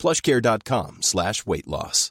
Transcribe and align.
plushcare.com 0.00 1.02
slash 1.02 1.46
weight 1.46 1.68
loss. 1.68 2.10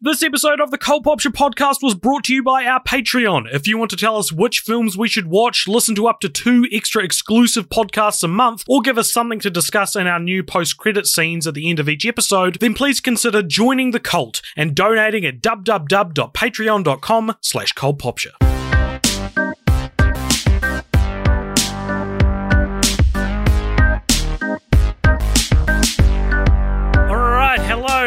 This 0.00 0.22
episode 0.22 0.60
of 0.60 0.70
the 0.70 0.78
Cult 0.78 1.02
Popture 1.02 1.30
podcast 1.30 1.82
was 1.82 1.96
brought 1.96 2.22
to 2.26 2.32
you 2.32 2.40
by 2.40 2.64
our 2.66 2.80
Patreon. 2.80 3.52
If 3.52 3.66
you 3.66 3.76
want 3.76 3.90
to 3.90 3.96
tell 3.96 4.16
us 4.16 4.30
which 4.30 4.60
films 4.60 4.96
we 4.96 5.08
should 5.08 5.26
watch, 5.26 5.66
listen 5.66 5.96
to 5.96 6.06
up 6.06 6.20
to 6.20 6.28
two 6.28 6.68
extra 6.70 7.02
exclusive 7.02 7.68
podcasts 7.68 8.22
a 8.22 8.28
month, 8.28 8.62
or 8.68 8.80
give 8.80 8.96
us 8.96 9.12
something 9.12 9.40
to 9.40 9.50
discuss 9.50 9.96
in 9.96 10.06
our 10.06 10.20
new 10.20 10.44
post-credit 10.44 11.08
scenes 11.08 11.48
at 11.48 11.54
the 11.54 11.68
end 11.68 11.80
of 11.80 11.88
each 11.88 12.06
episode, 12.06 12.60
then 12.60 12.74
please 12.74 13.00
consider 13.00 13.42
joining 13.42 13.90
the 13.90 13.98
cult 13.98 14.40
and 14.56 14.76
donating 14.76 15.26
at 15.26 15.40
www.patreon.com 15.40 17.34
slash 17.40 17.74
cultpopture. 17.74 18.47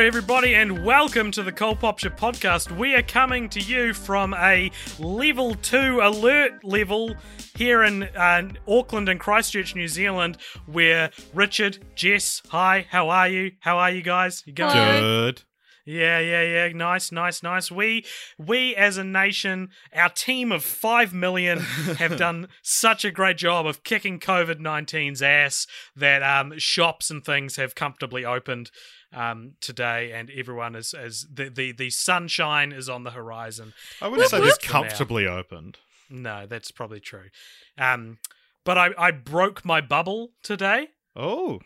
Everybody, 0.02 0.56
and 0.56 0.84
welcome 0.84 1.30
to 1.30 1.44
the 1.44 1.52
Cult 1.52 1.80
Popture 1.80 2.10
podcast. 2.10 2.76
We 2.76 2.96
are 2.96 3.04
coming 3.04 3.48
to 3.50 3.60
you 3.60 3.94
from 3.94 4.34
a 4.34 4.72
level 4.98 5.54
two 5.54 6.00
alert 6.02 6.64
level 6.64 7.14
here 7.56 7.84
in 7.84 8.04
uh, 8.04 8.50
Auckland 8.68 9.10
and 9.10 9.20
Christchurch, 9.20 9.76
New 9.76 9.88
Zealand, 9.88 10.38
where 10.66 11.12
Richard, 11.36 11.86
Jess, 11.94 12.42
hi, 12.50 12.88
how 12.90 13.10
are 13.10 13.28
you? 13.28 13.52
How 13.60 13.78
are 13.78 13.92
you 13.92 14.02
guys? 14.02 14.42
You 14.48 14.54
going? 14.54 14.74
Good. 14.74 15.44
Yeah, 15.86 16.20
yeah, 16.20 16.42
yeah. 16.42 16.68
Nice, 16.74 17.12
nice, 17.12 17.44
nice. 17.44 17.70
We 17.70 18.04
we 18.40 18.76
as 18.76 18.98
a 18.98 19.04
nation, 19.04 19.70
our 19.96 20.10
team 20.10 20.52
of 20.52 20.64
five 20.64 21.14
million 21.14 21.60
have 22.00 22.18
done 22.18 22.48
such 22.64 23.06
a 23.06 23.12
great 23.12 23.38
job 23.38 23.68
of 23.68 23.84
kicking 23.84 24.20
COVID 24.20 24.60
19's 24.60 25.22
ass 25.22 25.68
that 25.96 26.24
um, 26.24 26.58
shops 26.58 27.12
and 27.12 27.24
things 27.24 27.56
have 27.58 27.76
comfortably 27.76 28.26
opened 28.26 28.72
um, 29.14 29.54
today, 29.62 30.12
and 30.12 30.30
everyone 30.30 30.76
is 30.76 30.94
as 30.94 31.28
the, 31.32 31.50
the 31.50 31.72
the 31.72 31.90
sunshine 31.90 32.72
is 32.72 32.90
on 32.90 33.04
the 33.04 33.12
horizon. 33.12 33.74
I 34.02 34.08
wouldn't 34.08 34.30
say 34.30 34.40
this. 34.40 34.58
For 34.58 34.68
now. 34.68 34.72
comfortably 34.82 35.28
opened. 35.28 35.80
No, 36.10 36.46
that's 36.46 36.72
probably 36.72 37.00
true. 37.00 37.30
Um, 37.78 38.20
but 38.64 38.78
I 38.78 38.90
I 38.98 39.12
broke 39.12 39.66
my 39.66 39.82
bubble 39.82 40.32
today. 40.44 40.90
Oh, 41.16 41.60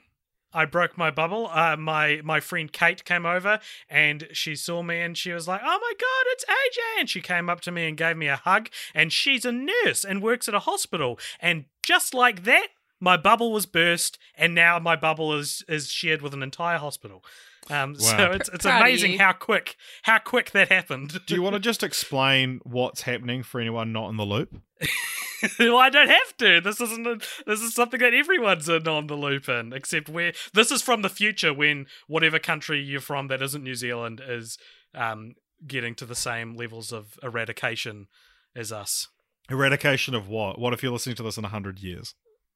I 0.56 0.64
broke 0.64 0.98
my 0.98 1.12
bubble. 1.12 1.50
Uh, 1.52 1.76
my 1.76 2.22
my 2.24 2.40
friend 2.40 2.72
Kate 2.72 3.04
came 3.04 3.26
over 3.26 3.60
and 3.90 4.28
she 4.32 4.56
saw 4.56 4.82
me 4.82 5.02
and 5.02 5.18
she 5.18 5.34
was 5.34 5.48
like, 5.48 5.62
"Oh 5.64 5.80
my 5.80 5.94
god, 6.00 6.26
it's 6.28 6.46
AJ!" 6.46 7.00
And 7.02 7.10
she 7.10 7.22
came 7.22 7.50
up 7.50 7.60
to 7.62 7.72
me 7.72 7.88
and 7.88 7.98
gave 7.98 8.16
me 8.16 8.28
a 8.28 8.38
hug. 8.38 8.70
And 8.94 9.12
she's 9.12 9.44
a 9.44 9.52
nurse 9.52 10.06
and 10.06 10.24
works 10.24 10.48
at 10.48 10.54
a 10.54 10.60
hospital. 10.60 11.20
And 11.42 11.66
just 11.84 12.14
like 12.14 12.46
that, 12.46 12.68
my 13.00 13.18
bubble 13.18 13.52
was 13.52 13.66
burst, 13.66 14.18
and 14.36 14.56
now 14.56 14.80
my 14.80 14.96
bubble 14.96 15.34
is 15.34 15.64
is 15.68 15.90
shared 15.90 16.22
with 16.22 16.34
an 16.34 16.44
entire 16.44 16.78
hospital. 16.78 17.24
Um, 17.70 17.96
So 17.96 18.32
it's 18.32 18.50
it's 18.50 18.66
Proud 18.66 18.82
amazing 18.82 19.18
how 19.18 19.34
quick 19.34 19.76
how 20.04 20.20
quick 20.20 20.52
that 20.52 20.72
happened. 20.72 21.20
do 21.26 21.36
you 21.36 21.42
want 21.42 21.56
to 21.56 21.60
just 21.72 21.84
explain 21.84 22.60
what's 22.64 23.02
happening 23.02 23.44
for 23.44 23.60
anyone 23.60 23.92
not 23.92 24.10
in 24.10 24.18
the 24.18 24.26
loop? 24.26 24.62
well, 25.60 25.78
I 25.78 25.90
don't 25.90 26.10
have 26.10 26.38
to. 26.38 26.62
This 26.62 26.80
isn't. 26.80 27.08
A, 27.08 27.18
this 27.46 27.62
is 27.62 27.74
something 27.74 28.00
that 28.00 28.14
everyone's 28.14 28.70
in 28.70 28.88
on 28.88 29.08
the 29.08 29.16
loop 29.16 29.50
in, 29.50 29.74
except 29.74 30.10
where 30.10 30.34
this 30.54 30.72
is 30.72 30.82
from 30.82 31.02
the 31.02 31.10
future 31.10 31.54
when 31.54 31.88
whatever 32.08 32.40
country 32.40 32.80
you're 32.82 33.02
from 33.02 33.28
that 33.28 33.42
isn't 33.42 33.64
New 33.64 33.76
Zealand 33.76 34.22
is 34.28 34.58
um, 34.94 35.34
getting 35.66 35.96
to 35.96 36.06
the 36.06 36.16
same 36.16 36.56
levels 36.56 36.94
of 36.94 37.18
eradication 37.24 38.08
as 38.56 38.72
us. 38.72 39.08
Eradication 39.50 40.14
of 40.16 40.28
what? 40.28 40.60
What 40.60 40.74
if 40.74 40.82
you're 40.84 40.92
listening 40.92 41.16
to 41.18 41.24
this 41.24 41.38
in 41.38 41.44
hundred 41.46 41.80
years? 41.80 42.14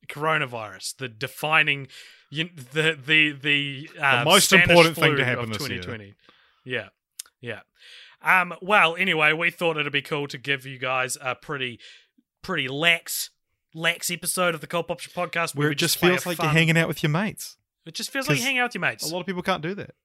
Coronavirus, 0.10 0.98
the 0.98 1.08
defining, 1.08 1.88
you, 2.30 2.50
the 2.74 2.98
the 3.04 3.32
the, 3.32 3.90
uh, 4.00 4.24
most 4.26 4.50
Spanish 4.50 4.70
important 4.70 4.96
thing 4.96 5.18
to 5.18 5.26
happen 5.26 5.46
of 5.46 5.58
this 5.60 5.70
year. 5.70 5.82
2020. 5.82 6.16
Yeah, 6.66 6.90
yeah. 7.42 7.62
Um. 8.22 8.54
Well, 8.62 8.96
anyway, 8.96 9.34
we 9.34 9.52
thought 9.52 9.78
it'd 9.78 9.94
be 9.94 10.02
cool 10.02 10.28
to 10.28 10.38
give 10.38 10.66
you 10.66 10.78
guys 10.78 11.18
a 11.22 11.36
pretty, 11.36 11.80
pretty 12.42 12.68
lax, 12.68 13.30
lax 13.74 14.12
episode 14.12 14.56
of 14.56 14.62
the 14.62 14.68
Cult 14.68 14.88
Popture 14.88 15.12
podcast 15.12 15.56
Where 15.56 15.70
we 15.70 15.74
it 15.74 15.78
just 15.78 15.98
feels 15.98 16.26
like 16.26 16.38
fun- 16.38 16.48
you're 16.48 16.54
hanging 16.54 16.78
out 16.78 16.88
with 16.88 17.02
your 17.02 17.12
mates. 17.12 17.58
It 17.86 17.94
just 17.94 18.12
feels 18.12 18.28
like 18.28 18.38
you're 18.38 18.46
hanging 18.46 18.60
out 18.60 18.70
with 18.70 18.76
your 18.76 18.82
mates. 18.82 19.10
A 19.10 19.14
lot 19.14 19.22
of 19.22 19.26
people 19.26 19.42
can't 19.42 19.64
do 19.64 19.74
that. 19.76 19.96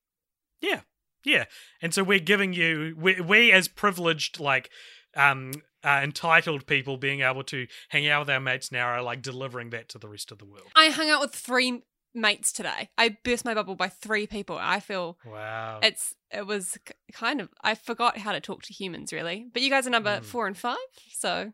Yeah, 0.60 0.80
yeah. 1.24 1.44
And 1.82 1.92
so 1.92 2.04
we're 2.04 2.18
giving 2.18 2.52
you 2.52 2.94
we, 2.98 3.20
we 3.20 3.52
as 3.52 3.68
privileged 3.68 4.38
like 4.40 4.70
um 5.16 5.52
uh, 5.82 6.00
entitled 6.02 6.66
people 6.66 6.96
being 6.96 7.20
able 7.20 7.42
to 7.44 7.66
hang 7.90 8.08
out 8.08 8.20
with 8.20 8.30
our 8.30 8.40
mates 8.40 8.72
now 8.72 8.86
are 8.86 9.02
like 9.02 9.20
delivering 9.20 9.68
that 9.70 9.88
to 9.90 9.98
the 9.98 10.08
rest 10.08 10.32
of 10.32 10.38
the 10.38 10.46
world. 10.46 10.66
I 10.74 10.88
hung 10.88 11.10
out 11.10 11.20
with 11.20 11.34
three 11.34 11.82
mates 12.14 12.52
today. 12.52 12.88
I 12.96 13.16
burst 13.22 13.44
my 13.44 13.52
bubble 13.54 13.74
by 13.74 13.88
three 13.88 14.26
people. 14.26 14.56
I 14.58 14.80
feel 14.80 15.18
Wow. 15.26 15.80
it's 15.82 16.14
it 16.30 16.46
was 16.46 16.78
kind 17.12 17.40
of 17.40 17.48
I 17.62 17.74
forgot 17.74 18.16
how 18.18 18.32
to 18.32 18.40
talk 18.40 18.62
to 18.62 18.72
humans 18.72 19.12
really. 19.12 19.46
But 19.52 19.60
you 19.62 19.68
guys 19.70 19.86
are 19.86 19.90
number 19.90 20.20
Mm. 20.20 20.24
four 20.24 20.46
and 20.46 20.56
five, 20.56 20.76
so 21.12 21.52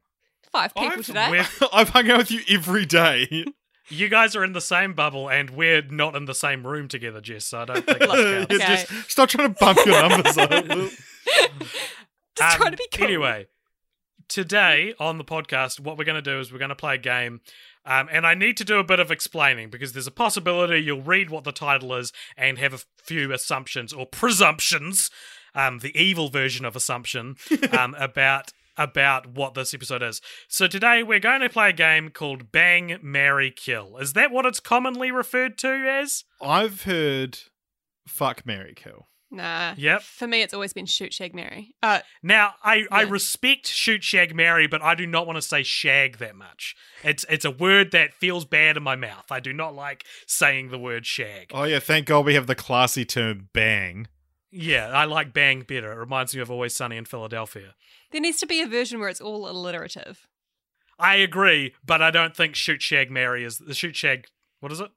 five 0.52 0.74
people 0.74 0.90
I've- 0.92 1.02
today. 1.02 1.42
I've 1.72 1.88
hung 1.88 2.08
out 2.10 2.18
with 2.18 2.30
you 2.30 2.40
every 2.48 2.86
day. 2.86 3.46
you 3.88 4.08
guys 4.08 4.36
are 4.36 4.44
in 4.44 4.52
the 4.52 4.60
same 4.60 4.92
bubble 4.94 5.28
and 5.28 5.50
we're 5.50 5.82
not 5.82 6.14
in 6.14 6.26
the 6.26 6.34
same 6.34 6.64
room 6.64 6.86
together, 6.86 7.20
Jess. 7.20 7.46
So 7.46 7.60
I 7.62 7.64
don't 7.64 7.84
think 7.84 7.98
that 7.98 8.10
Okay. 8.10 8.58
counts. 8.58 8.84
Just 8.90 9.10
stop 9.10 9.28
trying 9.28 9.52
to 9.52 9.58
bump 9.58 9.78
your 9.84 10.08
numbers 10.08 10.38
up. 10.38 10.50
Just 12.40 12.54
Um, 12.54 12.60
trying 12.60 12.70
to 12.72 12.76
be 12.76 12.88
cool. 12.92 13.04
Anyway, 13.06 13.46
today 14.28 14.94
on 14.98 15.18
the 15.18 15.24
podcast, 15.24 15.80
what 15.80 15.98
we're 15.98 16.04
going 16.04 16.22
to 16.22 16.30
do 16.30 16.38
is 16.40 16.52
we're 16.52 16.58
going 16.58 16.70
to 16.70 16.74
play 16.76 16.94
a 16.94 16.98
game. 16.98 17.40
Um, 17.84 18.08
and 18.12 18.26
I 18.26 18.34
need 18.34 18.56
to 18.58 18.64
do 18.64 18.78
a 18.78 18.84
bit 18.84 19.00
of 19.00 19.10
explaining 19.10 19.70
because 19.70 19.92
there's 19.92 20.06
a 20.06 20.10
possibility 20.12 20.78
you'll 20.78 21.02
read 21.02 21.30
what 21.30 21.44
the 21.44 21.52
title 21.52 21.94
is 21.94 22.12
and 22.36 22.58
have 22.58 22.74
a 22.74 22.80
few 23.02 23.32
assumptions 23.32 23.92
or 23.92 24.06
presumptions, 24.06 25.10
um, 25.54 25.78
the 25.78 25.98
evil 26.00 26.28
version 26.28 26.64
of 26.64 26.76
assumption, 26.76 27.36
um, 27.78 27.94
about 27.98 28.52
about 28.76 29.26
what 29.26 29.52
this 29.52 29.74
episode 29.74 30.02
is. 30.02 30.22
So 30.48 30.66
today 30.66 31.02
we're 31.02 31.18
going 31.20 31.40
to 31.42 31.50
play 31.50 31.68
a 31.68 31.72
game 31.74 32.08
called 32.08 32.50
Bang, 32.50 32.98
Marry, 33.02 33.50
Kill. 33.50 33.98
Is 33.98 34.14
that 34.14 34.30
what 34.30 34.46
it's 34.46 34.60
commonly 34.60 35.10
referred 35.10 35.58
to 35.58 35.68
as? 35.68 36.24
I've 36.40 36.84
heard 36.84 37.40
fuck 38.06 38.46
Mary 38.46 38.72
Kill. 38.74 39.08
Nah. 39.30 39.74
Yep. 39.76 40.02
For 40.02 40.26
me 40.26 40.42
it's 40.42 40.52
always 40.52 40.72
been 40.72 40.86
shoot 40.86 41.12
shag 41.14 41.34
marry. 41.34 41.74
Uh 41.82 42.00
Now, 42.22 42.54
I, 42.64 42.86
I 42.90 43.02
respect 43.02 43.68
shoot 43.68 44.02
shag 44.02 44.34
marry, 44.34 44.66
but 44.66 44.82
I 44.82 44.94
do 44.94 45.06
not 45.06 45.26
want 45.26 45.36
to 45.36 45.42
say 45.42 45.62
shag 45.62 46.18
that 46.18 46.34
much. 46.34 46.74
It's 47.04 47.24
it's 47.28 47.44
a 47.44 47.50
word 47.50 47.92
that 47.92 48.12
feels 48.12 48.44
bad 48.44 48.76
in 48.76 48.82
my 48.82 48.96
mouth. 48.96 49.26
I 49.30 49.38
do 49.40 49.52
not 49.52 49.74
like 49.74 50.04
saying 50.26 50.70
the 50.70 50.78
word 50.78 51.06
shag. 51.06 51.52
Oh 51.54 51.64
yeah, 51.64 51.78
thank 51.78 52.06
God 52.06 52.24
we 52.26 52.34
have 52.34 52.48
the 52.48 52.54
classy 52.56 53.04
term 53.04 53.48
bang. 53.52 54.08
Yeah, 54.50 54.88
I 54.88 55.04
like 55.04 55.32
bang 55.32 55.60
better. 55.62 55.92
It 55.92 55.96
reminds 55.98 56.34
me 56.34 56.42
of 56.42 56.50
Always 56.50 56.74
Sunny 56.74 56.96
in 56.96 57.04
Philadelphia. 57.04 57.74
there 58.10 58.20
needs 58.20 58.38
to 58.38 58.46
be 58.46 58.60
a 58.60 58.66
version 58.66 58.98
where 58.98 59.08
it's 59.08 59.20
all 59.20 59.48
alliterative. 59.48 60.26
I 60.98 61.14
agree, 61.16 61.72
but 61.84 62.02
I 62.02 62.10
don't 62.10 62.36
think 62.36 62.56
shoot 62.56 62.82
shag 62.82 63.12
marry 63.12 63.44
is 63.44 63.58
the 63.58 63.74
shoot 63.74 63.94
shag. 63.94 64.26
What 64.58 64.72
is 64.72 64.80
it? 64.80 64.90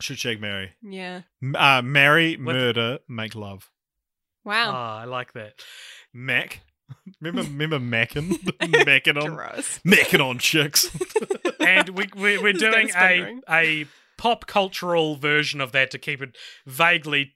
Should 0.00 0.18
shag 0.18 0.40
Mary. 0.40 0.72
Yeah. 0.82 1.22
M- 1.42 1.56
Uh, 1.56 1.82
marry, 1.82 2.36
What- 2.36 2.54
murder, 2.54 2.98
make 3.08 3.34
love. 3.34 3.70
Wow. 4.44 4.72
Ah, 4.72 4.98
I 5.00 5.04
like 5.04 5.32
that. 5.34 5.54
Mac. 6.14 6.60
Remember, 7.20 7.42
remember 7.50 7.78
Mackin? 7.78 8.36
Mackin 8.86 9.16
on, 9.18 9.34
Gross. 9.34 9.80
Mackin 9.84 10.20
on 10.20 10.38
chicks. 10.38 10.90
And 11.60 11.90
we, 11.90 12.08
we 12.16 12.38
we're 12.38 12.52
His 12.54 12.62
doing 12.62 12.88
is 12.88 12.94
a 12.94 12.98
Thundering. 12.98 13.42
a 13.48 13.86
pop 14.16 14.46
cultural 14.46 15.16
version 15.16 15.60
of 15.60 15.72
that 15.72 15.90
to 15.90 15.98
keep 15.98 16.20
it 16.22 16.36
vaguely 16.66 17.34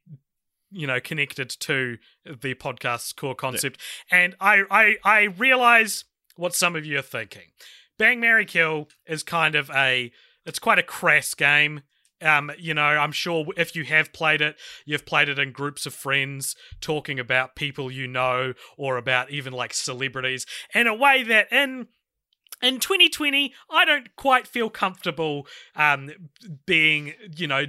you 0.70 0.86
know 0.86 0.98
connected 0.98 1.50
to 1.50 1.98
the 2.24 2.54
podcast's 2.54 3.12
core 3.12 3.34
concept 3.34 3.78
and 4.10 4.34
I, 4.40 4.62
I 4.70 4.96
i 5.04 5.22
realize 5.24 6.04
what 6.36 6.54
some 6.54 6.74
of 6.74 6.84
you 6.84 6.98
are 6.98 7.02
thinking 7.02 7.52
bang 7.98 8.18
mary 8.18 8.44
kill 8.44 8.88
is 9.06 9.22
kind 9.22 9.54
of 9.54 9.70
a 9.70 10.10
it's 10.46 10.58
quite 10.58 10.78
a 10.78 10.82
crass 10.82 11.34
game 11.34 11.82
um 12.24 12.50
you 12.58 12.74
know 12.74 12.82
i'm 12.82 13.12
sure 13.12 13.46
if 13.56 13.76
you 13.76 13.84
have 13.84 14.12
played 14.12 14.40
it 14.40 14.56
you've 14.84 15.06
played 15.06 15.28
it 15.28 15.38
in 15.38 15.52
groups 15.52 15.86
of 15.86 15.94
friends 15.94 16.56
talking 16.80 17.18
about 17.18 17.54
people 17.54 17.90
you 17.90 18.06
know 18.06 18.52
or 18.76 18.96
about 18.96 19.30
even 19.30 19.52
like 19.52 19.72
celebrities 19.72 20.46
in 20.74 20.86
a 20.86 20.94
way 20.94 21.22
that 21.22 21.50
in 21.52 21.86
in 22.62 22.80
2020 22.80 23.52
i 23.70 23.84
don't 23.84 24.16
quite 24.16 24.46
feel 24.46 24.70
comfortable 24.70 25.46
um 25.76 26.10
being 26.66 27.12
you 27.36 27.46
know 27.46 27.66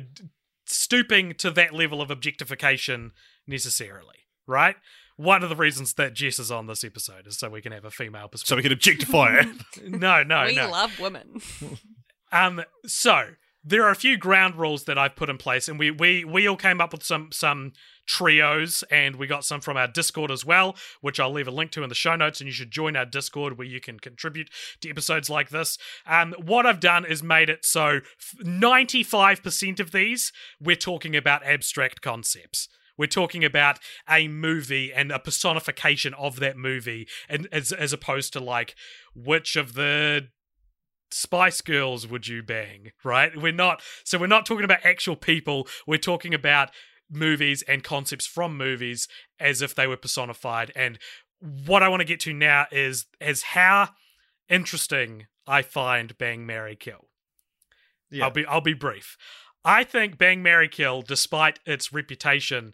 stooping 0.66 1.34
to 1.36 1.52
that 1.52 1.74
level 1.74 2.02
of 2.02 2.12
objectification 2.12 3.12
necessarily, 3.48 4.28
right? 4.48 4.76
One 5.18 5.44
of 5.44 5.50
the 5.50 5.56
reasons 5.56 5.94
that 5.94 6.14
Jess 6.14 6.40
is 6.40 6.52
on 6.52 6.68
this 6.68 6.84
episode 6.84 7.28
is 7.28 7.38
so 7.38 7.50
we 7.50 7.62
can 7.62 7.72
have 7.72 7.86
a 7.86 7.92
female 7.92 8.28
perspective. 8.28 8.48
So 8.48 8.56
we 8.58 8.64
can 8.64 8.72
objectify 8.74 9.40
it. 9.40 9.84
no, 9.88 10.24
no, 10.24 10.46
we 10.46 10.56
no. 10.56 10.70
love 10.70 11.00
women. 11.00 11.42
Um, 12.32 12.64
so 12.86 13.28
there 13.68 13.84
are 13.84 13.90
a 13.90 13.96
few 13.96 14.16
ground 14.16 14.56
rules 14.56 14.84
that 14.84 14.98
I've 14.98 15.16
put 15.16 15.30
in 15.30 15.38
place, 15.38 15.68
and 15.68 15.80
we 15.80 15.90
we 15.90 16.24
we 16.24 16.48
all 16.48 16.56
came 16.56 16.80
up 16.80 16.94
with 16.94 17.04
some 17.04 17.30
some 17.32 17.74
trios, 18.06 18.84
and 18.92 19.16
we 19.16 19.26
got 19.26 19.44
some 19.44 19.60
from 19.60 19.76
our 19.76 19.88
Discord 19.88 20.30
as 20.30 20.46
well, 20.46 20.76
which 21.02 21.20
I'll 21.20 21.32
leave 21.32 21.48
a 21.48 21.52
link 21.52 21.72
to 21.72 21.82
in 21.82 21.90
the 21.90 21.96
show 21.96 22.16
notes, 22.16 22.40
and 22.40 22.48
you 22.48 22.54
should 22.54 22.70
join 22.70 22.96
our 22.96 23.06
Discord 23.06 23.58
where 23.58 23.68
you 23.68 23.82
can 23.82 24.00
contribute 24.00 24.52
to 24.82 24.90
episodes 24.90 25.30
like 25.30 25.50
this. 25.50 25.80
Um, 26.06 26.36
what 26.38 26.68
I've 26.68 26.80
done 26.80 27.06
is 27.06 27.24
made 27.24 27.50
it 27.50 27.66
so 27.66 28.02
ninety 28.40 29.02
five 29.02 29.42
percent 29.42 29.80
of 29.80 29.92
these 29.92 30.32
we're 30.62 30.76
talking 30.76 31.16
about 31.16 31.44
abstract 31.44 32.02
concepts. 32.02 32.70
We're 32.98 33.08
talking 33.08 33.44
about 33.44 33.80
a 34.10 34.30
movie 34.30 34.94
and 34.94 35.12
a 35.12 35.20
personification 35.20 36.14
of 36.14 36.40
that 36.40 36.56
movie, 36.56 37.08
and 37.28 37.48
as 37.52 37.72
as 37.72 37.92
opposed 37.92 38.32
to 38.34 38.40
like 38.40 38.76
which 39.16 39.56
of 39.56 39.74
the 39.74 40.28
Spice 41.12 41.62
Girls 41.62 42.08
would 42.08 42.28
you 42.28 42.44
bang? 42.44 42.92
Right? 43.04 43.36
We're 43.36 43.52
not. 43.52 43.82
So 44.04 44.18
we're 44.18 44.28
not 44.28 44.46
talking 44.46 44.66
about 44.66 44.86
actual 44.86 45.16
people. 45.16 45.68
We're 45.88 45.98
talking 45.98 46.34
about 46.34 46.72
movies 47.10 47.64
and 47.68 47.84
concepts 47.84 48.26
from 48.26 48.58
movies 48.58 49.08
as 49.40 49.62
if 49.62 49.76
they 49.76 49.88
were 49.88 49.98
personified. 49.98 50.72
And 50.76 50.98
what 51.40 51.84
I 51.84 51.90
want 51.90 52.02
to 52.02 52.06
get 52.06 52.20
to 52.22 52.34
now 52.34 52.66
is 52.72 53.06
is 53.22 53.44
how 53.44 53.90
interesting 54.50 55.28
I 55.48 55.62
find 55.62 56.18
Bang 56.18 56.46
Mary 56.46 56.76
Kill. 56.76 57.08
Yeah. 58.10 58.26
I'll 58.26 58.32
be 58.32 58.46
I'll 58.46 58.62
be 58.62 58.74
brief. 58.74 59.18
I 59.64 59.84
think 59.84 60.18
Bang 60.18 60.44
Mary 60.44 60.70
Kill, 60.70 61.02
despite 61.02 61.60
its 61.66 61.92
reputation, 61.92 62.74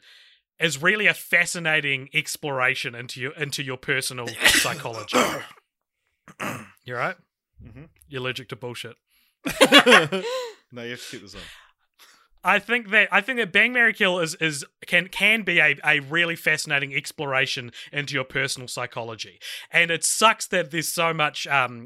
is 0.59 0.81
really 0.81 1.07
a 1.07 1.13
fascinating 1.13 2.09
exploration 2.13 2.95
into 2.95 3.19
your 3.19 3.33
into 3.33 3.63
your 3.63 3.77
personal 3.77 4.27
psychology. 4.45 5.17
You're 6.85 6.97
right? 6.97 7.15
Mhm. 7.63 7.89
You're 8.07 8.21
allergic 8.21 8.49
to 8.49 8.55
bullshit. 8.55 8.95
no, 10.71 10.83
you 10.83 10.91
have 10.91 11.01
to 11.01 11.07
keep 11.09 11.21
this 11.21 11.35
on. 11.35 11.41
I 12.43 12.57
think 12.59 12.89
that 12.89 13.07
I 13.11 13.21
think 13.21 13.37
that 13.37 13.51
Bang 13.51 13.71
Mary 13.73 13.93
Kill 13.93 14.19
is 14.19 14.35
is 14.35 14.65
can 14.87 15.07
can 15.07 15.43
be 15.43 15.59
a, 15.59 15.75
a 15.85 15.99
really 15.99 16.35
fascinating 16.35 16.93
exploration 16.93 17.71
into 17.91 18.15
your 18.15 18.23
personal 18.23 18.67
psychology. 18.67 19.39
And 19.71 19.91
it 19.91 20.03
sucks 20.03 20.47
that 20.47 20.71
there's 20.71 20.87
so 20.87 21.13
much 21.13 21.45
um 21.47 21.85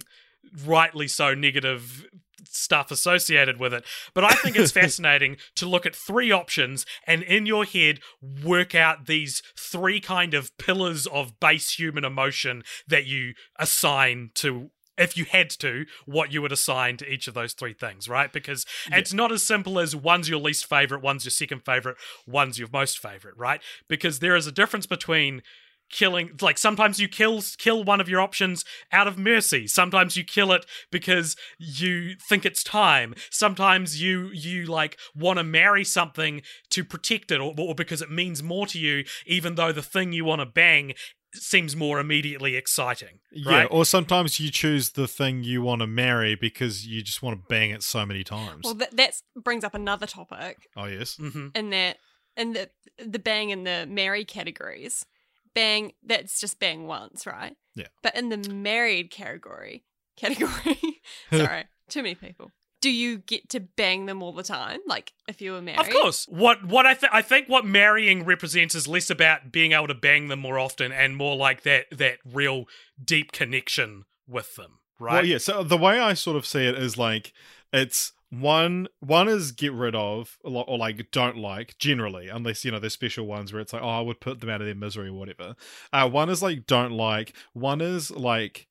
rightly 0.65 1.07
so 1.07 1.33
negative 1.33 2.05
stuff 2.47 2.91
associated 2.91 3.59
with 3.59 3.73
it. 3.73 3.83
But 4.13 4.23
I 4.23 4.33
think 4.35 4.55
it's 4.55 4.71
fascinating 4.83 5.37
to 5.55 5.67
look 5.67 5.85
at 5.85 5.95
three 5.95 6.31
options 6.31 6.85
and 7.05 7.21
in 7.23 7.45
your 7.45 7.65
head 7.65 7.99
work 8.43 8.73
out 8.75 9.07
these 9.07 9.41
three 9.57 9.99
kind 9.99 10.33
of 10.33 10.57
pillars 10.57 11.05
of 11.07 11.39
base 11.39 11.71
human 11.77 12.05
emotion 12.05 12.63
that 12.87 13.05
you 13.05 13.33
assign 13.59 14.31
to 14.35 14.69
if 14.97 15.17
you 15.17 15.25
had 15.25 15.49
to, 15.49 15.85
what 16.05 16.31
you 16.31 16.41
would 16.41 16.51
assign 16.51 16.97
to 16.97 17.11
each 17.11 17.27
of 17.27 17.33
those 17.33 17.53
three 17.53 17.73
things, 17.73 18.07
right? 18.07 18.31
Because 18.31 18.65
it's 18.91 19.13
not 19.13 19.31
as 19.31 19.43
simple 19.43 19.79
as 19.79 19.95
one's 19.95 20.29
your 20.29 20.39
least 20.39 20.67
favorite, 20.67 21.01
one's 21.01 21.25
your 21.25 21.31
second 21.31 21.65
favorite, 21.65 21.97
one's 22.27 22.59
your 22.59 22.69
most 22.71 22.99
favorite, 22.99 23.35
right? 23.37 23.61
Because 23.87 24.19
there 24.19 24.35
is 24.35 24.47
a 24.47 24.51
difference 24.51 24.85
between 24.85 25.41
killing 25.89 26.31
like 26.41 26.57
sometimes 26.57 26.99
you 26.99 27.07
kill 27.07 27.41
kill 27.57 27.83
one 27.83 28.01
of 28.01 28.09
your 28.09 28.19
options 28.19 28.65
out 28.91 29.07
of 29.07 29.19
mercy 29.19 29.67
sometimes 29.67 30.17
you 30.17 30.23
kill 30.23 30.51
it 30.51 30.65
because 30.91 31.35
you 31.59 32.15
think 32.27 32.43
it's 32.43 32.63
time 32.63 33.13
sometimes 33.29 34.01
you 34.01 34.29
you 34.33 34.65
like 34.65 34.97
want 35.15 35.37
to 35.37 35.43
marry 35.43 35.83
something 35.83 36.41
to 36.71 36.83
protect 36.83 37.31
it 37.31 37.39
or, 37.39 37.53
or 37.59 37.75
because 37.75 38.01
it 38.01 38.09
means 38.09 38.41
more 38.41 38.65
to 38.65 38.79
you 38.79 39.03
even 39.27 39.55
though 39.55 39.71
the 39.71 39.83
thing 39.83 40.11
you 40.11 40.25
want 40.25 40.41
to 40.41 40.45
bang 40.45 40.93
seems 41.35 41.75
more 41.75 41.99
immediately 41.99 42.55
exciting 42.55 43.19
Right? 43.45 43.63
Yeah, 43.63 43.65
or 43.65 43.85
sometimes 43.85 44.39
you 44.39 44.49
choose 44.49 44.91
the 44.91 45.07
thing 45.07 45.43
you 45.43 45.61
want 45.61 45.81
to 45.81 45.87
marry 45.87 46.35
because 46.35 46.87
you 46.87 47.01
just 47.01 47.21
want 47.21 47.37
to 47.39 47.45
bang 47.47 47.71
it 47.71 47.83
so 47.83 48.05
many 48.05 48.23
times. 48.23 48.61
well, 48.63 48.75
that 48.75 48.95
that's, 48.95 49.23
brings 49.35 49.63
up 49.63 49.73
another 49.73 50.07
topic 50.07 50.67
oh 50.77 50.85
yes. 50.85 51.15
hmm 51.17 51.47
in 51.53 51.69
that 51.71 51.97
in 52.37 52.53
the 52.53 52.69
the 53.03 53.19
bang 53.19 53.51
and 53.51 53.65
the 53.65 53.85
marry 53.89 54.25
categories. 54.25 55.05
Bang, 55.53 55.93
that's 56.03 56.39
just 56.39 56.59
bang 56.59 56.85
once, 56.85 57.25
right? 57.25 57.55
Yeah. 57.75 57.87
But 58.03 58.17
in 58.17 58.27
the 58.27 58.37
married 58.37 59.09
category, 59.09 59.85
category, 60.17 61.01
sorry, 61.31 61.63
too 61.89 62.03
many 62.03 62.15
people. 62.15 62.51
Do 62.85 62.91
you 62.91 63.17
get 63.17 63.49
to 63.49 63.59
bang 63.59 64.05
them 64.05 64.21
all 64.21 64.31
the 64.31 64.43
time? 64.43 64.79
Like 64.85 65.11
if 65.27 65.41
you 65.41 65.53
were 65.53 65.61
married? 65.63 65.79
Of 65.79 65.89
course. 65.89 66.27
What 66.29 66.63
what 66.65 66.85
I 66.85 66.93
th- 66.93 67.11
I 67.11 67.23
think 67.23 67.49
what 67.49 67.65
marrying 67.65 68.25
represents 68.25 68.75
is 68.75 68.87
less 68.87 69.09
about 69.09 69.51
being 69.51 69.71
able 69.71 69.87
to 69.87 69.95
bang 69.95 70.27
them 70.27 70.37
more 70.37 70.59
often 70.59 70.91
and 70.91 71.17
more 71.17 71.35
like 71.35 71.63
that 71.63 71.87
that 71.89 72.19
real 72.23 72.65
deep 73.03 73.31
connection 73.31 74.05
with 74.27 74.55
them, 74.55 74.77
right? 74.99 75.13
Well, 75.13 75.25
yeah. 75.25 75.39
So 75.39 75.63
the 75.63 75.77
way 75.77 75.99
I 75.99 76.13
sort 76.13 76.37
of 76.37 76.45
see 76.45 76.63
it 76.63 76.75
is 76.75 76.95
like 76.95 77.33
it's 77.73 78.13
one 78.29 78.87
one 78.99 79.27
is 79.27 79.51
get 79.51 79.73
rid 79.73 79.95
of 79.95 80.37
or, 80.43 80.51
li- 80.51 80.65
or 80.67 80.77
like 80.77 81.09
don't 81.09 81.37
like 81.37 81.79
generally 81.79 82.29
unless 82.29 82.63
you 82.63 82.69
know 82.69 82.77
there's 82.77 82.93
special 82.93 83.25
ones 83.25 83.51
where 83.51 83.63
it's 83.63 83.73
like 83.73 83.81
oh 83.81 83.89
I 83.89 84.01
would 84.01 84.19
put 84.19 84.41
them 84.41 84.51
out 84.51 84.61
of 84.61 84.67
their 84.67 84.75
misery 84.75 85.07
or 85.07 85.13
whatever. 85.13 85.55
Uh, 85.91 86.07
one 86.07 86.29
is 86.29 86.43
like 86.43 86.67
don't 86.67 86.91
like. 86.91 87.35
One 87.53 87.81
is 87.81 88.11
like 88.11 88.67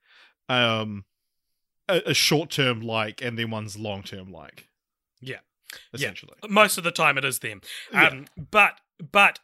um 0.48 1.04
a, 1.88 2.10
a 2.10 2.14
short 2.14 2.50
term 2.50 2.80
like, 2.80 3.22
and 3.22 3.38
then 3.38 3.50
one's 3.50 3.78
long 3.78 4.02
term 4.02 4.30
like. 4.30 4.68
Yeah. 5.20 5.38
essentially. 5.92 6.34
Most 6.48 6.78
of 6.78 6.84
the 6.84 6.90
time 6.90 7.18
it 7.18 7.24
is 7.24 7.40
them. 7.40 7.60
Yeah. 7.92 8.08
Um, 8.08 8.26
but 8.50 8.80
but 9.12 9.40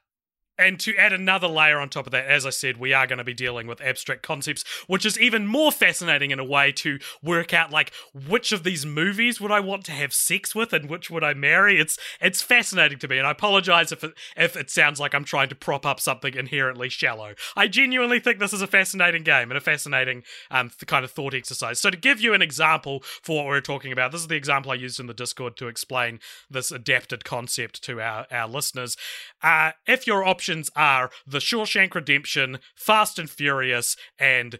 and 0.61 0.79
to 0.81 0.97
add 0.97 1.13
another 1.13 1.49
layer 1.49 1.79
on 1.79 1.89
top 1.89 2.07
of 2.07 2.13
that, 2.13 2.27
as 2.27 2.45
I 2.45 2.51
said, 2.51 2.77
we 2.77 2.93
are 2.93 3.07
going 3.07 3.19
to 3.19 3.25
be 3.25 3.35
dealing 3.35 3.67
with 3.67 3.81
abstract 3.81 4.23
concepts, 4.23 4.65
which 4.87 5.07
is 5.07 5.19
even 5.19 5.47
more 5.47 5.73
fascinating 5.73 6.31
in 6.31 6.39
a 6.39 6.45
way 6.45 6.73
to 6.73 6.99
work 7.23 7.55
out 7.55 7.71
like 7.71 7.93
which 8.15 8.53
of 8.53 8.63
these 8.63 8.85
movies 8.85 9.41
would 9.41 9.51
I 9.51 9.61
want 9.61 9.85
to 9.87 9.93
have 9.93 10.13
sex 10.13 10.55
with 10.55 10.73
and 10.73 10.89
which 10.89 11.11
would 11.11 11.25
I 11.25 11.35
marry. 11.35 11.81
It's 11.81 11.99
it's 12.21 12.43
fascinating 12.43 12.99
to 12.99 13.09
me, 13.09 13.19
and 13.19 13.27
I 13.27 13.31
apologize 13.31 13.93
if 13.93 14.05
it 14.05 14.13
if 14.37 14.57
it 14.57 14.71
sounds 14.71 15.01
like 15.01 15.15
I'm 15.15 15.25
trying 15.25 15.49
to 15.49 15.55
prop 15.55 15.87
up 15.87 16.01
something 16.01 16.35
inherently 16.35 16.89
shallow. 16.89 17.35
I 17.57 17.69
genuinely 17.69 18.21
think 18.21 18.39
this 18.39 18.53
is 18.53 18.63
a 18.63 18.67
fascinating 18.67 19.23
game 19.23 19.51
and 19.51 19.59
a 19.59 19.61
fascinating 19.61 20.23
um 20.51 20.71
kind 20.87 21.05
of 21.05 21.11
thought 21.11 21.35
exercise. 21.35 21.81
So 21.81 21.91
to 21.91 21.97
give 21.97 22.21
you 22.21 22.35
an 22.35 22.43
example 22.43 23.03
for 23.23 23.39
what 23.39 23.47
we're 23.47 23.61
talking 23.61 23.93
about, 23.93 24.13
this 24.13 24.21
is 24.21 24.29
the 24.29 24.37
example 24.37 24.73
I 24.73 24.77
used 24.77 25.01
in 25.01 25.07
the 25.07 25.15
Discord 25.15 25.57
to 25.57 25.69
explain 25.69 26.21
this 26.51 26.71
adapted 26.71 27.25
concept 27.25 27.83
to 27.85 28.01
our 28.01 28.27
our 28.31 28.49
listeners. 28.49 28.97
Uh, 29.43 29.73
if 29.87 30.07
your 30.07 30.25
options 30.51 30.71
are 30.75 31.11
The 31.27 31.39
Shawshank 31.39 31.95
Redemption, 31.95 32.59
Fast 32.75 33.19
and 33.19 33.31
Furious, 33.31 33.97
and 34.19 34.59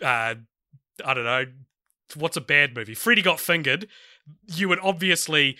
uh, 0.00 0.36
I 1.04 1.14
don't 1.14 1.24
know, 1.24 1.46
what's 2.14 2.36
a 2.36 2.40
bad 2.40 2.76
movie? 2.76 2.94
Freddy 2.94 3.22
Got 3.22 3.40
Fingered, 3.40 3.88
you 4.46 4.68
would 4.68 4.78
obviously 4.80 5.56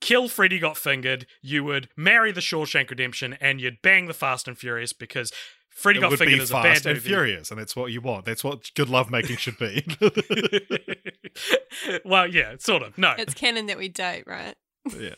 kill 0.00 0.28
Freddy 0.28 0.60
Got 0.60 0.76
Fingered, 0.76 1.26
you 1.42 1.64
would 1.64 1.88
marry 1.96 2.30
The 2.30 2.40
Shawshank 2.40 2.90
Redemption, 2.90 3.36
and 3.40 3.60
you'd 3.60 3.82
bang 3.82 4.06
the 4.06 4.14
Fast 4.14 4.46
and 4.46 4.56
Furious 4.56 4.92
because 4.92 5.32
Freddy 5.68 5.98
It 5.98 6.02
Got 6.02 6.10
would 6.10 6.18
Fingered 6.20 6.38
be 6.38 6.42
is 6.42 6.50
a 6.50 6.54
bad 6.54 6.62
fast 6.62 6.86
and 6.86 6.96
movie. 6.96 7.08
furious, 7.08 7.50
and 7.50 7.58
that's 7.58 7.74
what 7.74 7.90
you 7.90 8.00
want. 8.00 8.24
That's 8.24 8.44
what 8.44 8.70
good 8.76 8.88
lovemaking 8.88 9.36
should 9.36 9.58
be. 9.58 9.84
well, 12.04 12.28
yeah, 12.28 12.54
sort 12.58 12.84
of. 12.84 12.96
No, 12.96 13.14
It's 13.18 13.34
canon 13.34 13.66
that 13.66 13.78
we 13.78 13.88
date, 13.88 14.24
right? 14.28 14.54
yeah. 14.96 15.14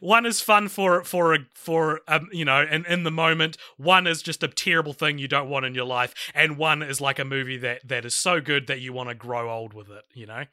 One 0.00 0.26
is 0.26 0.40
fun 0.40 0.68
for 0.68 1.02
for 1.04 1.34
a 1.34 1.38
for 1.54 2.00
um 2.08 2.28
you 2.32 2.44
know 2.44 2.64
and 2.68 2.84
in 2.86 3.04
the 3.04 3.10
moment 3.10 3.56
one 3.76 4.06
is 4.06 4.20
just 4.22 4.42
a 4.42 4.48
terrible 4.48 4.92
thing 4.92 5.18
you 5.18 5.28
don't 5.28 5.48
want 5.48 5.64
in 5.64 5.74
your 5.74 5.86
life 5.86 6.12
and 6.34 6.58
one 6.58 6.82
is 6.82 7.00
like 7.00 7.18
a 7.18 7.24
movie 7.24 7.56
that 7.56 7.80
that 7.86 8.04
is 8.04 8.14
so 8.14 8.40
good 8.40 8.66
that 8.66 8.80
you 8.80 8.92
want 8.92 9.08
to 9.08 9.14
grow 9.14 9.50
old 9.50 9.72
with 9.72 9.90
it 9.90 10.04
you 10.14 10.26
know 10.26 10.44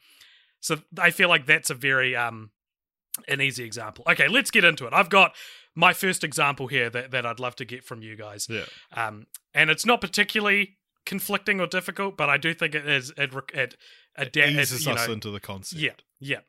so 0.61 0.77
i 0.99 1.09
feel 1.09 1.27
like 1.27 1.45
that's 1.45 1.69
a 1.69 1.73
very 1.73 2.15
um 2.15 2.51
an 3.27 3.41
easy 3.41 3.63
example 3.63 4.03
okay 4.09 4.27
let's 4.27 4.49
get 4.51 4.63
into 4.63 4.85
it 4.87 4.93
i've 4.93 5.09
got 5.09 5.35
my 5.75 5.91
first 5.93 6.23
example 6.23 6.67
here 6.67 6.89
that, 6.89 7.11
that 7.11 7.25
i'd 7.25 7.39
love 7.39 7.55
to 7.55 7.65
get 7.65 7.83
from 7.83 8.01
you 8.01 8.15
guys 8.15 8.47
Yeah. 8.49 8.65
um 8.95 9.27
and 9.53 9.69
it's 9.69 9.85
not 9.85 9.99
particularly 10.01 10.77
conflicting 11.05 11.59
or 11.59 11.67
difficult 11.67 12.15
but 12.15 12.29
i 12.29 12.37
do 12.37 12.53
think 12.53 12.73
it 12.73 12.87
is 12.87 13.11
it 13.17 13.33
it, 13.33 13.45
it, 13.53 13.75
it, 14.17 14.37
it 14.37 14.49
Eases 14.59 14.85
you 14.85 14.93
us 14.93 15.07
know, 15.07 15.13
into 15.13 15.29
the 15.29 15.39
concept. 15.41 15.81
yeah, 15.81 15.91
yeah. 16.19 16.39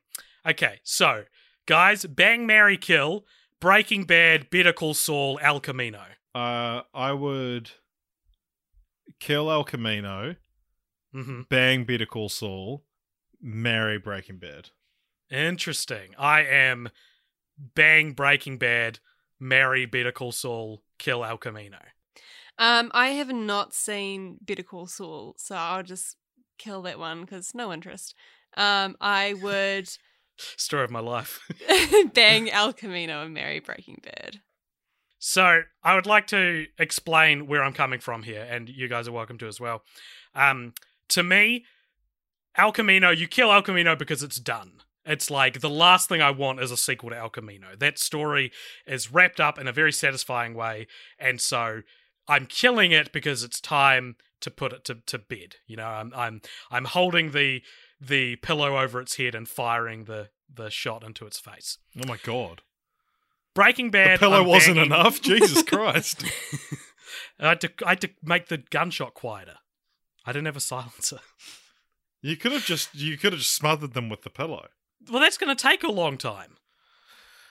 Okay, 0.46 0.78
so 0.84 1.24
guys, 1.66 2.04
Bang 2.06 2.46
Mary 2.46 2.76
Kill, 2.76 3.24
Breaking 3.60 4.04
Bad, 4.04 4.50
Better 4.50 4.72
Call 4.72 4.94
Saul, 4.94 5.38
El 5.42 5.60
Camino. 5.60 6.02
Uh, 6.34 6.82
I 6.92 7.12
would 7.12 7.70
kill 9.20 9.50
El 9.50 9.64
Camino, 9.64 10.36
hmm 11.12 11.42
bang 11.48 11.84
Better 11.84 12.06
Call 12.06 12.28
Saul, 12.28 12.84
marry 13.40 13.98
Breaking 13.98 14.38
Bad. 14.38 14.70
Interesting. 15.30 16.10
I 16.18 16.42
am 16.42 16.90
Bang 17.56 18.12
Breaking 18.12 18.58
Bad, 18.58 18.98
marry 19.38 19.86
Better 19.86 20.12
Call 20.12 20.32
Saul, 20.32 20.82
kill 20.98 21.24
El 21.24 21.38
Camino. 21.38 21.78
Um, 22.58 22.90
I 22.94 23.08
have 23.10 23.32
not 23.32 23.74
seen 23.74 24.38
Better 24.40 24.62
Call 24.62 24.86
Saul, 24.86 25.34
so 25.38 25.54
I'll 25.54 25.82
just 25.82 26.16
kill 26.58 26.82
that 26.82 26.98
one 26.98 27.22
because 27.22 27.54
no 27.54 27.72
interest. 27.72 28.14
Um, 28.56 28.96
I 29.00 29.34
would 29.34 29.88
story 30.36 30.84
of 30.84 30.90
my 30.90 31.00
life. 31.00 31.40
Bang 32.14 32.50
El 32.50 32.72
Camino 32.72 33.22
and 33.22 33.34
Mary 33.34 33.60
Breaking 33.60 34.00
Bad. 34.02 34.40
So 35.18 35.62
I 35.82 35.94
would 35.94 36.06
like 36.06 36.26
to 36.28 36.66
explain 36.78 37.46
where 37.46 37.64
I'm 37.64 37.72
coming 37.72 38.00
from 38.00 38.24
here, 38.24 38.46
and 38.48 38.68
you 38.68 38.88
guys 38.88 39.08
are 39.08 39.12
welcome 39.12 39.38
to 39.38 39.48
as 39.48 39.58
well. 39.58 39.82
Um, 40.34 40.74
to 41.10 41.22
me, 41.22 41.64
El 42.56 42.72
Camino, 42.72 43.10
you 43.10 43.26
kill 43.26 43.50
El 43.50 43.62
Camino 43.62 43.96
because 43.96 44.22
it's 44.22 44.36
done. 44.36 44.82
It's 45.06 45.30
like 45.30 45.60
the 45.60 45.70
last 45.70 46.08
thing 46.08 46.22
I 46.22 46.30
want 46.30 46.60
is 46.60 46.70
a 46.70 46.76
sequel 46.76 47.10
to 47.10 47.18
El 47.18 47.30
Camino. 47.30 47.68
That 47.78 47.98
story 47.98 48.52
is 48.86 49.12
wrapped 49.12 49.40
up 49.40 49.58
in 49.58 49.68
a 49.68 49.72
very 49.72 49.92
satisfying 49.92 50.54
way, 50.54 50.86
and 51.18 51.40
so 51.40 51.82
I'm 52.28 52.46
killing 52.46 52.92
it 52.92 53.12
because 53.12 53.42
it's 53.42 53.60
time 53.60 54.16
to 54.40 54.50
put 54.50 54.72
it 54.72 54.84
to, 54.84 54.96
to 55.06 55.18
bed. 55.18 55.56
You 55.66 55.76
know, 55.76 55.86
I'm 55.86 56.12
I'm 56.14 56.40
I'm 56.70 56.84
holding 56.84 57.32
the 57.32 57.62
the 58.06 58.36
pillow 58.36 58.78
over 58.78 59.00
its 59.00 59.16
head 59.16 59.34
and 59.34 59.48
firing 59.48 60.04
the 60.04 60.30
the 60.52 60.70
shot 60.70 61.02
into 61.02 61.26
its 61.26 61.38
face. 61.38 61.78
Oh 62.02 62.06
my 62.06 62.18
god. 62.22 62.62
Breaking 63.54 63.90
Bad. 63.90 64.04
The 64.06 64.10
Bad. 64.10 64.18
pillow 64.20 64.40
I'm 64.42 64.48
wasn't 64.48 64.78
enough. 64.78 65.20
Jesus 65.22 65.62
Christ. 65.62 66.24
I 67.38 67.48
had 67.50 67.60
to 67.62 67.72
I 67.84 67.90
had 67.90 68.00
to 68.02 68.10
make 68.22 68.48
the 68.48 68.58
gunshot 68.58 69.14
quieter. 69.14 69.56
I 70.24 70.32
didn't 70.32 70.46
have 70.46 70.56
a 70.56 70.60
silencer. 70.60 71.20
You 72.22 72.36
could 72.36 72.52
have 72.52 72.64
just 72.64 72.94
you 72.94 73.16
could 73.18 73.32
have 73.32 73.40
just 73.40 73.54
smothered 73.54 73.92
them 73.94 74.08
with 74.08 74.22
the 74.22 74.30
pillow. 74.30 74.68
Well, 75.10 75.20
that's 75.20 75.36
going 75.36 75.54
to 75.54 75.62
take 75.62 75.82
a 75.82 75.92
long 75.92 76.16
time. 76.16 76.56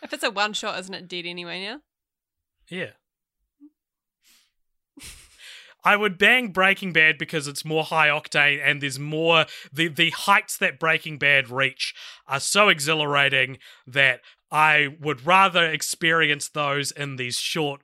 If 0.01 0.11
it's 0.13 0.23
a 0.23 0.31
one 0.31 0.53
shot, 0.53 0.79
isn't 0.79 0.93
it 0.93 1.07
dead 1.07 1.25
anyway 1.27 1.63
now? 1.63 1.81
Yeah. 2.67 2.91
I 5.83 5.95
would 5.95 6.17
bang 6.17 6.49
Breaking 6.49 6.93
Bad 6.93 7.17
because 7.17 7.47
it's 7.47 7.65
more 7.65 7.83
high 7.83 8.07
octane 8.07 8.61
and 8.63 8.81
there's 8.81 8.99
more 8.99 9.45
the 9.71 9.87
the 9.87 10.11
heights 10.11 10.57
that 10.57 10.79
Breaking 10.79 11.17
Bad 11.17 11.49
reach 11.49 11.93
are 12.27 12.39
so 12.39 12.69
exhilarating 12.69 13.57
that 13.85 14.21
I 14.51 14.95
would 15.01 15.25
rather 15.25 15.65
experience 15.65 16.47
those 16.47 16.91
in 16.91 17.17
these 17.17 17.39
short 17.39 17.81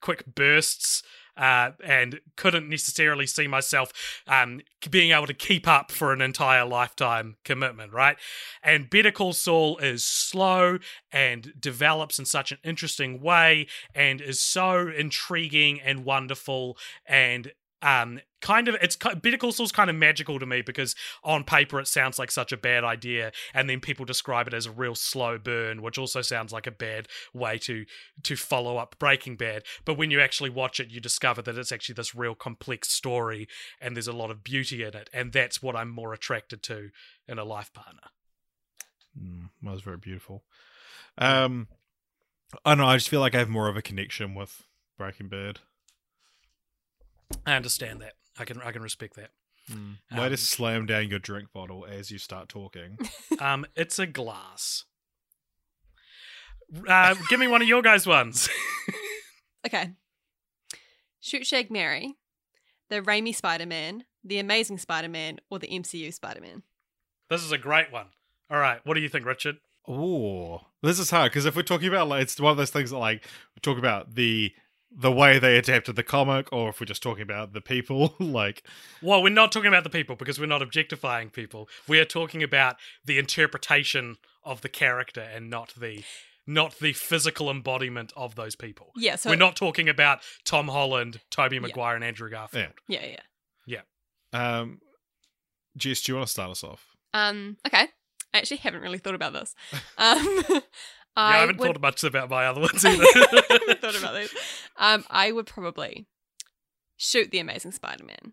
quick 0.00 0.34
bursts 0.34 1.02
uh, 1.36 1.70
and 1.84 2.20
couldn't 2.36 2.68
necessarily 2.68 3.26
see 3.26 3.46
myself 3.46 3.92
um, 4.26 4.60
being 4.90 5.12
able 5.12 5.26
to 5.26 5.34
keep 5.34 5.66
up 5.66 5.90
for 5.90 6.12
an 6.12 6.20
entire 6.20 6.64
lifetime 6.64 7.36
commitment, 7.44 7.92
right? 7.92 8.16
And 8.62 8.90
Better 8.90 9.12
Call 9.12 9.32
Saul 9.32 9.78
is 9.78 10.04
slow 10.04 10.78
and 11.12 11.52
develops 11.58 12.18
in 12.18 12.24
such 12.24 12.52
an 12.52 12.58
interesting 12.64 13.20
way 13.20 13.66
and 13.94 14.20
is 14.20 14.40
so 14.40 14.88
intriguing 14.88 15.80
and 15.80 16.04
wonderful 16.04 16.76
and 17.06 17.52
um 17.82 18.20
kind 18.40 18.68
of 18.68 18.76
it's 18.80 18.96
Call 18.96 19.52
Saul's 19.52 19.72
kind 19.72 19.90
of 19.90 19.96
magical 19.96 20.38
to 20.38 20.46
me 20.46 20.62
because 20.62 20.94
on 21.22 21.44
paper 21.44 21.78
it 21.78 21.88
sounds 21.88 22.18
like 22.18 22.30
such 22.30 22.52
a 22.52 22.56
bad 22.56 22.84
idea 22.84 23.32
and 23.54 23.68
then 23.68 23.80
people 23.80 24.04
describe 24.04 24.46
it 24.46 24.54
as 24.54 24.66
a 24.66 24.70
real 24.70 24.94
slow 24.94 25.38
burn 25.38 25.82
which 25.82 25.98
also 25.98 26.22
sounds 26.22 26.52
like 26.52 26.66
a 26.66 26.72
bad 26.72 27.08
way 27.34 27.58
to 27.58 27.84
to 28.22 28.36
follow 28.36 28.76
up 28.76 28.96
Breaking 28.98 29.36
Bad 29.36 29.64
but 29.84 29.98
when 29.98 30.10
you 30.10 30.20
actually 30.20 30.50
watch 30.50 30.80
it 30.80 30.90
you 30.90 31.00
discover 31.00 31.42
that 31.42 31.58
it's 31.58 31.72
actually 31.72 31.94
this 31.94 32.14
real 32.14 32.34
complex 32.34 32.88
story 32.88 33.48
and 33.80 33.94
there's 33.94 34.08
a 34.08 34.12
lot 34.12 34.30
of 34.30 34.44
beauty 34.44 34.82
in 34.82 34.94
it 34.94 35.10
and 35.12 35.32
that's 35.32 35.62
what 35.62 35.76
I'm 35.76 35.90
more 35.90 36.12
attracted 36.12 36.62
to 36.64 36.90
in 37.28 37.38
a 37.38 37.44
life 37.44 37.72
partner 37.72 38.10
Mm, 39.18 39.50
that 39.62 39.72
was 39.72 39.82
very 39.82 39.96
beautiful. 39.96 40.44
Um, 41.18 41.68
I 42.64 42.70
don't 42.70 42.78
know. 42.78 42.86
I 42.86 42.96
just 42.96 43.08
feel 43.08 43.20
like 43.20 43.34
I 43.34 43.38
have 43.38 43.48
more 43.48 43.68
of 43.68 43.76
a 43.76 43.82
connection 43.82 44.34
with 44.34 44.64
Breaking 44.98 45.28
Bad. 45.28 45.60
I 47.46 47.54
understand 47.54 48.00
that 48.00 48.14
I 48.38 48.44
can 48.44 48.60
I 48.62 48.72
can 48.72 48.82
respect 48.82 49.16
that 49.16 49.30
Way 49.70 50.24
Um, 50.24 50.30
to 50.30 50.36
slam 50.36 50.86
down 50.86 51.08
your 51.08 51.20
drink 51.20 51.52
bottle 51.52 51.86
as 51.88 52.10
you 52.10 52.18
start 52.18 52.48
talking. 52.48 52.98
um 53.40 53.66
it's 53.76 53.98
a 53.98 54.06
glass 54.06 54.84
uh, 56.88 57.14
give 57.28 57.40
me 57.40 57.48
one 57.48 57.62
of 57.62 57.68
your 57.68 57.82
guys' 57.82 58.06
ones. 58.06 58.48
Okay. 59.66 59.90
Shoot 61.20 61.46
Shag 61.46 61.70
Mary, 61.70 62.14
the 62.88 63.02
Raimi 63.02 63.34
Spider 63.34 63.66
Man, 63.66 64.04
the 64.24 64.38
Amazing 64.38 64.78
Spider 64.78 65.08
Man, 65.10 65.38
or 65.50 65.58
the 65.58 65.66
MCU 65.68 66.14
Spider 66.14 66.40
Man. 66.40 66.62
This 67.28 67.42
is 67.44 67.52
a 67.52 67.58
great 67.58 67.92
one. 67.92 68.06
All 68.50 68.58
right, 68.58 68.80
what 68.84 68.94
do 68.94 69.00
you 69.00 69.10
think, 69.10 69.26
Richard? 69.26 69.56
Oh, 69.86 70.62
this 70.82 70.98
is 70.98 71.10
hard 71.10 71.30
because 71.30 71.44
if 71.44 71.54
we're 71.56 71.62
talking 71.62 71.88
about 71.88 72.08
like 72.08 72.22
it's 72.22 72.40
one 72.40 72.52
of 72.52 72.56
those 72.56 72.70
things 72.70 72.88
that 72.90 72.96
like 72.98 73.22
we 73.54 73.60
talk 73.60 73.76
about 73.76 74.14
the 74.14 74.50
the 74.90 75.12
way 75.12 75.38
they 75.38 75.56
adapted 75.56 75.96
the 75.96 76.02
comic, 76.02 76.52
or 76.52 76.70
if 76.70 76.80
we're 76.80 76.86
just 76.86 77.02
talking 77.02 77.22
about 77.22 77.52
the 77.52 77.60
people, 77.60 78.14
like 78.20 78.64
Well, 79.00 79.22
we're 79.22 79.28
not 79.30 79.52
talking 79.52 79.68
about 79.68 79.84
the 79.84 79.90
people 79.90 80.16
because 80.16 80.40
we're 80.40 80.46
not 80.46 80.62
objectifying 80.62 81.30
people. 81.30 81.68
We 81.86 81.98
are 82.00 82.04
talking 82.04 82.42
about 82.42 82.76
the 83.04 83.18
interpretation 83.18 84.16
of 84.44 84.62
the 84.62 84.68
character 84.68 85.20
and 85.20 85.48
not 85.48 85.74
the 85.78 86.02
not 86.46 86.78
the 86.80 86.92
physical 86.92 87.50
embodiment 87.50 88.12
of 88.16 88.34
those 88.34 88.56
people. 88.56 88.92
Yeah, 88.96 89.16
so 89.16 89.30
we're 89.30 89.36
not 89.36 89.54
talking 89.54 89.88
about 89.88 90.20
Tom 90.44 90.68
Holland, 90.68 91.20
Tobey 91.30 91.60
Maguire, 91.60 91.94
and 91.94 92.02
Andrew 92.02 92.28
Garfield. 92.28 92.72
Yeah, 92.88 93.06
yeah, 93.66 93.82
yeah. 94.32 94.58
um, 94.58 94.80
Jess, 95.76 96.00
do 96.00 96.12
you 96.12 96.16
want 96.16 96.26
to 96.26 96.32
start 96.32 96.50
us 96.50 96.64
off? 96.64 96.86
Um. 97.14 97.56
Okay. 97.66 97.86
I 98.32 98.38
actually 98.38 98.58
haven't 98.58 98.80
really 98.80 98.98
thought 98.98 99.14
about 99.14 99.32
this. 99.32 99.54
Um. 99.98 100.44
Yeah, 101.20 101.26
I, 101.28 101.36
I 101.36 101.38
haven't 101.40 101.58
would, 101.58 101.66
thought 101.66 101.80
much 101.80 102.04
about 102.04 102.30
my 102.30 102.46
other 102.46 102.60
ones 102.60 102.84
I 102.84 102.90
either. 102.92 103.04
haven't 103.48 103.80
thought 103.80 103.98
about 103.98 104.14
these. 104.14 104.34
Um. 104.76 105.04
I 105.10 105.32
would 105.32 105.46
probably 105.46 106.06
shoot 106.96 107.30
the 107.30 107.38
Amazing 107.38 107.72
Spider 107.72 108.04
Man. 108.04 108.32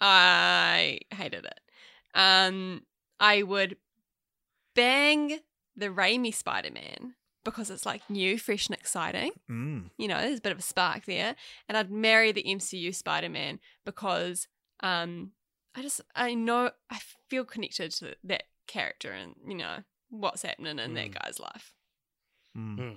I 0.00 1.00
hated 1.12 1.44
it. 1.44 1.60
Um. 2.14 2.82
I 3.20 3.42
would 3.42 3.76
bang 4.74 5.38
the 5.76 5.86
Raimi 5.88 6.34
Spider 6.34 6.70
Man 6.72 7.14
because 7.44 7.70
it's 7.70 7.86
like 7.86 8.08
new, 8.10 8.38
fresh, 8.38 8.66
and 8.68 8.76
exciting. 8.76 9.32
Mm. 9.50 9.90
you 9.98 10.08
know, 10.08 10.20
there's 10.20 10.38
a 10.38 10.42
bit 10.42 10.52
of 10.52 10.58
a 10.58 10.62
spark 10.62 11.04
there. 11.04 11.36
And 11.68 11.76
I'd 11.78 11.90
marry 11.90 12.32
the 12.32 12.42
MCU 12.42 12.94
Spider 12.94 13.28
Man 13.28 13.60
because 13.84 14.48
um 14.80 15.32
I 15.74 15.82
just 15.82 16.00
I 16.14 16.34
know 16.34 16.70
I 16.90 16.98
feel 17.28 17.44
connected 17.44 17.90
to 17.96 18.14
that 18.24 18.44
character 18.66 19.12
and, 19.12 19.34
you 19.46 19.54
know, 19.56 19.78
what's 20.10 20.42
happening 20.42 20.78
in 20.78 20.94
that 20.94 21.10
Mm. 21.10 21.22
guy's 21.22 21.38
life. 21.40 21.73
Mm. 22.56 22.96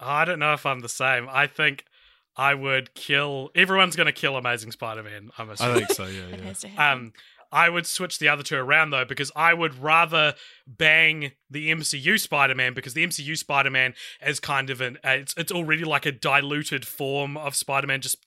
I 0.00 0.24
don't 0.24 0.38
know 0.38 0.52
if 0.52 0.64
I'm 0.64 0.80
the 0.80 0.88
same. 0.88 1.28
I 1.30 1.46
think 1.46 1.84
I 2.36 2.54
would 2.54 2.94
kill. 2.94 3.50
Everyone's 3.54 3.96
going 3.96 4.06
to 4.06 4.12
kill 4.12 4.36
Amazing 4.36 4.72
Spider-Man. 4.72 5.30
I'm 5.38 5.50
assuming. 5.50 5.74
I 5.74 5.78
think 5.78 5.92
so. 5.92 6.06
Yeah, 6.06 6.28
yeah. 6.30 6.36
has 6.42 6.60
to 6.60 6.68
happen. 6.68 7.06
Um, 7.06 7.12
I 7.50 7.68
would 7.68 7.86
switch 7.86 8.18
the 8.18 8.28
other 8.28 8.42
two 8.42 8.56
around 8.56 8.90
though 8.90 9.04
because 9.04 9.32
I 9.34 9.54
would 9.54 9.82
rather 9.82 10.34
bang 10.66 11.32
the 11.50 11.70
MCU 11.70 12.20
Spider-Man 12.20 12.74
because 12.74 12.94
the 12.94 13.06
MCU 13.06 13.36
Spider-Man 13.36 13.94
is 14.24 14.38
kind 14.38 14.68
of 14.70 14.80
an 14.80 14.98
it's 15.02 15.34
it's 15.36 15.52
already 15.52 15.84
like 15.84 16.04
a 16.04 16.12
diluted 16.12 16.86
form 16.86 17.36
of 17.36 17.56
Spider-Man 17.56 18.02
just 18.02 18.18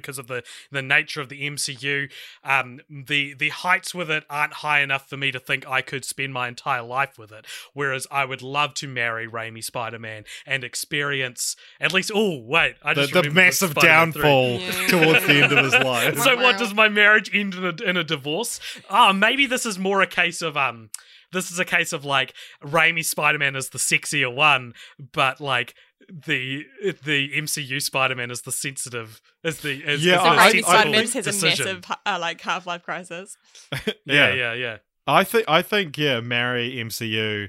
because 0.00 0.18
of 0.18 0.26
the 0.28 0.42
the 0.70 0.82
nature 0.82 1.20
of 1.20 1.28
the 1.28 1.42
MCU. 1.48 2.10
Um, 2.44 2.80
the 2.88 3.34
the 3.34 3.48
heights 3.48 3.94
with 3.94 4.10
it 4.10 4.24
aren't 4.30 4.54
high 4.54 4.80
enough 4.80 5.08
for 5.08 5.16
me 5.16 5.32
to 5.32 5.40
think 5.40 5.66
I 5.66 5.80
could 5.82 6.04
spend 6.04 6.32
my 6.32 6.48
entire 6.48 6.82
life 6.82 7.18
with 7.18 7.32
it. 7.32 7.46
Whereas 7.72 8.06
I 8.10 8.24
would 8.24 8.42
love 8.42 8.74
to 8.74 8.86
marry 8.88 9.28
Raimi 9.28 9.64
Spider-Man 9.64 10.24
and 10.46 10.62
experience 10.64 11.56
at 11.80 11.92
least. 11.92 12.10
Oh 12.14 12.38
wait, 12.40 12.76
I 12.82 12.94
The, 12.94 13.02
just 13.02 13.12
the 13.12 13.20
remembered 13.20 13.34
massive 13.44 13.70
Spider-Man 13.70 14.12
downfall 14.12 14.60
Yeah. 14.60 14.86
towards 14.88 15.26
the 15.26 15.42
end 15.42 15.52
of 15.52 15.64
his 15.64 15.74
life. 15.84 16.18
So 16.18 16.36
what 16.36 16.58
does 16.58 16.74
my 16.74 16.88
marriage 16.88 17.34
end 17.34 17.54
in 17.54 17.64
a, 17.64 17.82
in 17.82 17.96
a 17.96 18.04
divorce? 18.04 18.60
Ah, 18.88 19.12
maybe 19.12 19.46
this 19.46 19.66
is 19.66 19.78
more 19.78 20.00
a 20.02 20.06
case 20.06 20.42
of 20.42 20.56
um, 20.56 20.90
this 21.32 21.50
is 21.50 21.58
a 21.58 21.64
case 21.64 21.92
of 21.92 22.04
like 22.04 22.34
Raimi 22.62 23.04
Spider 23.04 23.38
Man 23.38 23.56
is 23.56 23.70
the 23.70 23.78
sexier 23.78 24.32
one, 24.34 24.74
but 25.12 25.40
like 25.40 25.74
the 26.08 26.64
the 27.04 27.30
MCU 27.36 27.80
Spider 27.82 28.14
Man 28.14 28.30
is 28.30 28.42
the 28.42 28.52
sensitive 28.52 29.20
is 29.42 29.60
the 29.60 29.82
is, 29.82 30.04
Yeah, 30.04 30.16
is 30.16 30.22
the 30.22 30.28
I- 30.28 30.52
Raimi 30.52 30.62
Spider 30.62 30.90
Man 30.90 31.08
has 31.08 31.42
a 31.42 31.46
massive 31.46 31.84
uh, 32.04 32.18
like 32.20 32.40
half 32.40 32.66
life 32.66 32.82
crisis. 32.82 33.36
yeah 34.04 34.32
yeah 34.34 34.52
yeah. 34.52 34.76
I 35.06 35.24
think 35.24 35.44
I 35.48 35.62
think 35.62 35.96
yeah, 35.98 36.20
marry 36.20 36.74
MCU, 36.76 37.48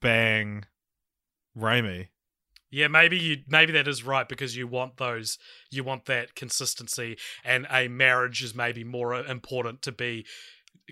bang, 0.00 0.64
Raimi. 1.56 2.08
Yeah, 2.70 2.88
maybe 2.88 3.18
you 3.18 3.38
maybe 3.48 3.72
that 3.72 3.86
is 3.86 4.02
right 4.02 4.26
because 4.28 4.56
you 4.56 4.66
want 4.66 4.96
those 4.96 5.38
you 5.70 5.84
want 5.84 6.06
that 6.06 6.34
consistency 6.34 7.18
and 7.44 7.66
a 7.70 7.88
marriage 7.88 8.42
is 8.42 8.54
maybe 8.54 8.82
more 8.82 9.14
important 9.14 9.82
to 9.82 9.92
be 9.92 10.24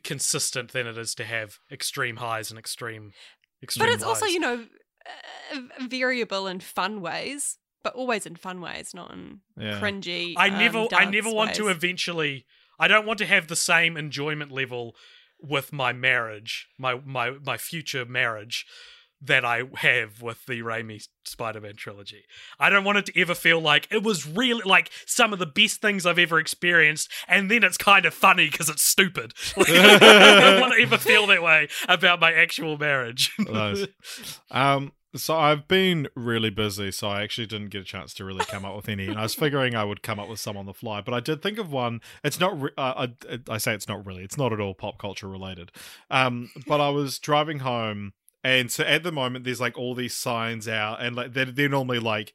consistent 0.04 0.72
than 0.72 0.86
it 0.86 0.98
is 0.98 1.14
to 1.14 1.24
have 1.24 1.58
extreme 1.72 2.16
highs 2.16 2.50
and 2.50 2.58
extreme 2.58 3.12
extreme 3.62 3.86
But 3.88 3.94
it's 3.94 4.04
also, 4.04 4.26
you 4.26 4.40
know, 4.40 4.66
uh, 5.06 5.58
variable 5.86 6.46
in 6.46 6.60
fun 6.60 7.00
ways, 7.00 7.58
but 7.82 7.94
always 7.94 8.26
in 8.26 8.36
fun 8.36 8.60
ways, 8.60 8.94
not 8.94 9.12
in 9.12 9.40
Yeah. 9.56 9.80
cringy. 9.80 10.34
I 10.36 10.48
um, 10.48 10.58
never 10.58 10.86
I 10.94 11.04
never 11.04 11.30
want 11.30 11.54
to 11.54 11.68
eventually 11.68 12.46
I 12.78 12.88
don't 12.88 13.06
want 13.06 13.18
to 13.18 13.26
have 13.26 13.48
the 13.48 13.56
same 13.56 13.96
enjoyment 13.96 14.50
level 14.50 14.96
with 15.40 15.72
my 15.72 15.92
marriage, 15.92 16.68
my 16.78 17.00
my 17.04 17.30
my 17.30 17.56
future 17.56 18.04
marriage 18.04 18.66
that 19.22 19.44
I 19.44 19.62
have 19.76 20.22
with 20.22 20.46
the 20.46 20.60
Raimi 20.60 21.06
Spider-Man 21.24 21.76
trilogy. 21.76 22.24
I 22.58 22.70
don't 22.70 22.84
want 22.84 22.98
it 22.98 23.06
to 23.06 23.20
ever 23.20 23.34
feel 23.34 23.60
like 23.60 23.86
it 23.90 24.02
was 24.02 24.26
really 24.26 24.62
like 24.64 24.90
some 25.06 25.32
of 25.32 25.38
the 25.38 25.46
best 25.46 25.80
things 25.80 26.06
I've 26.06 26.18
ever 26.18 26.38
experienced, 26.38 27.10
and 27.28 27.50
then 27.50 27.62
it's 27.62 27.76
kind 27.76 28.06
of 28.06 28.14
funny 28.14 28.48
because 28.50 28.68
it's 28.68 28.84
stupid. 28.84 29.34
Like, 29.60 29.68
I 29.68 30.40
don't 30.40 30.60
want 30.60 30.74
to 30.74 30.82
ever 30.82 30.96
feel 30.96 31.26
that 31.26 31.42
way 31.42 31.68
about 31.86 32.20
my 32.20 32.32
actual 32.32 32.78
marriage. 32.78 33.32
Nice. 33.50 33.86
Um, 34.50 34.92
so 35.16 35.36
I've 35.36 35.66
been 35.66 36.08
really 36.14 36.50
busy, 36.50 36.92
so 36.92 37.08
I 37.08 37.22
actually 37.22 37.46
didn't 37.46 37.70
get 37.70 37.82
a 37.82 37.84
chance 37.84 38.14
to 38.14 38.24
really 38.24 38.44
come 38.44 38.64
up 38.64 38.76
with 38.76 38.88
any. 38.88 39.08
And 39.08 39.18
I 39.18 39.22
was 39.22 39.34
figuring 39.34 39.74
I 39.74 39.84
would 39.84 40.02
come 40.02 40.20
up 40.20 40.28
with 40.28 40.38
some 40.38 40.56
on 40.56 40.66
the 40.66 40.72
fly, 40.74 41.00
but 41.00 41.12
I 41.12 41.20
did 41.20 41.42
think 41.42 41.58
of 41.58 41.72
one. 41.72 42.00
It's 42.22 42.38
not. 42.38 42.60
Re- 42.60 42.70
uh, 42.78 43.08
I, 43.28 43.40
I 43.48 43.58
say 43.58 43.74
it's 43.74 43.88
not 43.88 44.06
really. 44.06 44.22
It's 44.22 44.38
not 44.38 44.52
at 44.52 44.60
all 44.60 44.74
pop 44.74 44.98
culture 44.98 45.28
related. 45.28 45.72
Um, 46.10 46.50
but 46.66 46.80
I 46.80 46.90
was 46.90 47.18
driving 47.18 47.58
home, 47.60 48.12
and 48.42 48.70
so 48.70 48.84
at 48.84 49.02
the 49.02 49.12
moment 49.12 49.44
there's 49.44 49.60
like 49.60 49.78
all 49.78 49.94
these 49.94 50.16
signs 50.16 50.68
out, 50.68 51.02
and 51.02 51.16
like 51.16 51.32
they're, 51.32 51.46
they're 51.46 51.68
normally 51.68 51.98
like 51.98 52.32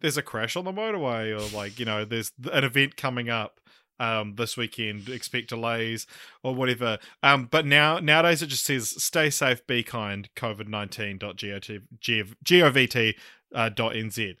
there's 0.00 0.16
a 0.16 0.22
crash 0.22 0.56
on 0.56 0.64
the 0.64 0.72
motorway, 0.72 1.32
or 1.32 1.56
like 1.56 1.78
you 1.78 1.84
know 1.84 2.04
there's 2.04 2.32
an 2.52 2.64
event 2.64 2.96
coming 2.96 3.28
up 3.28 3.60
um 4.00 4.36
this 4.36 4.56
weekend 4.56 5.08
expect 5.08 5.48
delays 5.48 6.06
or 6.42 6.54
whatever. 6.54 6.98
Um 7.22 7.48
but 7.50 7.66
now 7.66 7.98
nowadays 7.98 8.42
it 8.42 8.46
just 8.46 8.64
says 8.64 9.02
stay 9.02 9.30
safe 9.30 9.66
be 9.66 9.82
kind 9.82 10.28
covid19.govt 10.36 13.14
uh, 13.54 13.70
dot 13.70 13.94
nz 13.94 14.36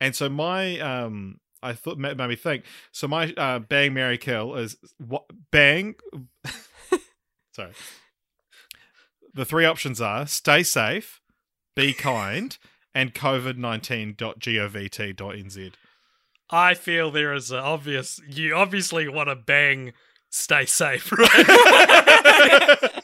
and 0.00 0.16
so 0.16 0.28
my 0.28 0.80
um 0.80 1.38
i 1.62 1.72
thought 1.72 1.96
made 1.96 2.18
me 2.18 2.36
think 2.36 2.64
so 2.90 3.06
my 3.06 3.32
uh 3.36 3.60
bang 3.60 3.94
mary 3.94 4.18
kill 4.18 4.56
is 4.56 4.76
what 4.98 5.26
bang 5.52 5.94
sorry 7.52 7.70
the 9.34 9.44
three 9.44 9.64
options 9.64 10.00
are 10.00 10.26
stay 10.26 10.62
safe 10.62 11.20
be 11.76 11.92
kind 11.92 12.58
and 12.94 13.14
covid19.govt.nz 13.14 15.72
I 16.50 16.72
feel 16.72 17.10
there 17.10 17.34
is 17.34 17.50
an 17.50 17.58
obvious. 17.58 18.22
You 18.26 18.54
obviously 18.54 19.06
want 19.06 19.28
to 19.28 19.36
bang, 19.36 19.92
stay 20.30 20.64
safe, 20.64 21.12
right? 21.18 21.28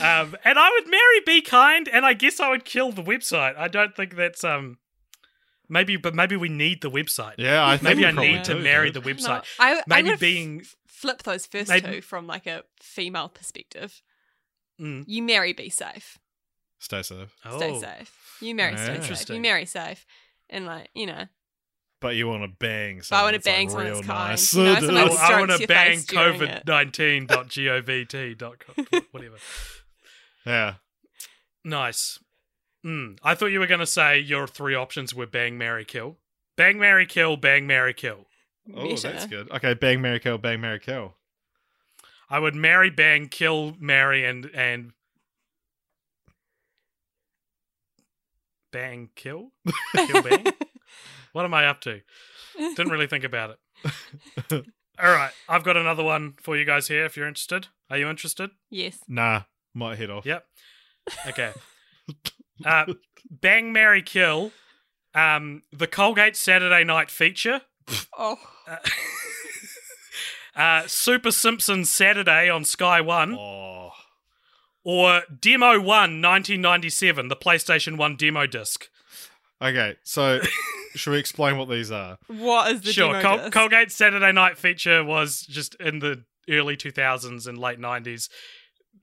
um, 0.00 0.34
and 0.42 0.58
I 0.58 0.70
would 0.72 0.88
marry 0.90 1.20
Be 1.26 1.42
Kind, 1.42 1.86
and 1.92 2.06
I 2.06 2.14
guess 2.14 2.40
I 2.40 2.48
would 2.48 2.64
kill 2.64 2.92
the 2.92 3.02
website. 3.02 3.58
I 3.58 3.68
don't 3.68 3.94
think 3.94 4.16
that's 4.16 4.42
um. 4.42 4.78
Maybe, 5.68 5.96
but 5.96 6.14
maybe 6.14 6.34
we 6.34 6.48
need 6.48 6.80
the 6.80 6.90
website. 6.90 7.34
yeah 7.36 7.64
i 7.64 7.76
think 7.76 7.82
maybe 7.84 8.00
we 8.00 8.06
I 8.06 8.12
probably 8.12 8.32
need 8.32 8.44
to 8.44 8.54
marry 8.56 8.90
dude. 8.90 9.04
the 9.04 9.10
website. 9.12 9.28
No, 9.28 9.42
I, 9.60 9.74
I 9.74 9.82
maybe 9.86 10.08
would 10.10 10.18
being 10.18 10.62
flip 10.88 11.22
those 11.24 11.44
first 11.46 11.68
maybe- 11.68 11.86
two 11.96 12.00
from 12.00 12.26
like 12.26 12.46
a 12.46 12.62
female 12.80 13.28
perspective. 13.28 14.00
Mm. 14.80 15.04
You 15.06 15.22
marry, 15.22 15.52
be 15.52 15.68
safe. 15.70 16.18
stay 16.78 17.02
safe 17.02 17.36
Stay 17.56 17.70
Oh. 17.70 17.80
safe. 17.80 18.38
You 18.40 18.54
marry, 18.54 18.72
Yeah. 18.72 19.00
stay 19.02 19.14
safe. 19.14 19.28
You 19.36 19.40
marry 19.40 19.66
safe. 19.66 20.06
And 20.48 20.64
like, 20.66 20.88
you 20.94 21.06
know, 21.06 21.26
But 22.00 22.16
you 22.16 22.26
want 22.26 22.42
to 22.44 22.56
bang 22.58 23.02
But 23.10 23.12
I 23.16 23.22
wanna 23.22 23.36
that's, 23.38 23.46
like, 23.46 23.54
bang 23.56 23.68
someone 23.68 23.86
real 23.86 23.94
that's 23.96 24.06
kind. 24.06 24.30
nice. 24.30 24.54
You 24.54 24.64
know, 24.64 24.74
someone 24.80 24.96
I, 25.18 25.38
want 25.40 25.60
to 25.60 25.66
bang 25.66 25.98
COVID 25.98 26.48
it. 26.56 26.66
nineteen 26.66 27.26
dot 27.26 27.48
govt 27.48 28.38
dot 28.38 29.04
whatever. 29.12 29.36
yeah. 30.46 30.74
Nice. 31.62 32.18
Mm. 32.86 33.18
I 33.22 33.34
thought 33.34 33.46
you 33.52 33.60
were 33.60 33.66
going 33.66 33.80
to 33.80 33.86
say 33.86 34.18
your 34.18 34.46
three 34.46 34.74
options 34.74 35.14
were 35.14 35.26
bang, 35.26 35.58
marry, 35.58 35.84
kill. 35.84 36.16
Bang, 36.56 36.78
marry, 36.78 37.04
kill. 37.04 37.36
Bang, 37.36 37.66
marry, 37.66 37.92
kill. 37.92 38.26
Oh, 38.74 38.96
that's 38.96 39.26
good. 39.26 39.50
Okay, 39.50 39.74
bang, 39.74 40.00
marry, 40.00 40.20
kill, 40.20 40.38
bang, 40.38 40.60
marry, 40.62 40.80
kill. 40.80 41.16
I 42.30 42.38
would 42.38 42.54
marry, 42.54 42.90
bang, 42.90 43.28
kill, 43.28 43.74
marry, 43.80 44.24
and 44.24 44.46
and 44.54 44.92
bang, 48.72 49.10
kill, 49.16 49.50
kill, 49.96 50.22
bang. 50.22 50.46
what 51.32 51.44
am 51.44 51.54
I 51.54 51.66
up 51.66 51.80
to? 51.82 52.00
Didn't 52.56 52.90
really 52.90 53.06
think 53.06 53.24
about 53.24 53.56
it. 53.82 54.52
All 55.02 55.10
right, 55.10 55.32
I've 55.48 55.64
got 55.64 55.76
another 55.76 56.02
one 56.04 56.34
for 56.42 56.56
you 56.56 56.64
guys 56.64 56.88
here. 56.88 57.04
If 57.04 57.16
you're 57.16 57.26
interested, 57.28 57.68
are 57.88 57.98
you 57.98 58.08
interested? 58.08 58.50
yes. 58.70 58.98
Nah, 59.08 59.42
might 59.74 59.98
head 59.98 60.10
off. 60.10 60.26
Yep. 60.26 60.44
Okay. 61.26 61.52
Uh, 62.64 62.84
bang, 63.30 63.72
marry, 63.72 64.02
kill. 64.02 64.52
Um, 65.14 65.62
the 65.72 65.86
Colgate 65.86 66.36
Saturday 66.36 66.84
Night 66.84 67.10
feature. 67.10 67.62
Oh. 68.16 68.36
Uh, 68.68 68.76
uh, 70.60 70.86
Super 70.86 71.30
Simpsons 71.30 71.90
Saturday 71.90 72.48
on 72.50 72.64
Sky 72.64 73.00
One. 73.00 73.34
Oh, 73.34 73.90
Or 74.84 75.22
Demo 75.40 75.78
1 75.78 75.84
1997, 75.86 77.28
the 77.28 77.36
PlayStation 77.36 77.96
1 77.96 78.16
demo 78.16 78.46
disc. 78.46 78.88
okay. 79.62 79.96
So, 80.04 80.40
should 80.94 81.10
we 81.12 81.18
explain 81.18 81.56
what 81.58 81.68
these 81.68 81.90
are? 81.90 82.18
What 82.28 82.72
is 82.72 82.80
the 82.82 82.92
sure, 82.92 83.12
demo 83.12 83.22
Col- 83.22 83.36
disc? 83.38 83.52
Colgate 83.52 83.92
Saturday 83.92 84.32
Night 84.32 84.56
feature 84.58 85.04
was 85.04 85.42
just 85.42 85.74
in 85.76 85.98
the 86.00 86.24
early 86.48 86.76
2000s 86.76 87.46
and 87.46 87.58
late 87.58 87.78
90s. 87.78 88.28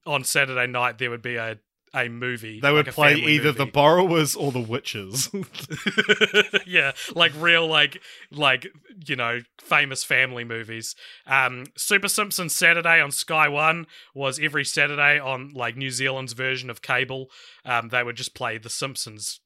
On 0.06 0.24
Saturday 0.24 0.68
night, 0.68 0.98
there 0.98 1.10
would 1.10 1.22
be 1.22 1.36
a, 1.36 1.58
a 1.94 2.10
movie. 2.10 2.60
They 2.60 2.72
would 2.72 2.88
like 2.88 2.96
play 2.96 3.16
either 3.16 3.52
the 3.52 3.66
borrowers 3.66 4.36
or 4.36 4.52
the 4.52 4.60
witches. 4.60 5.30
yeah, 6.66 6.92
like 7.16 7.32
real, 7.38 7.68
like 7.68 8.02
like 8.32 8.68
you 9.06 9.16
know, 9.16 9.42
famous 9.62 10.04
family 10.04 10.44
movies. 10.44 10.96
Um, 11.26 11.66
Super 11.76 12.08
Simpsons 12.08 12.56
Saturday 12.56 13.02
on 13.02 13.12
Sky 13.12 13.48
One 13.48 13.88
was 14.14 14.40
every 14.40 14.66
Saturday 14.66 15.20
on 15.20 15.52
like 15.54 15.76
New 15.78 15.92
Zealand's 15.92 16.34
version 16.34 16.70
of 16.70 16.82
cable. 16.82 17.30
Um, 17.66 17.90
they 17.90 18.04
would 18.04 18.16
just 18.16 18.36
play 18.36 18.58
The 18.58 18.70
Simpsons 18.70 19.40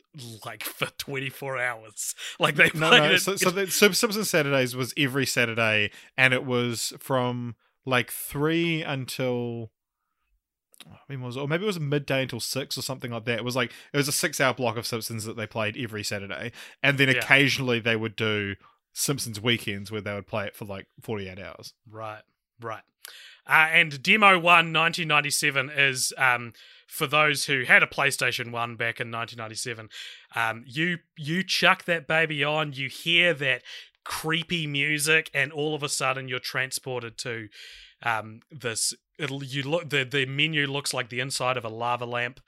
like 0.46 0.64
for 0.64 0.88
twenty 0.98 1.30
four 1.30 1.58
hours. 1.58 2.16
Like 2.40 2.56
they 2.56 2.72
no, 2.74 2.90
played 2.90 3.04
no. 3.04 3.12
it. 3.12 3.20
So, 3.20 3.36
so 3.36 3.50
the 3.52 3.70
Super 3.70 3.94
Simpsons 3.94 4.30
Saturdays 4.30 4.76
was 4.76 4.94
every 4.98 5.26
Saturday, 5.26 5.92
and 6.18 6.34
it 6.34 6.46
was 6.46 6.94
from 7.00 7.56
like 7.86 8.12
three 8.12 8.82
until. 8.82 9.72
When 11.08 11.22
was 11.22 11.36
it? 11.36 11.40
Or 11.40 11.48
maybe 11.48 11.64
it 11.64 11.68
was 11.68 11.80
midday 11.80 12.24
until 12.24 12.40
six 12.40 12.78
or 12.78 12.82
something 12.82 13.12
like 13.12 13.26
that. 13.26 13.40
It 13.40 13.46
was 13.46 13.56
like 13.56 13.72
it 13.94 13.98
was 13.98 14.08
a 14.08 14.12
six-hour 14.14 14.54
block 14.54 14.78
of 14.78 14.86
Simpsons 14.86 15.26
that 15.26 15.36
they 15.38 15.48
played 15.48 15.78
every 15.78 16.04
Saturday, 16.04 16.52
and 16.82 16.98
then 16.98 17.10
Yeah. 17.10 17.16
occasionally 17.18 17.80
they 17.80 17.96
would 17.96 18.16
do 18.16 18.56
Simpsons 18.94 19.40
weekends 19.40 19.92
where 19.92 20.02
they 20.02 20.14
would 20.14 20.28
play 20.28 20.46
it 20.48 20.56
for 20.56 20.66
like 20.66 20.88
forty-eight 21.02 21.40
hours. 21.40 21.74
Right, 21.90 22.24
right. 22.60 22.84
Uh, 23.48 23.68
and 23.72 24.04
Demo 24.04 24.38
1 24.38 24.44
1997 24.72 25.70
is 25.72 26.14
um, 26.18 26.54
for 26.88 27.08
those 27.08 27.46
who 27.46 27.64
had 27.64 27.82
a 27.82 27.88
PlayStation 27.88 28.52
1 28.52 28.76
back 28.76 29.00
in 29.00 29.10
1997. 29.12 29.90
Um, 30.36 30.64
you 30.68 31.00
you 31.18 31.44
chuck 31.44 31.86
that 31.86 32.08
baby 32.08 32.44
on, 32.44 32.74
you 32.74 32.88
hear 32.90 33.34
that 33.34 33.64
creepy 34.04 34.68
music, 34.68 35.30
and 35.34 35.52
all 35.52 35.74
of 35.74 35.82
a 35.84 35.90
sudden 35.90 36.28
you're 36.28 36.40
transported 36.40 37.18
to 37.20 37.48
um, 38.04 38.42
this. 38.52 38.94
It'll, 39.20 39.44
you 39.44 39.64
look 39.64 39.90
the 39.90 40.04
the 40.04 40.26
menu 40.26 40.66
looks 40.66 40.94
like 40.94 41.10
the 41.10 41.20
inside 41.20 41.56
of 41.56 41.64
a 41.64 41.70
lava 41.70 42.06
lamp, 42.06 42.40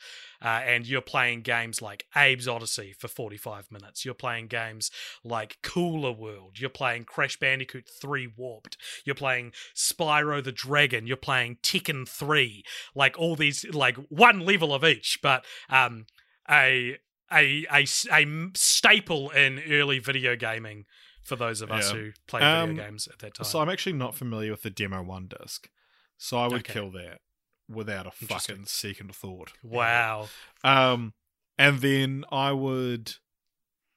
uh, 0.42 0.62
and 0.66 0.88
you're 0.88 1.02
playing 1.02 1.42
games 1.42 1.82
like 1.82 2.06
Abe's 2.16 2.48
Oddysee 2.48 2.96
for 2.96 3.08
45 3.08 3.72
minutes. 3.72 4.04
You're 4.04 4.16
playing 4.16 4.48
games 4.48 4.90
like 5.24 5.58
Cooler 5.62 6.12
World. 6.12 6.60
You're 6.60 6.70
playing 6.70 7.06
Crash 7.06 7.38
Bandicoot 7.38 7.88
3 8.02 8.34
Warped. 8.36 8.78
You're 9.06 9.16
playing 9.16 9.52
Spyro 9.76 10.44
the 10.44 10.52
Dragon. 10.52 11.06
You're 11.06 11.18
playing 11.18 11.58
Tekken 11.62 12.08
3. 12.08 12.64
Like 12.96 13.20
all 13.20 13.36
these, 13.36 13.66
like 13.72 13.98
one 14.10 14.40
level 14.40 14.74
of 14.74 14.84
each, 14.84 15.20
but 15.22 15.46
um, 15.70 16.08
a 16.50 16.98
a 17.32 17.66
a, 17.72 17.86
a 18.12 18.26
staple 18.56 19.30
in 19.30 19.62
early 19.70 20.00
video 20.00 20.36
gaming 20.36 20.86
for 21.24 21.36
those 21.36 21.62
of 21.62 21.72
us 21.72 21.90
Yeah. 21.92 21.98
who 21.98 22.12
played 22.28 22.44
Um, 22.44 22.70
video 22.76 22.84
games 22.86 23.08
at 23.08 23.20
that 23.20 23.34
time. 23.36 23.46
So 23.46 23.60
I'm 23.60 23.70
actually 23.70 23.94
not 23.94 24.16
familiar 24.16 24.52
with 24.52 24.62
the 24.64 24.70
demo 24.70 25.02
one 25.02 25.28
disc, 25.28 25.70
so 26.18 26.38
I 26.38 26.48
would 26.48 26.62
Okay. 26.62 26.74
kill 26.74 26.92
that 26.92 27.22
without 27.68 28.06
a 28.06 28.12
fucking 28.12 28.66
second 28.66 29.16
thought. 29.16 29.54
wow. 29.64 30.30
Um, 30.64 31.14
and 31.58 31.80
then 31.82 32.26
I 32.32 32.52
would 32.52 33.16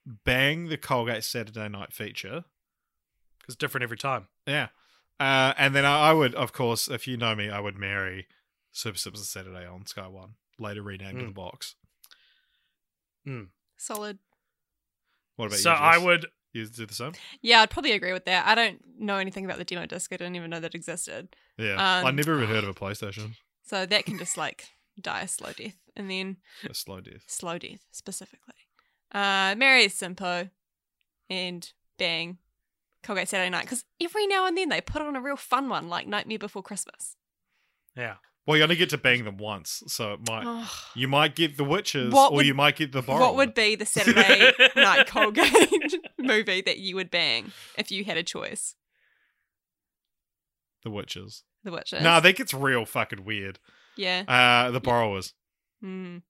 bang 0.04 0.68
the 0.68 0.78
Colgate 0.78 1.24
Saturday 1.24 1.68
Night 1.68 1.92
feature. 1.92 2.44
because 3.38 3.56
different 3.56 3.82
every 3.84 3.96
time. 3.96 4.28
Yeah. 4.46 4.68
Uh, 5.20 5.54
and 5.56 5.74
then 5.74 5.84
I, 5.84 6.10
I 6.10 6.12
would, 6.12 6.34
of 6.34 6.52
course, 6.52 6.88
if 6.88 7.06
you 7.06 7.16
know 7.16 7.34
me, 7.36 7.48
I 7.48 7.60
would 7.60 7.76
marry 7.78 8.26
Super 8.72 8.98
Simpsons 8.98 9.28
Saturday 9.30 9.64
on 9.64 9.86
Sky 9.86 10.06
One, 10.08 10.34
later 10.58 10.82
renamed 10.82 11.18
to 11.20 11.24
Mm. 11.24 11.28
the 11.28 11.32
box. 11.32 11.76
Solid. 13.76 14.18
What 15.36 15.46
about 15.46 15.58
So 15.58 15.70
you? 15.70 15.76
So 15.76 15.82
I 15.82 15.98
would 15.98 16.26
You 16.56 16.66
do 16.66 16.86
the 16.86 16.94
same? 16.94 17.12
Yeah, 17.42 17.60
I'd 17.60 17.70
probably 17.70 17.92
agree 17.92 18.12
with 18.12 18.24
that. 18.24 18.46
I 18.46 18.54
don't 18.54 18.80
know 18.98 19.16
anything 19.18 19.44
about 19.44 19.58
the 19.58 19.64
demo 19.64 19.86
disc. 19.86 20.12
I 20.12 20.16
didn't 20.16 20.36
even 20.36 20.50
know 20.50 20.60
that 20.60 20.74
existed. 20.74 21.36
Yeah. 21.58 21.76
I 21.78 22.08
Um, 22.08 22.16
never 22.16 22.36
even 22.36 22.48
heard 22.48 22.64
of 22.64 22.70
a 22.70 22.74
PlayStation. 22.74 23.34
So 23.64 23.84
that 23.86 24.04
can 24.04 24.18
just 24.18 24.36
like 24.36 24.68
die 25.00 25.22
a 25.22 25.28
slow 25.28 25.52
death. 25.52 25.76
And 25.96 26.10
then 26.10 26.36
A 26.68 26.74
slow 26.74 27.00
death. 27.00 27.22
slow 27.26 27.58
death 27.58 27.80
specifically. 27.90 28.54
Uh 29.12 29.54
Mary 29.56 29.86
Simpo 29.88 30.50
and 31.28 31.72
Bang. 31.98 32.38
Colgate 33.02 33.28
Saturday 33.28 33.50
night. 33.50 33.62
Because 33.64 33.84
every 34.00 34.26
now 34.26 34.46
and 34.46 34.56
then 34.58 34.68
they 34.68 34.80
put 34.80 35.00
on 35.02 35.14
a 35.16 35.20
real 35.20 35.36
fun 35.36 35.68
one 35.68 35.88
like 35.88 36.06
Nightmare 36.08 36.38
Before 36.38 36.62
Christmas. 36.62 37.16
yeah. 37.96 38.16
Well, 38.46 38.56
you 38.56 38.62
only 38.62 38.76
get 38.76 38.90
to 38.90 38.98
bang 38.98 39.24
them 39.24 39.38
once, 39.38 39.82
so 39.88 40.12
it 40.12 40.20
might 40.28 40.44
Ugh. 40.46 40.68
you 40.94 41.08
might 41.08 41.34
get 41.34 41.56
the 41.56 41.64
witches, 41.64 42.12
What 42.12 42.30
or 42.32 42.36
would- 42.36 42.46
you 42.46 42.54
might 42.54 42.76
get 42.76 42.92
the 42.92 43.02
borrower. 43.02 43.20
What 43.20 43.36
would 43.36 43.54
be 43.54 43.74
the 43.74 43.84
Saturday 43.86 44.52
Night 44.76 45.06
Colgate 45.08 45.94
movie 46.18 46.60
that 46.60 46.78
you 46.78 46.94
would 46.94 47.10
bang 47.10 47.50
if 47.76 47.90
you 47.90 48.04
had 48.04 48.16
a 48.16 48.22
choice? 48.22 48.74
the 50.84 50.90
witches? 50.90 51.42
The 51.64 51.72
Witches. 51.72 52.00
No, 52.00 52.10
nah, 52.10 52.20
that 52.20 52.36
gets 52.36 52.54
real 52.54 52.84
fucking 52.84 53.24
weird. 53.24 53.58
yeah. 53.96 54.22
Uh, 54.28 54.70
the 54.70 54.80
borrowers, 54.80 55.34
Mm. 55.84 56.22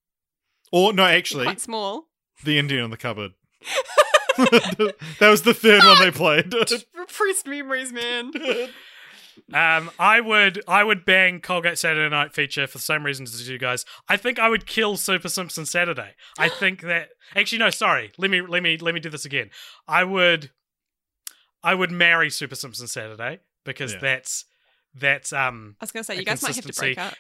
or 0.73 0.95
no, 0.95 1.05
actually, 1.05 1.45
Quite 1.45 1.61
small. 1.61 2.09
the 2.45 2.59
Indian 2.59 2.85
in 2.85 2.91
the 2.91 2.97
cupboard. 2.97 3.33
that 4.39 4.95
was 5.21 5.43
the 5.43 5.53
third 5.55 5.83
one 5.85 5.99
they 5.99 6.11
played. 6.11 6.53
Repressed 6.95 7.47
memories, 7.47 7.93
man. 7.93 8.31
Um, 9.53 9.91
I 9.99 10.21
would 10.21 10.63
I 10.69 10.83
would 10.85 11.05
bang 11.05 11.41
Colgate 11.41 11.79
Saturday 11.79 12.09
Night 12.09 12.35
Feature 12.35 12.67
for 12.67 12.79
the 12.79 12.83
same 12.83 13.05
reasons 13.05 13.35
as 13.35 13.49
you 13.49 13.59
guys. 13.59 13.85
I 14.09 14.17
think 14.17 14.39
I 14.39 14.49
would 14.49 14.67
kill 14.67 14.97
Super 14.97 15.29
Simpson 15.29 15.67
Saturday. 15.67 16.15
I 16.39 16.49
think 16.61 16.83
that 16.83 17.09
actually 17.35 17.59
no, 17.59 17.71
sorry. 17.71 18.13
Let 18.19 18.31
me 18.31 18.41
let 18.41 18.63
me 18.63 18.77
let 18.79 18.95
me 18.95 19.01
do 19.01 19.11
this 19.11 19.25
again. 19.25 19.51
I 19.87 20.05
would 20.05 20.51
I 21.63 21.75
would 21.75 21.91
marry 21.91 22.31
Super 22.31 22.55
Simpson 22.55 22.87
Saturday 22.87 23.41
because 23.65 23.95
Yeah. 23.95 24.01
that's 24.01 24.45
that's 24.95 25.33
um 25.33 25.77
I 25.81 25.85
was 25.85 25.93
gonna 25.93 26.05
say 26.05 26.17
you 26.17 26.25
guys 26.25 26.43
might 26.43 26.55
have 26.57 26.65
to 26.65 26.73
break 26.73 26.99
up. 26.99 27.15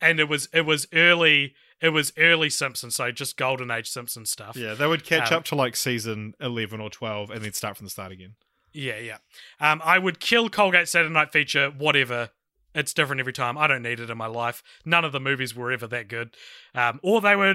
and 0.00 0.20
it 0.20 0.28
was 0.28 0.48
it 0.52 0.62
was 0.66 0.86
early 0.92 1.54
it 1.80 1.88
was 1.90 2.12
early 2.16 2.50
Simpson, 2.50 2.90
so 2.90 3.10
just 3.10 3.36
golden 3.36 3.70
age 3.70 3.88
Simpson 3.90 4.24
stuff. 4.26 4.56
yeah, 4.56 4.74
they 4.74 4.86
would 4.86 5.04
catch 5.04 5.30
Um, 5.32 5.38
up 5.38 5.44
to 5.46 5.54
like 5.54 5.76
season 5.76 6.34
eleven 6.40 6.80
or 6.80 6.88
twelve, 6.90 7.30
and 7.30 7.42
then 7.44 7.52
start 7.52 7.76
from 7.76 7.86
the 7.86 7.90
start 7.90 8.12
again. 8.12 8.34
Yeah, 8.74 8.98
yeah. 8.98 9.18
Um, 9.60 9.80
I 9.84 9.98
would 9.98 10.20
kill 10.20 10.50
Colgate 10.50 10.88
Saturday 10.88 11.12
Night 11.14 11.32
Feature, 11.32 11.70
whatever. 11.70 12.30
It's 12.74 12.92
different 12.92 13.20
every 13.20 13.32
time. 13.32 13.56
I 13.56 13.68
don't 13.68 13.82
need 13.82 14.00
it 14.00 14.10
in 14.10 14.18
my 14.18 14.26
life. 14.26 14.62
None 14.84 15.04
of 15.04 15.12
the 15.12 15.20
movies 15.20 15.54
were 15.54 15.70
ever 15.70 15.86
that 15.86 16.08
good. 16.08 16.34
Um, 16.74 16.98
or 17.04 17.20
they 17.20 17.36
were 17.36 17.54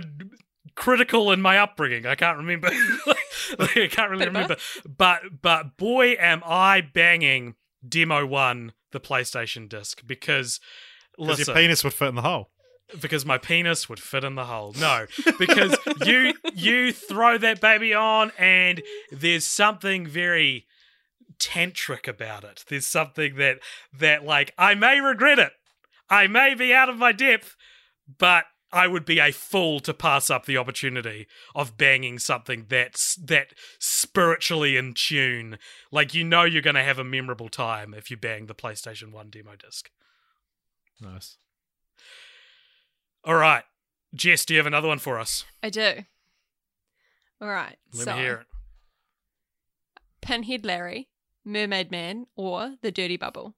critical 0.75 1.31
in 1.31 1.41
my 1.41 1.57
upbringing. 1.57 2.05
I 2.05 2.15
can't 2.15 2.37
remember. 2.37 2.69
I 3.59 3.87
can't 3.91 4.09
really 4.09 4.25
Bit 4.25 4.33
remember. 4.33 4.55
But 4.97 5.41
but 5.41 5.75
boy 5.77 6.15
am 6.19 6.41
I 6.45 6.79
banging 6.81 7.55
Demo 7.87 8.25
1 8.25 8.71
the 8.91 8.99
PlayStation 9.01 9.67
disc 9.67 10.01
because 10.05 10.59
Because 11.17 11.39
listen, 11.39 11.53
your 11.53 11.61
penis 11.63 11.83
would 11.83 11.93
fit 11.93 12.07
in 12.09 12.15
the 12.15 12.21
hole. 12.21 12.49
because 13.01 13.25
my 13.25 13.37
penis 13.37 13.89
would 13.89 13.99
fit 13.99 14.23
in 14.23 14.35
the 14.35 14.45
hole. 14.45 14.73
No, 14.79 15.05
because 15.37 15.75
you 16.05 16.33
you 16.53 16.93
throw 16.93 17.37
that 17.39 17.59
baby 17.59 17.93
on 17.93 18.31
and 18.37 18.81
there's 19.11 19.45
something 19.45 20.07
very 20.07 20.65
tantric 21.39 22.07
about 22.07 22.43
it. 22.43 22.65
There's 22.67 22.87
something 22.87 23.35
that 23.35 23.59
that 23.97 24.25
like 24.25 24.53
I 24.57 24.75
may 24.75 24.99
regret 24.99 25.39
it. 25.39 25.51
I 26.09 26.27
may 26.27 26.55
be 26.55 26.73
out 26.73 26.89
of 26.89 26.97
my 26.97 27.11
depth, 27.11 27.55
but 28.17 28.45
I 28.71 28.87
would 28.87 29.05
be 29.05 29.19
a 29.19 29.31
fool 29.31 29.79
to 29.81 29.93
pass 29.93 30.29
up 30.29 30.45
the 30.45 30.57
opportunity 30.57 31.27
of 31.55 31.77
banging 31.77 32.19
something 32.19 32.65
that's 32.69 33.15
that 33.15 33.53
spiritually 33.79 34.77
in 34.77 34.93
tune. 34.93 35.57
Like 35.91 36.13
you 36.13 36.23
know 36.23 36.43
you're 36.43 36.61
going 36.61 36.75
to 36.75 36.83
have 36.83 36.99
a 36.99 37.03
memorable 37.03 37.49
time 37.49 37.93
if 37.93 38.11
you 38.11 38.17
bang 38.17 38.45
the 38.45 38.55
PlayStation 38.55 39.11
1 39.11 39.29
demo 39.29 39.55
disc. 39.55 39.89
Nice. 41.01 41.37
All 43.23 43.35
right. 43.35 43.63
Jess, 44.13 44.45
do 44.45 44.53
you 44.53 44.59
have 44.59 44.67
another 44.67 44.87
one 44.87 44.99
for 44.99 45.19
us? 45.19 45.45
I 45.61 45.69
do. 45.69 46.03
All 47.41 47.47
right. 47.47 47.77
Let 47.93 48.05
so, 48.05 48.15
me 48.15 48.21
hear 48.21 48.33
it. 48.35 48.47
Pinhead 50.21 50.65
Larry, 50.65 51.07
Mermaid 51.49 51.91
Man, 51.91 52.27
or 52.35 52.75
the 52.81 52.91
Dirty 52.91 53.17
Bubble. 53.17 53.55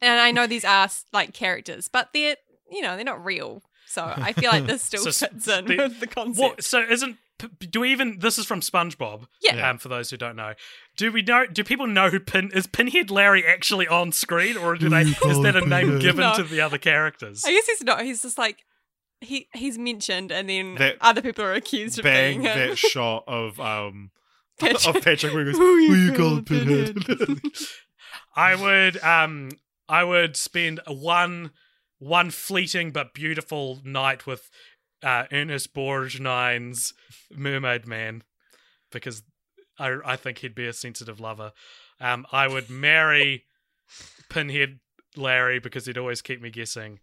And 0.00 0.20
I 0.20 0.30
know 0.30 0.46
these 0.46 0.64
are 0.64 0.88
like 1.12 1.32
characters, 1.34 1.88
but 1.88 2.10
they're 2.12 2.36
you 2.70 2.82
know 2.82 2.96
they're 2.96 3.04
not 3.04 3.24
real. 3.24 3.62
So 3.88 4.02
I 4.04 4.32
feel 4.32 4.50
like 4.50 4.66
this 4.66 4.82
still 4.90 5.02
So 5.02 5.08
s- 5.08 5.20
fits 5.20 5.48
in 5.48 5.64
the- 5.66 5.76
with 5.78 6.00
the 6.00 6.06
concept. 6.06 6.38
What? 6.56 6.64
So 6.64 6.80
isn't 6.82 7.16
do 7.70 7.80
we 7.80 7.92
even? 7.92 8.18
This 8.20 8.38
is 8.38 8.46
from 8.46 8.60
SpongeBob. 8.60 9.26
Yeah. 9.42 9.68
Um, 9.68 9.76
for 9.78 9.88
those 9.88 10.08
who 10.10 10.16
don't 10.16 10.36
know, 10.36 10.54
do 10.96 11.12
we 11.12 11.20
know? 11.22 11.46
Do 11.46 11.62
people 11.64 11.86
know 11.86 12.08
who 12.08 12.18
Pin 12.18 12.50
is? 12.54 12.66
Pinhead 12.66 13.10
Larry 13.10 13.44
actually 13.46 13.86
on 13.86 14.10
screen, 14.12 14.56
or 14.56 14.74
do 14.76 14.88
they? 14.88 15.02
Is 15.02 15.42
that 15.42 15.54
a 15.54 15.66
name 15.66 15.98
given 15.98 16.20
No. 16.22 16.34
to 16.36 16.42
the 16.44 16.62
other 16.62 16.78
characters? 16.78 17.44
I 17.46 17.52
guess 17.52 17.66
he's 17.66 17.82
not. 17.84 18.02
He's 18.02 18.22
just 18.22 18.38
like 18.38 18.64
he 19.20 19.48
he's 19.54 19.76
mentioned, 19.78 20.32
and 20.32 20.48
then 20.48 20.76
That- 20.76 20.96
other 21.02 21.20
people 21.22 21.44
are 21.44 21.52
accused 21.52 21.98
of 21.98 22.04
Bang 22.04 22.40
being 22.40 22.42
him. 22.42 22.68
that 22.70 22.78
shot 22.78 23.24
of 23.26 23.60
um 23.60 24.10
Patrick. 24.58 24.96
of 24.96 25.02
Patrick 25.04 25.32
where 25.32 25.44
he 25.44 25.52
goes, 25.52 25.58
Who 25.58 25.64
Who 25.64 25.94
you 25.94 25.94
you 25.94 26.12
call 26.12 26.30
call 26.36 26.42
Pinhead? 26.42 26.98
I 28.34 28.54
would 28.54 29.02
um 29.02 29.50
I 29.88 30.04
would 30.04 30.36
spend 30.36 30.80
one 30.86 31.50
one 31.98 32.30
fleeting 32.30 32.90
but 32.90 33.14
beautiful 33.14 33.80
night 33.84 34.26
with 34.26 34.50
uh, 35.02 35.24
Ernest 35.32 35.74
Borgnine's 35.74 36.92
Mermaid 37.34 37.86
Man 37.86 38.22
because 38.90 39.22
I 39.78 39.98
I 40.04 40.16
think 40.16 40.38
he'd 40.38 40.54
be 40.54 40.66
a 40.66 40.72
sensitive 40.72 41.20
lover. 41.20 41.52
Um, 42.00 42.26
I 42.32 42.48
would 42.48 42.68
marry 42.68 43.44
Pinhead 44.28 44.80
Larry 45.16 45.58
because 45.58 45.86
he'd 45.86 45.98
always 45.98 46.20
keep 46.22 46.42
me 46.42 46.50
guessing, 46.50 47.00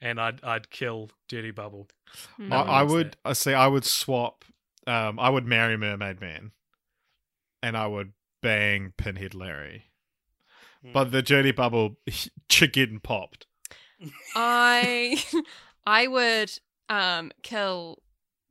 and 0.00 0.20
I'd 0.20 0.42
I'd 0.44 0.70
kill 0.70 1.10
Dirty 1.28 1.50
Bubble. 1.50 1.88
Hmm. 2.36 2.48
No 2.48 2.56
I, 2.56 2.80
I 2.80 2.82
would 2.82 3.12
that. 3.12 3.30
I 3.30 3.32
say 3.32 3.54
I 3.54 3.66
would 3.66 3.84
swap 3.84 4.44
um 4.86 5.18
I 5.18 5.30
would 5.30 5.46
marry 5.46 5.76
Mermaid 5.76 6.20
Man 6.20 6.52
and 7.66 7.76
I 7.76 7.86
would 7.88 8.12
bang 8.42 8.92
Pinhead 8.96 9.34
Larry. 9.34 9.86
Hmm. 10.82 10.92
But 10.92 11.10
the 11.10 11.20
dirty 11.22 11.50
bubble 11.50 11.96
getting 12.72 13.00
popped. 13.00 13.46
I 14.34 15.22
I 15.86 16.06
would 16.06 16.52
um 16.88 17.32
kill 17.42 17.98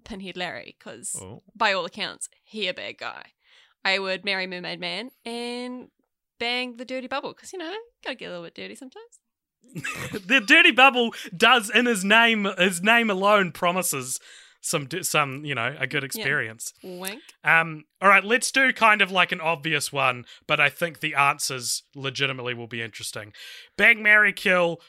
Pinhead 0.04 0.36
Larry 0.38 0.76
because 0.78 1.16
Oh. 1.22 1.44
by 1.56 1.72
all 1.74 1.86
accounts 1.86 2.30
he 2.44 2.68
a 2.68 2.74
bad 2.74 2.98
guy. 2.98 3.32
I 3.86 4.00
would 4.00 4.26
marry 4.26 4.48
Mermaid 4.48 4.80
Man 4.80 5.12
and 5.24 5.90
bang 6.40 6.76
the 6.78 6.86
Dirty 6.86 7.08
Bubble 7.08 7.34
because 7.34 7.54
you 7.54 7.60
know 7.60 7.74
gotta 8.04 8.16
get 8.16 8.26
a 8.26 8.30
little 8.30 8.44
bit 8.44 8.56
dirty 8.56 8.76
sometimes. 8.76 9.20
the 10.28 10.42
dirty 10.46 10.72
bubble 10.72 11.12
does 11.36 11.70
in 11.70 11.86
his 11.86 12.04
name 12.04 12.48
his 12.58 12.84
name 12.84 13.10
alone 13.10 13.52
promises 13.52 14.20
some 14.66 14.88
some 15.02 15.46
you 15.46 15.54
know 15.54 15.76
a 15.80 15.86
good 15.86 16.04
experience 16.04 16.74
Wink. 16.84 17.22
um 17.44 17.84
all 18.02 18.10
right 18.10 18.24
let's 18.24 18.52
do 18.52 18.74
kind 18.74 19.02
of 19.02 19.12
like 19.12 19.32
an 19.32 19.40
obvious 19.40 19.94
one 19.94 20.26
but 20.48 20.60
i 20.60 20.70
think 20.70 21.00
the 21.02 21.14
answers 21.14 21.84
legitimately 21.96 22.54
will 22.54 22.68
be 22.68 22.82
interesting 22.82 23.32
bang 23.78 24.02
Mary 24.02 24.34
kill 24.34 24.82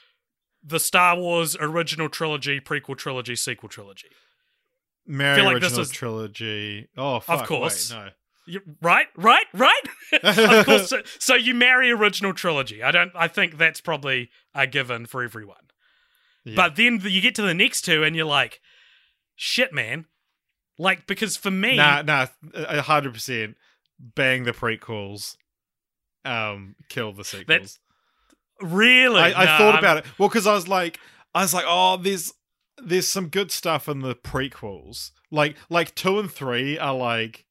the 0.65 0.81
star 0.81 1.17
wars 1.19 1.57
original 1.61 2.09
trilogy 2.09 2.59
prequel 2.59 2.97
trilogy 2.97 3.37
sequel 3.37 3.69
trilogy 3.69 4.09
Mary 5.07 5.37
feel 5.37 5.45
like 5.45 5.55
this 5.57 5.65
original 5.65 5.83
is- 5.83 5.91
trilogy. 5.91 6.89
Oh, 6.97 7.21
fuck, 7.21 7.47
course. 7.47 7.93
Wait, 7.95 8.13
You- 8.47 8.63
right 8.81 9.07
right 9.17 9.47
right 9.55 9.83
of 10.23 10.65
course 10.67 10.89
so, 10.91 11.03
so 11.19 11.35
you 11.35 11.53
marry 11.55 11.91
original 11.91 12.33
trilogy 12.33 12.83
i 12.83 12.91
don't 12.91 13.13
i 13.15 13.29
think 13.29 13.59
that's 13.59 13.81
probably 13.81 14.31
a 14.55 14.67
given 14.67 15.05
for 15.07 15.23
everyone 15.23 15.59
Yeah. 16.45 16.55
But 16.57 16.77
then 16.77 17.01
you 17.05 17.21
get 17.21 17.35
to 17.37 17.43
the 17.43 17.55
next 17.55 17.83
two 17.83 18.05
and 18.05 18.15
you're 18.15 18.25
like, 18.25 18.61
shit, 19.37 19.73
man. 19.73 20.07
Like, 20.79 21.07
because 21.07 21.37
for 21.37 21.51
me, 21.51 21.77
nah, 21.77 22.03
nah, 22.03 22.27
a 22.55 22.83
hundred 22.83 23.15
percent. 23.15 23.57
Bang 23.99 24.43
the 24.45 24.53
prequels. 24.53 25.37
Um, 26.25 26.75
kill 26.89 27.13
the 27.13 27.25
sequels. 27.25 27.79
really, 28.61 29.21
I, 29.21 29.29
I 29.29 29.59
thought 29.59 29.75
I'm- 29.75 29.79
about 29.79 29.99
it. 29.99 30.05
Well, 30.19 30.29
because 30.29 30.47
I 30.47 30.53
was 30.53 30.67
like, 30.69 30.99
I 31.35 31.43
was 31.43 31.55
like, 31.55 31.65
oh, 31.67 31.97
there's 31.97 32.33
there's 32.83 33.09
some 33.09 33.29
good 33.29 33.51
stuff 33.51 33.89
in 33.89 34.01
the 34.01 34.15
prequels. 34.15 35.13
Like 35.31 35.57
like 35.71 35.95
two 35.95 36.19
and 36.19 36.31
three 36.31 36.79
are 36.79 36.95
like 36.95 37.47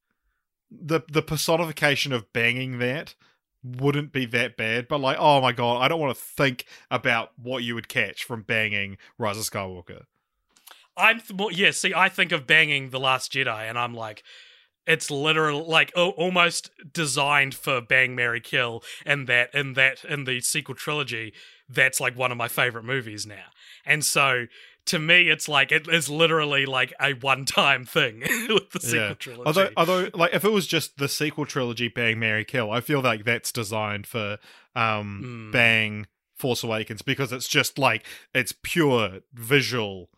the 0.69 1.01
the 1.11 1.21
personification 1.21 2.11
of 2.13 2.31
banging 2.33 2.79
that 2.79 3.15
wouldn't 3.63 4.11
be 4.11 4.25
that 4.27 4.55
bad, 4.57 4.87
but 4.87 4.99
like, 4.99 5.17
oh 5.19 5.41
my 5.41 5.51
god, 5.51 5.81
I 5.81 5.87
don't 5.87 5.99
want 5.99 6.15
to 6.15 6.23
think 6.23 6.65
about 6.91 7.31
what 7.41 7.63
you 7.63 7.73
would 7.73 7.87
catch 7.87 8.23
from 8.23 8.43
banging 8.43 8.97
Rise 9.17 9.37
of 9.37 9.43
Skywalker. 9.45 10.03
I'm 10.97 11.19
th- 11.19 11.33
more, 11.33 11.51
yeah. 11.51 11.71
See, 11.71 11.93
I 11.93 12.09
think 12.09 12.31
of 12.31 12.47
banging 12.47 12.89
the 12.89 12.99
Last 12.99 13.31
Jedi, 13.33 13.67
and 13.69 13.77
I'm 13.77 13.93
like, 13.93 14.23
it's 14.87 15.09
literal, 15.09 15.67
like 15.67 15.91
o- 15.95 16.11
almost 16.11 16.69
designed 16.93 17.55
for 17.55 17.81
bang, 17.81 18.15
Mary, 18.15 18.39
kill, 18.39 18.83
and 19.05 19.27
that, 19.27 19.49
and 19.53 19.75
that, 19.75 20.05
in 20.05 20.25
the 20.25 20.39
sequel 20.41 20.75
trilogy, 20.75 21.33
that's 21.67 21.99
like 21.99 22.15
one 22.17 22.31
of 22.31 22.37
my 22.37 22.47
favorite 22.47 22.83
movies 22.85 23.25
now. 23.25 23.45
And 23.85 24.05
so, 24.05 24.45
to 24.85 24.99
me, 24.99 25.29
it's 25.29 25.49
like 25.49 25.71
it 25.71 25.87
is 25.87 26.09
literally 26.09 26.67
like 26.67 26.93
a 27.01 27.13
one-time 27.13 27.85
thing 27.85 28.19
with 28.49 28.69
the 28.71 28.79
sequel 28.79 28.99
Yeah. 29.07 29.13
trilogy. 29.15 29.43
Although, 29.47 29.69
although, 29.75 30.09
like, 30.13 30.33
if 30.35 30.45
it 30.45 30.51
was 30.51 30.67
just 30.67 30.97
the 30.97 31.09
sequel 31.09 31.47
trilogy, 31.47 31.87
Bang, 31.87 32.19
Mary, 32.19 32.45
Kill, 32.45 32.69
I 32.71 32.81
feel 32.81 33.01
like 33.01 33.23
that's 33.25 33.51
designed 33.51 34.05
for 34.05 34.37
um, 34.75 35.49
Mm. 35.49 35.51
Bang, 35.51 36.07
Force 36.35 36.63
Awakens 36.63 37.01
because 37.01 37.31
it's 37.31 37.47
just 37.47 37.79
like 37.79 38.05
it's 38.35 38.53
pure 38.61 39.21
visual 39.33 40.09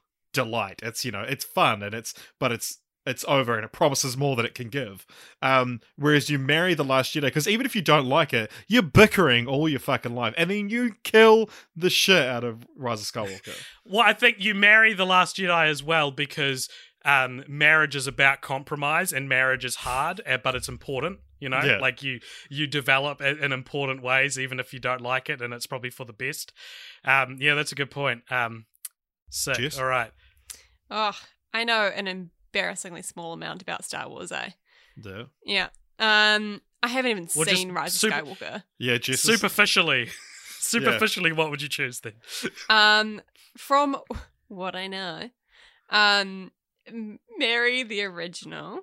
delight. 0.45 0.79
It's 0.83 1.03
you 1.05 1.11
know, 1.11 1.23
it's 1.23 1.43
fun 1.45 1.83
and 1.83 1.93
it's 1.93 2.13
but 2.39 2.51
it's 2.51 2.79
it's 3.05 3.23
over 3.25 3.55
and 3.55 3.63
it 3.63 3.71
promises 3.71 4.17
more 4.17 4.35
than 4.35 4.45
it 4.45 4.53
can 4.53 4.67
give. 4.67 5.05
Um, 5.41 5.79
whereas 5.95 6.29
you 6.29 6.37
marry 6.37 6.73
the 6.73 6.83
Last 6.83 7.15
Jedi 7.15 7.21
because 7.21 7.47
even 7.47 7.65
if 7.65 7.73
you 7.75 7.81
don't 7.81 8.05
like 8.05 8.33
it, 8.33 8.51
you're 8.67 8.83
bickering 8.83 9.47
all 9.47 9.69
your 9.69 9.79
fucking 9.79 10.13
life, 10.13 10.33
and 10.37 10.49
then 10.51 10.69
you 10.69 10.93
kill 11.03 11.49
the 11.75 11.89
shit 11.89 12.27
out 12.27 12.43
of 12.43 12.65
Rise 12.75 13.01
of 13.01 13.07
Skywalker. 13.07 13.55
Well, 13.89 14.01
I 14.05 14.11
think 14.11 14.37
you 14.39 14.53
marry 14.53 14.93
the 14.93 15.05
Last 15.05 15.37
Jedi 15.37 15.69
as 15.69 15.81
well 15.81 16.11
because 16.11 16.67
um, 17.05 17.45
marriage 17.47 17.95
is 17.95 18.05
about 18.05 18.41
compromise 18.41 19.13
and 19.13 19.29
marriage 19.29 19.63
is 19.63 19.75
hard, 19.77 20.19
uh, 20.27 20.37
but 20.43 20.55
it's 20.55 20.67
important. 20.67 21.19
You 21.39 21.47
know, 21.47 21.61
Yeah. 21.63 21.77
like 21.77 22.03
you 22.03 22.19
you 22.49 22.67
develop 22.67 23.21
in 23.21 23.53
important 23.53 24.01
ways, 24.03 24.37
even 24.37 24.59
if 24.59 24.73
you 24.73 24.79
don't 24.79 24.99
like 25.01 25.29
it, 25.29 25.41
and 25.41 25.53
it's 25.53 25.67
probably 25.67 25.91
for 25.91 26.03
the 26.03 26.11
best. 26.11 26.51
Um, 27.05 27.37
yeah, 27.39 27.53
that's 27.55 27.71
a 27.71 27.75
good 27.75 27.91
point. 27.91 28.23
Um, 28.29 28.65
sick. 29.29 29.55
Jess? 29.55 29.79
All 29.79 29.85
right. 29.85 30.11
Oh, 30.89 31.17
I 31.53 31.63
know 31.63 31.87
an 31.93 32.07
embarrassingly 32.07 33.01
small 33.01 33.33
amount 33.33 33.61
about 33.61 33.83
Star 33.85 34.07
Wars, 34.09 34.31
eh? 34.31 34.49
Do. 34.99 35.27
Yeah. 35.45 35.69
Um, 35.99 36.61
I 36.83 36.87
haven't 36.89 37.11
even 37.11 37.27
Well, 37.35 37.45
seen 37.47 37.71
Rise 37.71 37.93
super- 37.93 38.15
of 38.19 38.27
Skywalker. 38.27 38.63
yeah, 38.77 38.97
Jess. 38.97 39.15
is- 39.15 39.21
Superficially, 39.23 40.09
superficially, 40.59 41.31
what 41.31 41.49
would 41.49 41.61
you 41.61 41.69
choose 41.69 41.99
then? 42.01 42.13
Um, 42.69 43.21
from 43.57 43.97
what 44.47 44.75
I 44.75 44.87
know, 44.87 45.29
um, 45.89 46.51
Mary 47.37 47.83
the 47.83 48.03
original. 48.03 48.81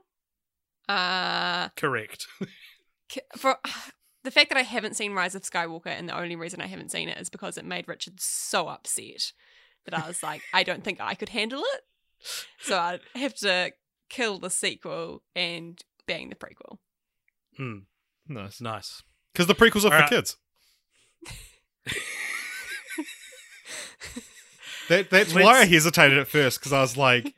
Uh, 0.88 1.69
Correct. 1.71 2.27
for 3.37 3.59
the 4.23 4.31
fact 4.31 4.51
that 4.51 4.59
I 4.59 4.62
haven't 4.62 4.97
seen 4.97 5.12
Rise 5.12 5.35
of 5.35 5.43
Skywalker, 5.43 5.87
and 5.87 6.09
the 6.09 6.17
only 6.19 6.37
reason 6.37 6.61
I 6.61 6.67
haven't 6.67 6.90
seen 6.90 7.09
it 7.09 7.19
is 7.19 7.31
because 7.31 7.57
it 7.57 7.64
made 7.64 7.88
Richard 7.88 8.21
so 8.21 8.69
upset 8.69 9.33
that 9.87 9.97
I 9.99 10.07
was 10.07 10.23
like, 10.23 10.43
I 10.53 10.62
don't 10.62 10.83
think 10.85 11.01
I 11.01 11.14
could 11.14 11.31
handle 11.31 11.62
it. 11.75 11.83
So 12.61 12.79
I'd 12.79 13.01
have 13.15 13.35
to 13.37 13.73
kill 14.09 14.39
the 14.39 14.49
sequel 14.51 15.23
and 15.37 15.79
bang 16.07 16.31
the 16.31 16.35
prequel. 16.37 16.79
Hmm. 17.57 17.79
nice 18.27 18.61
Nice. 18.61 19.03
because 19.33 19.47
the 19.47 19.55
prequels 19.55 19.85
are 19.85 19.91
for 19.91 19.95
Alright. 19.95 20.11
kids. 20.11 20.37
That, 24.89 25.09
that's 25.11 25.33
Let's- 25.35 25.45
why 25.47 25.61
I 25.61 25.65
hesitated 25.65 26.19
at 26.19 26.29
first 26.29 26.61
because 26.61 26.73
I 26.73 26.81
was 26.83 26.97
like, 26.97 27.33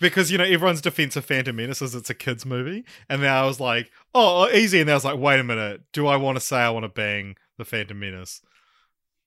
because 0.00 0.30
you 0.32 0.38
know 0.38 0.44
everyone's 0.44 0.80
defense 0.80 1.14
of 1.14 1.24
Phantom 1.24 1.54
Menace 1.54 1.80
is 1.82 1.94
it's 1.94 2.10
a 2.10 2.14
kids 2.14 2.44
movie, 2.44 2.84
and 3.08 3.22
then 3.22 3.30
I 3.32 3.44
was 3.46 3.60
like, 3.60 3.90
oh, 4.12 4.48
easy, 4.50 4.80
and 4.80 4.88
then 4.88 4.94
I 4.94 4.96
was 4.96 5.04
like, 5.04 5.18
wait 5.20 5.38
a 5.38 5.44
minute, 5.44 5.82
do 5.92 6.08
I 6.08 6.16
want 6.16 6.36
to 6.36 6.40
say 6.40 6.56
I 6.56 6.70
want 6.70 6.82
to 6.84 6.88
bang 6.88 7.36
the 7.58 7.64
Phantom 7.64 7.98
Menace? 7.98 8.40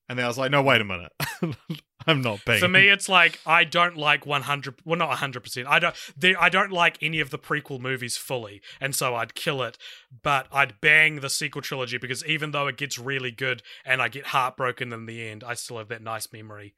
And 0.10 0.20
then 0.20 0.26
I 0.26 0.28
was 0.28 0.38
like, 0.38 0.52
no, 0.52 0.62
wait 0.62 0.82
a 0.82 0.84
minute, 0.84 1.12
I'm 2.08 2.22
not 2.22 2.44
banging. 2.46 2.62
For 2.62 2.68
me, 2.68 2.88
it's 2.90 3.10
like 3.10 3.40
I 3.46 3.64
don't 3.64 3.98
like 3.98 4.26
one 4.26 4.44
hundred. 4.44 4.76
Well, 4.86 4.98
not 5.00 5.18
hundred 5.18 5.44
percent. 5.44 5.68
I 5.68 5.80
don't. 5.80 5.96
The, 6.18 6.36
I 6.36 6.50
don't 6.50 6.72
like 6.72 6.98
any 7.02 7.20
of 7.20 7.30
the 7.32 7.40
prequel 7.40 7.80
movies 7.80 8.18
fully, 8.18 8.62
and 8.80 8.94
so 8.96 9.16
I'd 9.16 9.34
kill 9.36 9.62
it. 9.64 9.78
But 10.24 10.48
I'd 10.52 10.80
bang 10.82 11.20
the 11.22 11.30
sequel 11.30 11.62
trilogy 11.62 11.98
because 11.98 12.26
even 12.26 12.52
though 12.52 12.68
it 12.68 12.78
gets 12.78 12.98
really 13.00 13.32
good 13.32 13.62
and 13.86 14.02
I 14.02 14.08
get 14.08 14.28
heartbroken 14.28 14.94
in 14.94 15.06
the 15.06 15.28
end, 15.28 15.44
I 15.44 15.54
still 15.56 15.78
have 15.78 15.88
that 15.90 16.02
nice 16.02 16.32
memory 16.32 16.74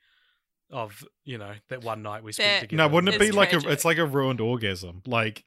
of 0.69 1.03
you 1.23 1.37
know 1.37 1.53
that 1.69 1.83
one 1.83 2.01
night 2.01 2.23
we 2.23 2.31
spent 2.33 2.47
That- 2.49 2.59
together. 2.69 2.89
no, 2.89 2.93
wouldn't 2.93 3.13
it 3.13 3.21
It's 3.21 3.31
be 3.31 3.37
like 3.37 3.53
a? 3.53 3.59
It's 3.69 3.85
like 3.85 3.97
a 3.97 4.05
ruined 4.05 4.41
orgasm. 4.41 5.01
Like, 5.05 5.45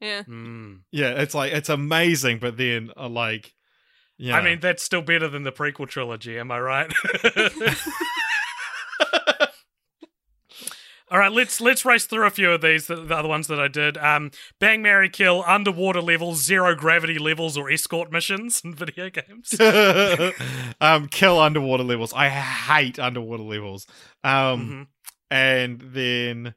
Yeah. 0.00 0.22
Mm. 0.24 0.80
yeah, 0.90 1.10
it's 1.20 1.34
like 1.34 1.52
it's 1.52 1.68
amazing, 1.68 2.38
but 2.38 2.56
then 2.58 2.90
uh, 2.96 3.08
like, 3.08 3.54
yeah, 4.18 4.36
I 4.36 4.42
mean, 4.42 4.60
that's 4.60 4.82
still 4.82 5.00
better 5.02 5.28
than 5.28 5.44
the 5.44 5.52
prequel 5.52 5.88
trilogy. 5.88 6.38
Am 6.38 6.50
I 6.50 6.60
right? 6.60 6.92
All 11.10 11.18
right, 11.18 11.32
let's 11.32 11.60
let's 11.60 11.84
race 11.84 12.04
through 12.04 12.26
a 12.26 12.30
few 12.30 12.50
of 12.50 12.60
these. 12.60 12.86
The, 12.86 12.96
the 12.96 13.16
other 13.16 13.28
ones 13.28 13.46
that 13.46 13.58
I 13.58 13.68
did: 13.68 13.96
um, 13.96 14.30
bang, 14.60 14.82
marry, 14.82 15.08
kill, 15.08 15.42
underwater 15.46 16.02
levels, 16.02 16.42
zero 16.44 16.74
gravity 16.74 17.18
levels, 17.18 17.56
or 17.56 17.70
escort 17.70 18.12
missions 18.12 18.60
in 18.64 18.74
video 18.74 19.08
games. 19.08 19.58
um, 20.80 21.08
kill 21.08 21.38
underwater 21.38 21.82
levels. 21.84 22.12
I 22.12 22.28
hate 22.28 22.98
underwater 22.98 23.42
levels. 23.42 23.86
Um, 24.22 24.32
Mhm. 24.32 24.86
and 25.30 25.80
then, 25.92 26.54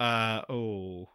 uh, 0.00 0.42
oh, 0.48 1.08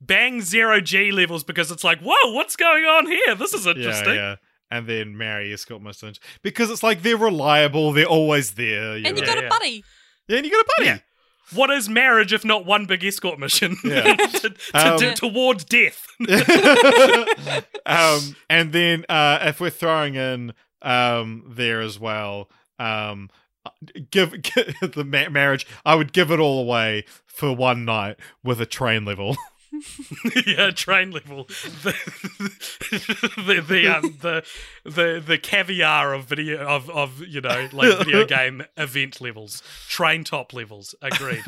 Bang, 0.00 0.40
zero 0.42 0.80
G 0.80 1.10
levels 1.10 1.42
because 1.42 1.70
it's 1.72 1.82
like, 1.82 2.00
whoa, 2.00 2.32
what's 2.32 2.54
going 2.54 2.84
on 2.84 3.06
here? 3.06 3.34
This 3.34 3.52
is 3.52 3.66
interesting. 3.66 4.14
yeah. 4.14 4.14
yeah 4.14 4.36
And 4.70 4.86
then 4.86 5.16
marry 5.16 5.52
escort 5.52 5.82
missions 5.82 6.20
because 6.42 6.70
it's 6.70 6.84
like 6.84 7.02
they're 7.02 7.16
reliable. 7.16 7.92
They're 7.92 8.04
always 8.06 8.52
there. 8.52 8.92
And 8.92 9.04
you 9.06 9.24
got 9.26 9.38
Yeah. 9.38 9.46
a 9.46 9.48
buddy. 9.48 9.84
yeah, 10.28 10.36
and 10.36 10.46
you 10.46 10.52
got 10.52 10.60
a 10.60 10.68
buddy. 10.76 10.86
Yeah. 10.90 10.98
What 11.54 11.70
is 11.70 11.88
marriage 11.88 12.32
if 12.32 12.44
not 12.44 12.66
one 12.66 12.84
big 12.86 13.04
escort 13.04 13.38
mission 13.38 13.76
Yeah. 13.84 14.14
to, 14.16 14.50
to- 14.50 14.54
Um, 14.74 14.98
to- 14.98 15.14
towards 15.14 15.64
death? 15.64 16.06
um, 17.86 18.36
and 18.50 18.72
then 18.72 19.04
uh, 19.08 19.38
if 19.42 19.60
we're 19.60 19.70
throwing 19.70 20.14
in 20.14 20.52
um, 20.82 21.44
there 21.48 21.80
as 21.80 21.98
well, 21.98 22.50
um, 22.78 23.30
give, 24.10 24.40
give 24.42 24.74
the 24.94 25.04
ma- 25.04 25.28
marriage, 25.30 25.66
I 25.84 25.94
would 25.94 26.12
give 26.12 26.30
it 26.30 26.38
all 26.40 26.60
away 26.60 27.04
for 27.26 27.54
one 27.54 27.84
night 27.84 28.16
with 28.42 28.60
a 28.60 28.66
train 28.66 29.04
level. 29.04 29.36
yeah, 30.46 30.70
train 30.70 31.10
level. 31.10 31.44
The 31.44 31.94
the 33.36 33.64
the, 33.66 33.86
um, 33.88 34.16
the 34.20 34.44
the 34.84 35.22
the 35.24 35.38
caviar 35.38 36.14
of 36.14 36.24
video 36.24 36.64
of 36.66 36.88
of 36.90 37.20
you 37.26 37.40
know 37.40 37.68
like 37.72 37.98
video 37.98 38.24
game 38.26 38.64
event 38.76 39.20
levels, 39.20 39.62
train 39.88 40.24
top 40.24 40.52
levels. 40.52 40.94
Agreed. 41.02 41.42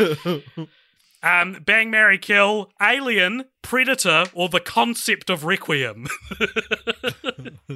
Um, 1.23 1.63
bang, 1.67 1.91
marry, 1.91 2.17
kill, 2.17 2.73
alien, 2.81 3.45
predator, 3.61 4.25
or 4.33 4.49
the 4.49 4.59
concept 4.61 5.29
of 5.29 5.45
requiem. 5.45 6.07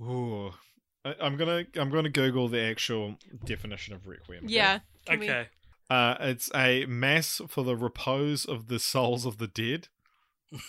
Ooh. 0.00 0.52
I, 1.04 1.14
I'm 1.20 1.36
gonna 1.36 1.64
I'm 1.76 1.90
gonna 1.90 2.10
Google 2.10 2.48
the 2.48 2.60
actual 2.60 3.16
definition 3.44 3.94
of 3.94 4.06
requiem. 4.06 4.44
Yeah. 4.46 4.80
Can 5.06 5.20
we- 5.20 5.30
okay. 5.30 5.48
Uh, 5.90 6.16
it's 6.20 6.50
a 6.54 6.86
mass 6.86 7.40
for 7.48 7.64
the 7.64 7.76
repose 7.76 8.44
of 8.46 8.68
the 8.68 8.78
souls 8.78 9.26
of 9.26 9.38
the 9.38 9.48
dead. 9.48 9.88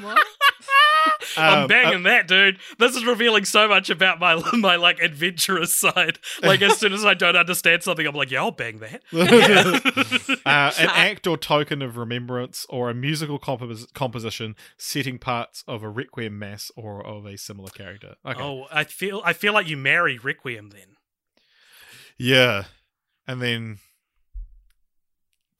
What? 0.00 0.18
I'm 1.36 1.62
Um, 1.62 1.68
banging 1.68 2.02
that, 2.04 2.28
dude. 2.28 2.58
This 2.78 2.94
is 2.94 3.04
revealing 3.04 3.44
so 3.44 3.66
much 3.66 3.88
about 3.90 4.20
my 4.20 4.34
my 4.52 4.76
like 4.76 5.00
adventurous 5.00 5.74
side. 5.74 6.18
Like 6.42 6.62
as 6.62 6.78
soon 6.78 6.92
as 6.92 7.04
I 7.04 7.14
don't 7.14 7.36
understand 7.36 7.82
something, 7.82 8.06
I'm 8.06 8.14
like, 8.14 8.30
yeah, 8.30 8.40
I'll 8.42 8.50
bang 8.50 8.78
that. 8.78 9.02
uh, 10.46 10.72
an 10.78 10.88
act 10.90 11.26
or 11.26 11.36
token 11.36 11.82
of 11.82 11.96
remembrance 11.96 12.66
or 12.68 12.90
a 12.90 12.94
musical 12.94 13.38
compos- 13.38 13.86
composition 13.92 14.54
setting 14.76 15.18
parts 15.18 15.64
of 15.66 15.82
a 15.82 15.88
requiem 15.88 16.38
mass 16.38 16.70
or 16.76 17.04
of 17.04 17.26
a 17.26 17.36
similar 17.38 17.70
character. 17.70 18.14
Okay. 18.24 18.40
Oh, 18.42 18.66
I 18.70 18.84
feel 18.84 19.20
I 19.24 19.32
feel 19.32 19.52
like 19.52 19.68
you 19.68 19.76
marry 19.76 20.18
requiem 20.18 20.70
then. 20.70 20.96
Yeah. 22.18 22.64
And 23.26 23.40
then 23.40 23.78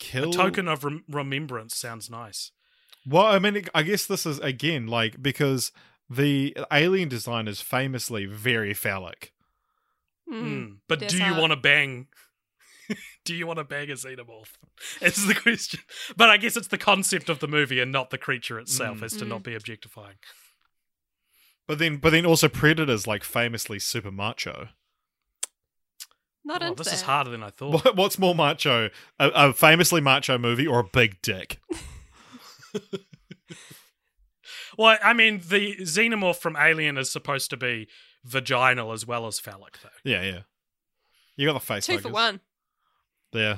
kill 0.01 0.31
A 0.31 0.33
token 0.33 0.67
of 0.67 0.83
rem- 0.83 1.05
remembrance 1.09 1.77
sounds 1.77 2.11
nice. 2.11 2.51
Well, 3.07 3.27
I 3.27 3.39
mean, 3.39 3.65
I 3.75 3.83
guess 3.85 4.05
this 4.07 4.27
is 4.27 4.39
again 4.41 4.89
like 4.89 5.23
because 5.23 5.71
the 6.09 6.57
alien 6.73 7.09
design 7.09 7.47
is 7.47 7.61
famously 7.61 8.27
very 8.27 8.75
phallic. 8.75 9.33
Mm. 10.29 10.43
Mm. 10.43 10.77
But 10.89 11.09
do 11.09 11.17
you 11.17 11.35
want 11.37 11.53
to 11.53 11.57
bang? 11.57 12.09
do 13.25 13.35
you 13.35 13.47
want 13.47 13.59
to 13.59 13.65
bang 13.65 13.91
a 13.91 13.95
xenomorph? 13.95 14.51
It's 15.01 15.25
the 15.27 15.35
question. 15.35 15.81
But 16.17 16.31
I 16.31 16.37
guess 16.37 16.57
it's 16.57 16.69
the 16.69 16.79
concept 16.79 17.29
of 17.29 17.39
the 17.39 17.47
movie 17.49 17.81
and 17.81 17.93
not 17.93 18.11
the 18.11 18.19
creature 18.19 18.59
itself, 18.59 18.99
Mm. 18.99 19.03
as 19.05 19.13
to 19.19 19.25
Mm. 19.25 19.29
not 19.29 19.43
be 19.45 19.55
objectifying. 19.55 20.17
But 21.69 21.79
then, 21.79 21.99
but 21.99 22.11
then 22.11 22.27
also 22.27 22.49
Predator's 22.49 23.07
like 23.07 23.23
famously 23.23 23.79
super 23.79 24.11
macho. 24.11 24.71
Not 26.45 26.63
Oh, 26.63 26.67
into 26.69 26.83
this 26.83 26.93
is 26.93 27.03
harder 27.03 27.31
than 27.31 27.43
I 27.43 27.51
thought. 27.51 27.85
What, 27.85 27.97
what's 27.97 28.19
more 28.19 28.35
macho, 28.35 28.91
a, 29.19 29.29
a 29.29 29.53
famously 29.53 30.01
macho 30.01 30.39
movie 30.39 30.67
or 30.67 30.81
a 30.81 30.85
big 30.85 31.21
dick? 31.23 31.61
Well, 34.79 34.97
I 35.03 35.13
mean, 35.13 35.43
the 35.47 35.77
xenomorph 35.81 36.37
from 36.37 36.57
Alien 36.57 36.97
is 36.97 37.11
supposed 37.11 37.51
to 37.51 37.57
be 37.57 37.89
vaginal 38.25 38.93
as 38.93 39.05
well 39.07 39.27
as 39.27 39.39
phallic, 39.39 39.79
though. 39.83 39.89
Yeah, 40.05 40.23
yeah. 40.23 40.41
You 41.37 41.49
got 41.49 41.55
the 41.55 41.61
face. 41.61 41.87
Two 41.87 41.97
for 41.99 42.03
huggers. 42.09 42.13
one. 42.13 42.41
Yeah. 43.33 43.57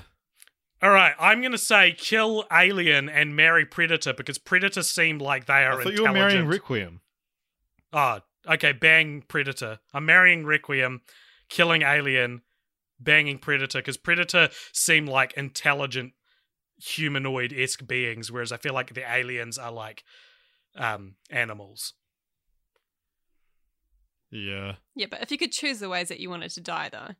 All 0.82 0.90
right, 0.90 1.14
I'm 1.20 1.40
going 1.40 1.52
to 1.52 1.58
say 1.58 1.92
kill 1.96 2.44
Alien 2.50 3.08
and 3.08 3.36
marry 3.36 3.64
Predator 3.64 4.12
because 4.12 4.38
Predator 4.38 4.82
seemed 4.82 5.22
like 5.22 5.44
they 5.46 5.64
are 5.64 5.80
I 5.80 5.84
thought 5.84 5.92
you 5.92 6.06
intelligent. 6.06 6.14
were 6.14 6.28
marrying 6.30 6.46
Requiem. 6.48 7.00
Oh, 7.92 8.18
okay. 8.48 8.72
Bang 8.72 9.22
Predator. 9.28 9.78
I'm 9.94 10.06
marrying 10.06 10.44
Requiem, 10.44 11.02
killing 11.48 11.82
Alien, 11.82 12.42
banging 13.02 13.38
Predator 13.38 13.78
because 13.78 13.96
Predator 13.96 14.48
seem 14.72 15.06
like 15.06 15.32
intelligent 15.34 16.12
humanoid 16.76 17.52
esque 17.52 17.86
beings, 17.86 18.30
whereas 18.30 18.52
I 18.52 18.56
feel 18.56 18.74
like 18.74 18.94
the 18.94 19.10
aliens 19.10 19.58
are 19.58 19.72
like 19.72 20.04
um 20.76 21.16
animals. 21.30 21.94
Yeah. 24.30 24.76
Yeah, 24.96 25.06
but 25.10 25.22
if 25.22 25.30
you 25.30 25.36
could 25.36 25.52
choose 25.52 25.78
the 25.78 25.90
ways 25.90 26.08
that 26.08 26.18
you 26.18 26.30
wanted 26.30 26.50
to 26.52 26.60
die, 26.62 26.88
though. 26.90 27.14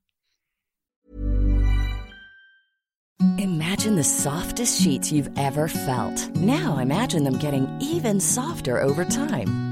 Imagine 3.38 3.96
the 3.96 4.04
softest 4.04 4.80
sheets 4.80 5.12
you've 5.12 5.30
ever 5.38 5.68
felt. 5.68 6.28
Now 6.36 6.78
imagine 6.78 7.22
them 7.24 7.38
getting 7.38 7.68
even 7.80 8.18
softer 8.18 8.80
over 8.80 9.04
time. 9.04 9.71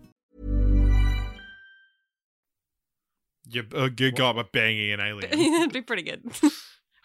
You, 3.51 3.65
uh, 3.75 3.89
you 3.97 4.11
got 4.11 4.37
a 4.37 4.43
banging 4.43 4.91
an 4.93 4.99
alien. 4.99 5.31
That'd 5.53 5.73
be 5.73 5.81
pretty 5.81 6.03
good. 6.03 6.23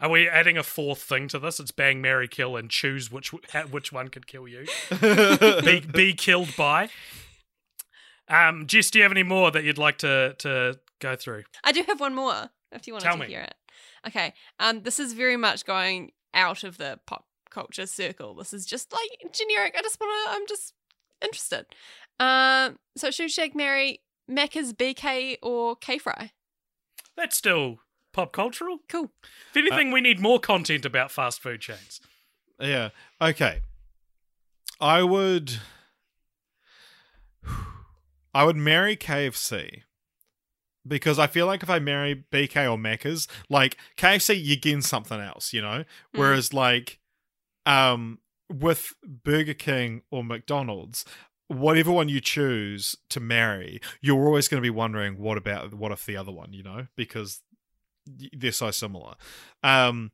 Are 0.01 0.11
we 0.11 0.29
adding 0.29 0.59
a 0.59 0.63
fourth 0.63 1.01
thing 1.03 1.27
to 1.29 1.39
this? 1.39 1.59
It's 1.59 1.71
bang, 1.71 2.03
marry, 2.03 2.29
kill, 2.29 2.57
and 2.57 2.71
choose 2.71 3.11
which 3.11 3.33
which 3.71 3.93
one 3.93 4.09
could 4.09 4.27
kill 4.27 4.47
you. 4.47 4.67
be 5.01 5.81
be 5.81 6.13
killed 6.13 6.55
by. 6.57 6.91
Um, 8.29 8.67
Jess, 8.67 8.91
do 8.91 8.99
you 8.99 9.05
have 9.05 9.13
any 9.13 9.23
more 9.23 9.51
that 9.51 9.65
you'd 9.65 9.79
like 9.79 9.99
to 9.99 10.35
to 10.41 10.79
go 11.01 11.17
through? 11.17 11.45
I 11.65 11.73
do 11.73 11.83
have 11.87 11.99
one 11.99 12.15
more 12.15 12.51
if 12.73 12.87
you 12.87 12.93
wanted 12.93 13.05
Tell 13.07 13.15
to 13.17 13.21
me. 13.21 13.29
hear 13.29 13.41
it. 13.41 13.55
Okay. 14.07 14.35
Um, 14.61 14.83
this 14.83 15.01
is 15.01 15.15
very 15.15 15.39
much 15.39 15.65
going 15.65 16.13
out 16.35 16.63
of 16.63 16.77
the 16.77 17.01
pop 17.07 17.25
culture 17.51 17.87
circle. 17.87 18.35
This 18.35 18.53
is 18.53 18.67
just 18.67 18.93
like 18.93 19.33
generic. 19.33 19.75
I 19.79 19.83
just 19.83 19.99
want 19.99 20.13
to. 20.29 20.37
I'm 20.37 20.47
just 20.47 20.75
interested. 21.23 21.67
Um, 22.21 22.79
so 22.97 23.11
should 23.11 23.31
Shake 23.31 23.55
Mary 23.55 24.01
Macca's 24.31 24.75
BK 24.75 25.39
or 25.43 25.75
K 25.77 25.97
Fry? 25.97 26.33
That's 27.17 27.37
still 27.37 27.79
pop 28.13 28.33
cultural. 28.33 28.79
Cool. 28.89 29.11
If 29.51 29.57
anything, 29.57 29.93
we 29.93 30.01
need 30.01 30.21
more 30.21 30.39
content 30.41 30.85
about 30.85 31.11
fast 31.11 31.41
food 31.41 31.61
chains. 31.61 32.01
Yeah. 32.61 32.91
Okay. 33.21 33.61
I 34.81 35.03
would. 35.03 35.59
I 38.35 38.45
would 38.45 38.57
marry 38.57 38.97
KFC 38.97 39.83
because 40.87 41.19
I 41.19 41.27
feel 41.27 41.47
like 41.47 41.63
if 41.63 41.71
I 41.71 41.79
marry 41.79 42.25
BK 42.31 42.71
or 42.71 42.77
Macca's, 42.77 43.27
like 43.49 43.77
KFC, 43.97 44.43
you 44.43 44.57
gain 44.57 44.83
something 44.83 45.21
else, 45.21 45.53
you 45.53 45.63
know. 45.63 45.85
Whereas 46.15 46.53
like, 46.53 46.99
um, 47.65 48.19
with 48.53 48.93
Burger 49.03 49.55
King 49.55 50.03
or 50.11 50.23
McDonald's, 50.23 51.05
whatever 51.49 51.93
one 51.93 52.09
you 52.09 52.21
choose 52.21 52.97
to 53.11 53.21
marry, 53.21 53.81
you're 54.01 54.27
always 54.27 54.49
going 54.49 54.61
to 54.61 54.67
be 54.67 54.71
wondering 54.71 55.19
what 55.19 55.39
about 55.39 55.75
what 55.75 55.93
if 55.93 56.05
the 56.07 56.17
other 56.17 56.33
one, 56.33 56.53
you 56.53 56.63
know, 56.63 56.87
because 56.97 57.43
they're 58.07 58.53
so 58.53 58.71
similar. 58.71 59.15
Um, 59.63 60.13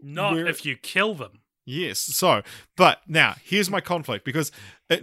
Not 0.00 0.36
if 0.38 0.64
you 0.64 0.76
kill 0.76 1.14
them. 1.14 1.40
Yes. 1.64 2.00
So, 2.00 2.42
but 2.76 3.00
now 3.06 3.36
here's 3.42 3.70
my 3.70 3.80
conflict 3.80 4.24
because 4.24 4.50
it, 4.88 5.02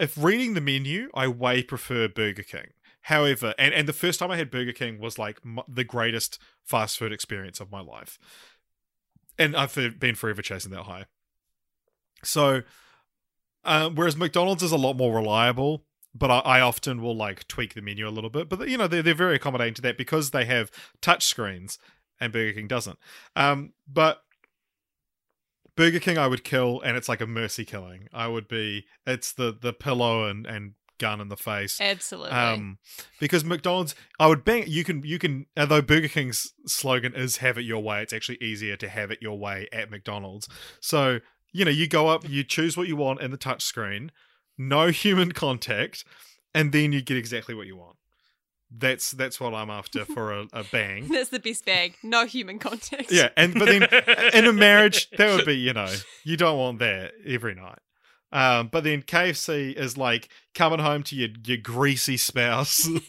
if 0.00 0.16
reading 0.16 0.54
the 0.54 0.60
menu, 0.60 1.10
I 1.14 1.28
way 1.28 1.62
prefer 1.62 2.08
Burger 2.08 2.42
King. 2.42 2.68
However, 3.02 3.54
and, 3.58 3.72
and 3.72 3.88
the 3.88 3.92
first 3.92 4.18
time 4.18 4.30
I 4.30 4.36
had 4.36 4.50
Burger 4.50 4.72
King 4.72 4.98
was 4.98 5.18
like 5.18 5.38
m- 5.44 5.60
the 5.68 5.84
greatest 5.84 6.38
fast 6.64 6.98
food 6.98 7.12
experience 7.12 7.60
of 7.60 7.70
my 7.70 7.80
life. 7.80 8.18
And 9.38 9.56
I've 9.56 9.74
been 9.98 10.16
forever 10.16 10.42
chasing 10.42 10.72
that 10.72 10.82
high. 10.82 11.04
So, 12.24 12.62
uh, 13.68 13.90
whereas 13.90 14.16
McDonald's 14.16 14.62
is 14.62 14.72
a 14.72 14.76
lot 14.76 14.96
more 14.96 15.14
reliable, 15.14 15.84
but 16.14 16.30
I, 16.30 16.38
I 16.38 16.60
often 16.60 17.02
will 17.02 17.16
like 17.16 17.46
tweak 17.46 17.74
the 17.74 17.82
menu 17.82 18.08
a 18.08 18.10
little 18.10 18.30
bit. 18.30 18.48
But, 18.48 18.68
you 18.68 18.78
know, 18.78 18.88
they're, 18.88 19.02
they're 19.02 19.14
very 19.14 19.36
accommodating 19.36 19.74
to 19.74 19.82
that 19.82 19.98
because 19.98 20.30
they 20.30 20.44
have 20.46 20.70
touch 21.00 21.26
screens 21.26 21.78
and 22.20 22.32
Burger 22.32 22.54
King 22.54 22.68
doesn't. 22.68 22.98
Um, 23.36 23.72
but 23.86 24.22
Burger 25.76 26.00
King 26.00 26.18
I 26.18 26.26
would 26.26 26.42
kill, 26.42 26.80
and 26.80 26.96
it's 26.96 27.08
like 27.08 27.20
a 27.20 27.26
mercy 27.26 27.64
killing. 27.64 28.08
I 28.12 28.26
would 28.26 28.48
be 28.48 28.86
it's 29.06 29.32
the 29.32 29.56
the 29.58 29.72
pillow 29.72 30.28
and 30.28 30.44
and 30.44 30.72
gun 30.98 31.20
in 31.20 31.28
the 31.28 31.36
face. 31.36 31.80
Absolutely. 31.80 32.32
Um, 32.32 32.78
because 33.20 33.44
McDonald's, 33.44 33.94
I 34.18 34.26
would 34.26 34.44
bang. 34.44 34.64
You 34.66 34.82
can 34.82 35.04
you 35.04 35.20
can 35.20 35.46
although 35.56 35.80
Burger 35.80 36.08
King's 36.08 36.52
slogan 36.66 37.14
is 37.14 37.36
"Have 37.36 37.58
it 37.58 37.64
your 37.64 37.80
way." 37.80 38.02
It's 38.02 38.12
actually 38.12 38.38
easier 38.42 38.76
to 38.76 38.88
have 38.88 39.12
it 39.12 39.18
your 39.22 39.38
way 39.38 39.68
at 39.72 39.88
McDonald's. 39.90 40.48
So 40.80 41.20
you 41.52 41.64
know 41.64 41.70
you 41.70 41.88
go 41.88 42.08
up, 42.08 42.28
you 42.28 42.44
choose 42.44 42.76
what 42.76 42.88
you 42.88 42.96
want 42.96 43.20
in 43.20 43.30
the 43.30 43.36
touch 43.36 43.62
screen, 43.62 44.12
no 44.56 44.88
human 44.88 45.32
contact, 45.32 46.04
and 46.54 46.72
then 46.72 46.92
you 46.92 47.02
get 47.02 47.16
exactly 47.16 47.54
what 47.54 47.66
you 47.66 47.76
want. 47.76 47.96
That's 48.70 49.12
that's 49.12 49.40
what 49.40 49.54
I'm 49.54 49.70
after 49.70 50.04
for 50.14 50.32
a, 50.32 50.46
a 50.52 50.64
bang. 50.64 51.08
That's 51.10 51.30
the 51.30 51.38
best 51.38 51.64
bag. 51.64 51.94
No 52.02 52.26
human 52.26 52.58
contact. 52.58 53.10
Yeah, 53.10 53.30
and 53.36 53.54
but 53.54 53.64
then 53.66 53.84
in 54.34 54.44
a 54.44 54.52
marriage, 54.52 55.08
that 55.16 55.34
would 55.34 55.46
be 55.46 55.56
you 55.56 55.72
know 55.72 55.92
you 56.24 56.36
don't 56.36 56.58
want 56.58 56.78
that 56.80 57.12
every 57.26 57.54
night. 57.54 57.78
Um, 58.30 58.68
but 58.68 58.84
then 58.84 59.02
KFC 59.02 59.74
is 59.74 59.96
like 59.96 60.28
coming 60.54 60.80
home 60.80 61.02
to 61.04 61.16
your 61.16 61.30
your 61.46 61.56
greasy 61.56 62.18
spouse. 62.18 62.82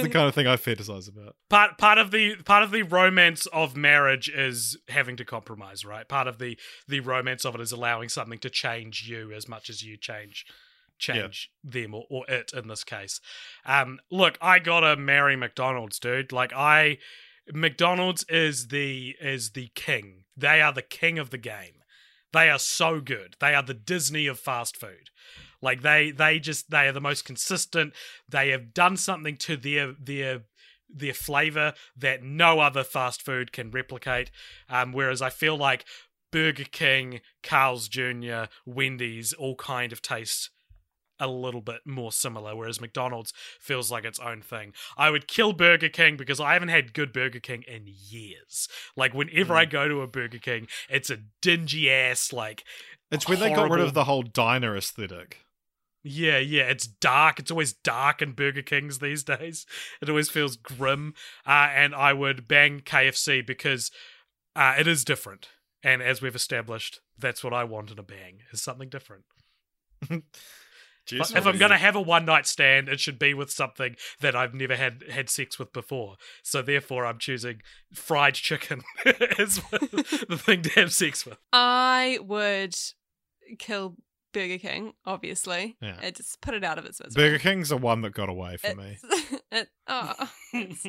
the 0.00 0.10
kind 0.12 0.28
of 0.28 0.34
thing 0.34 0.46
I 0.46 0.56
fantasize 0.56 1.08
about. 1.08 1.34
part 1.48 1.78
part 1.78 1.98
of 1.98 2.12
the 2.12 2.36
part 2.44 2.62
of 2.62 2.70
the 2.70 2.84
romance 2.84 3.46
of 3.46 3.76
marriage 3.76 4.28
is 4.28 4.78
having 4.88 5.16
to 5.16 5.24
compromise, 5.24 5.84
right? 5.84 6.08
Part 6.08 6.28
of 6.28 6.38
the 6.38 6.56
the 6.86 7.00
romance 7.00 7.44
of 7.44 7.56
it 7.56 7.60
is 7.60 7.72
allowing 7.72 8.08
something 8.08 8.38
to 8.38 8.50
change 8.50 9.08
you 9.08 9.32
as 9.32 9.48
much 9.48 9.68
as 9.68 9.82
you 9.82 9.96
change 9.96 10.46
change 10.98 11.50
them 11.64 11.94
or, 11.94 12.04
or 12.08 12.24
it 12.28 12.52
in 12.54 12.68
this 12.68 12.84
case. 12.84 13.20
Um 13.66 13.98
look, 14.12 14.38
I 14.40 14.60
gotta 14.60 14.96
marry 14.96 15.34
McDonald's, 15.34 15.98
dude. 15.98 16.30
Like 16.30 16.52
I 16.52 16.98
McDonald's 17.52 18.24
is 18.28 18.68
the 18.68 19.16
is 19.20 19.50
the 19.50 19.70
king. 19.74 20.24
They 20.36 20.62
are 20.62 20.72
the 20.72 20.82
king 20.82 21.18
of 21.18 21.30
the 21.30 21.38
game. 21.38 21.81
They 22.32 22.48
are 22.48 22.58
so 22.58 23.00
good. 23.00 23.36
They 23.40 23.54
are 23.54 23.62
the 23.62 23.74
Disney 23.74 24.26
of 24.26 24.38
fast 24.38 24.76
food. 24.76 25.10
Like 25.60 25.82
they 25.82 26.10
they 26.10 26.38
just 26.38 26.70
they 26.70 26.88
are 26.88 26.92
the 26.92 27.00
most 27.00 27.24
consistent. 27.24 27.94
They 28.28 28.50
have 28.50 28.74
done 28.74 28.96
something 28.96 29.36
to 29.38 29.56
their 29.56 29.92
their 29.92 30.42
their 30.88 31.14
flavor 31.14 31.72
that 31.96 32.22
no 32.22 32.60
other 32.60 32.84
fast 32.84 33.22
food 33.22 33.52
can 33.52 33.70
replicate. 33.70 34.30
Um, 34.68 34.92
whereas 34.92 35.22
I 35.22 35.30
feel 35.30 35.56
like 35.56 35.84
Burger 36.30 36.64
King, 36.64 37.20
Carl's 37.42 37.88
Jr., 37.88 38.44
Wendy's 38.66 39.32
all 39.32 39.54
kind 39.56 39.92
of 39.92 40.02
taste 40.02 40.50
a 41.22 41.28
little 41.28 41.60
bit 41.60 41.80
more 41.86 42.12
similar, 42.12 42.54
whereas 42.56 42.80
McDonald's 42.80 43.32
feels 43.60 43.90
like 43.90 44.04
its 44.04 44.18
own 44.18 44.42
thing. 44.42 44.72
I 44.96 45.10
would 45.10 45.28
kill 45.28 45.52
Burger 45.52 45.88
King 45.88 46.16
because 46.16 46.40
I 46.40 46.52
haven't 46.54 46.68
had 46.68 46.92
good 46.94 47.12
Burger 47.12 47.40
King 47.40 47.62
in 47.66 47.84
years. 47.86 48.68
Like 48.96 49.14
whenever 49.14 49.54
I 49.54 49.64
go 49.64 49.88
to 49.88 50.02
a 50.02 50.06
Burger 50.06 50.38
King, 50.38 50.66
it's 50.90 51.10
a 51.10 51.18
dingy 51.40 51.90
ass 51.90 52.32
like 52.32 52.64
It's 53.10 53.28
when 53.28 53.40
they 53.40 53.52
got 53.54 53.70
rid 53.70 53.80
of 53.80 53.94
the 53.94 54.04
whole 54.04 54.22
diner 54.22 54.76
aesthetic. 54.76 55.38
yeah, 56.04 56.38
yeah, 56.38 56.64
it's 56.64 56.86
dark. 56.86 57.38
It's 57.38 57.50
always 57.50 57.72
dark 57.72 58.20
in 58.20 58.32
Burger 58.32 58.62
Kings 58.62 58.98
these 58.98 59.22
days. 59.34 59.64
It 60.00 60.08
always 60.08 60.28
feels 60.28 60.56
grim. 60.56 61.14
Uh, 61.46 61.68
and 61.72 61.94
I 61.94 62.12
would 62.12 62.48
bang 62.48 62.80
KFC 62.80 63.46
because 63.46 63.90
uh, 64.56 64.74
it 64.78 64.86
is 64.88 65.04
different. 65.04 65.48
And 65.84 66.02
as 66.02 66.20
we've 66.22 66.34
established, 66.34 67.00
that's 67.18 67.42
what 67.44 67.52
I 67.54 67.64
want 67.64 67.90
in 67.90 67.98
a 67.98 68.02
bang 68.02 68.40
is 68.52 68.62
something 68.62 68.88
different. 68.88 69.24
Jess, 71.06 71.34
if 71.34 71.46
I'm 71.46 71.58
going 71.58 71.70
to 71.72 71.76
have 71.78 71.96
a 71.96 72.00
one 72.00 72.24
night 72.24 72.46
stand, 72.46 72.88
it 72.88 73.00
should 73.00 73.18
be 73.18 73.34
with 73.34 73.50
something 73.50 73.96
that 74.20 74.36
I've 74.36 74.54
never 74.54 74.76
had 74.76 75.02
had 75.10 75.28
sex 75.28 75.58
with 75.58 75.72
before. 75.72 76.16
So 76.42 76.62
therefore, 76.62 77.04
I'm 77.06 77.18
choosing 77.18 77.60
fried 77.92 78.34
chicken 78.34 78.82
as 79.38 79.56
the 79.72 80.40
thing 80.40 80.62
to 80.62 80.70
have 80.70 80.92
sex 80.92 81.26
with. 81.26 81.38
I 81.52 82.18
would 82.22 82.74
kill 83.58 83.96
Burger 84.32 84.58
King, 84.58 84.92
obviously. 85.04 85.76
Yeah. 85.80 85.96
Uh, 86.02 86.10
just 86.10 86.40
put 86.40 86.54
it 86.54 86.64
out 86.64 86.78
of 86.78 86.84
its 86.86 87.00
misery. 87.02 87.22
Burger 87.30 87.38
King's 87.38 87.68
the 87.70 87.76
one 87.76 88.00
that 88.02 88.14
got 88.14 88.28
away 88.28 88.56
for 88.56 88.74
me. 88.74 88.98
It, 89.54 89.68
oh, 89.86 90.30
it's 90.54 90.82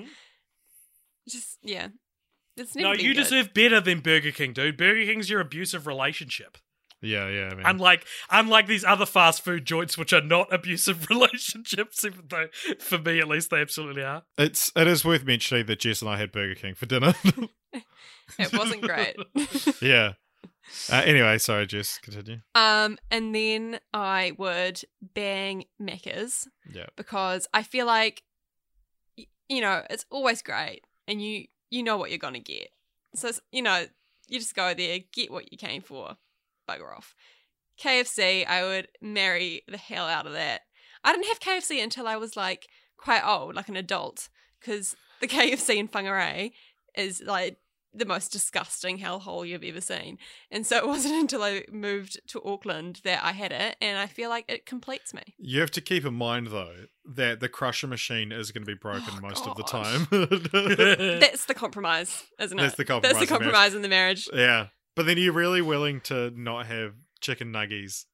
just 1.30 1.58
yeah. 1.64 1.90
It's 2.56 2.76
never 2.78 2.90
No, 2.90 2.94
you 2.94 3.14
good. 3.14 3.24
deserve 3.24 3.54
better 3.54 3.82
than 3.82 4.00
Burger 4.00 4.32
King, 4.32 4.54
dude. 4.54 4.78
Burger 4.78 5.04
King's 5.04 5.30
your 5.30 5.42
abusive 5.42 5.86
relationship. 5.86 6.58
Yeah, 7.04 7.28
yeah. 7.30 7.50
I 7.52 7.56
mean, 7.56 7.66
Unlike 7.66 8.06
unlike 8.32 8.68
these 8.68 8.84
other 8.86 9.06
fast 9.06 9.44
food 9.44 9.66
joints, 9.66 9.98
which 9.98 10.14
are 10.14 10.22
not 10.22 10.48
abusive 10.54 11.08
relationships, 11.10 12.04
even 12.06 12.24
though 12.30 12.48
for 12.80 12.98
me 12.98 13.20
at 13.20 13.28
least 13.28 13.50
they 13.52 13.62
absolutely 13.62 14.04
are. 14.04 14.24
it's 14.38 14.72
it 14.76 14.88
is 14.88 15.04
worth 15.06 15.26
mentioning 15.26 15.66
that 15.68 15.80
Jess 15.80 16.02
and 16.02 16.10
I 16.10 16.18
had 16.18 16.32
Burger 16.32 16.56
King 16.56 16.74
for 16.76 16.86
dinner. 16.86 17.14
It 18.40 18.54
wasn't 18.54 18.82
great. 18.82 19.16
yeah. 19.82 20.14
Uh, 20.92 21.02
anyway, 21.06 21.38
sorry, 21.38 21.68
Jess. 21.68 22.00
Continue. 22.02 22.40
um, 22.56 22.98
and 23.12 23.36
then 23.36 23.80
I 23.94 24.32
would 24.38 24.82
bang 25.14 25.66
Macca's 25.80 26.48
Yeah. 26.74 26.86
because 26.96 27.48
I 27.54 27.64
feel 27.64 27.86
like, 27.86 28.24
you 29.50 29.62
know, 29.62 29.84
it's 29.90 30.06
always 30.10 30.42
great, 30.42 30.86
and 31.08 31.22
you 31.22 31.46
you 31.70 31.84
know 31.84 31.98
what 31.98 32.10
you're 32.10 32.18
gonna 32.18 32.40
get. 32.40 32.70
So 33.14 33.32
you 33.52 33.62
know, 33.62 33.86
you 34.28 34.40
just 34.40 34.56
go 34.56 34.74
there, 34.74 35.00
get 35.12 35.32
what 35.32 35.52
you 35.52 35.58
came 35.58 35.82
for. 35.82 36.16
Bugger 36.68 36.96
off. 36.96 37.14
KFC, 37.82 38.46
I 38.48 38.64
would 38.64 38.88
marry 39.02 39.64
the 39.68 39.78
hell 39.78 40.06
out 40.08 40.28
of 40.28 40.34
that. 40.34 40.62
I 41.04 41.12
didn't 41.12 41.28
have 41.28 41.40
KFC 41.40 41.84
until 41.84 42.08
I 42.08 42.16
was 42.18 42.38
like 42.38 42.68
quite 42.98 43.24
old, 43.26 43.56
like 43.56 43.70
an 43.70 43.76
adult, 43.76 44.30
because 44.60 44.96
the 45.22 45.28
KFC 45.36 45.78
in 45.78 45.88
Whangarei 45.88 46.52
is 46.96 47.22
like 47.26 47.58
the 47.96 48.06
most 48.06 48.32
disgusting 48.32 48.98
hellhole 48.98 49.48
you've 49.48 49.64
ever 49.64 49.82
seen. 49.82 50.18
And 50.50 50.66
so 50.66 50.78
it 50.78 50.88
wasn't 50.94 51.16
until 51.16 51.44
I 51.44 51.64
moved 51.72 52.20
to 52.30 52.42
Auckland 52.44 53.02
that 53.04 53.24
I 53.24 53.32
had 53.34 53.52
it, 53.52 53.76
and 53.82 53.98
I 53.98 54.08
feel 54.08 54.30
like 54.30 54.46
it 54.48 54.66
completes 54.66 55.14
me. 55.14 55.22
You 55.38 55.60
have 55.60 55.72
to 55.72 55.82
keep 55.82 56.06
in 56.06 56.14
mind 56.14 56.48
though 56.48 56.86
that 57.06 57.40
the 57.40 57.50
crusher 57.50 57.88
machine 57.88 58.32
is 58.32 58.52
going 58.52 58.64
to 58.66 58.72
be 58.72 58.78
broken 58.80 59.14
Oh, 59.18 59.22
most 59.22 59.46
of 59.46 59.58
the 59.58 59.64
time. 59.64 60.08
That's 61.20 61.46
the 61.46 61.54
compromise, 61.54 62.24
isn't 62.40 62.58
it? 62.58 62.62
That's 62.62 62.76
the 62.76 62.84
That's 62.84 62.88
compromise 62.88 63.12
the 63.12 63.18
marriage. 63.18 63.30
compromise 63.30 63.74
in 63.76 63.82
the 63.82 63.90
marriage. 63.90 64.30
yeah, 64.34 64.68
but 64.96 65.06
then 65.06 65.18
you're 65.18 65.34
really 65.34 65.62
willing 65.62 66.02
to 66.02 66.32
not 66.36 66.68
have 66.68 66.94
chicken 67.22 67.52
nuggies. 67.52 68.06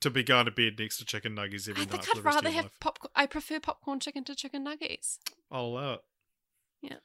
To 0.00 0.10
be 0.10 0.24
going 0.24 0.46
to 0.46 0.50
bed 0.50 0.74
next 0.78 0.98
to 0.98 1.04
chicken 1.04 1.36
nuggies 1.36 1.68
every 1.68 1.82
I 1.82 1.84
night 1.84 1.90
think 1.90 2.04
for 2.04 2.14
the 2.14 2.28
I'd 2.28 2.34
rather 2.34 2.50
have 2.50 2.70
popcorn. 2.80 3.12
I 3.14 3.26
prefer 3.26 3.60
popcorn 3.60 4.00
chicken 4.00 4.24
to 4.24 4.34
chicken 4.34 4.64
nuggets. 4.64 5.20
I'll 5.52 5.66
allow 5.66 5.92
it. 5.94 6.00
Yeah, 6.82 6.96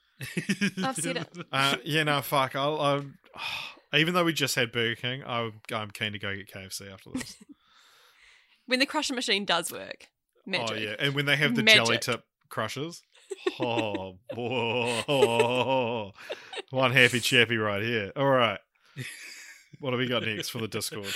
I've 0.84 0.96
said 0.96 1.18
it. 1.18 1.28
Uh, 1.52 1.76
yeah, 1.84 2.04
no, 2.04 2.22
fuck. 2.22 2.56
I'll, 2.56 2.82
I'll, 2.82 3.06
even 3.94 4.14
though 4.14 4.24
we 4.24 4.34
just 4.34 4.56
had 4.56 4.72
Burger 4.72 4.96
King, 4.96 5.24
I, 5.24 5.52
I'm 5.72 5.92
keen 5.92 6.14
to 6.14 6.20
go 6.20 6.36
get 6.36 6.52
KFC 6.52 6.92
after 6.92 7.12
this. 7.12 7.36
When 8.66 8.78
the 8.78 8.86
crusher 8.86 9.16
machine 9.16 9.46
does 9.46 9.72
work, 9.72 10.10
magic. 10.46 10.78
Oh 10.78 10.80
yeah, 10.80 10.96
and 11.00 11.16
when 11.16 11.26
they 11.26 11.36
have 11.36 11.56
the 11.56 11.64
jelly 11.64 11.98
tip 11.98 12.24
crushers, 12.50 13.02
oh 13.60 14.20
boy, 14.36 16.12
one 16.70 16.92
happy 16.92 17.20
chappy 17.20 17.58
right 17.58 17.82
here. 17.82 18.12
All 18.16 18.28
right, 18.28 18.60
what 19.80 19.94
have 19.94 20.00
we 20.00 20.08
got 20.08 20.24
next 20.24 20.50
for 20.50 20.60
the 20.60 20.68
Discord? 20.68 21.08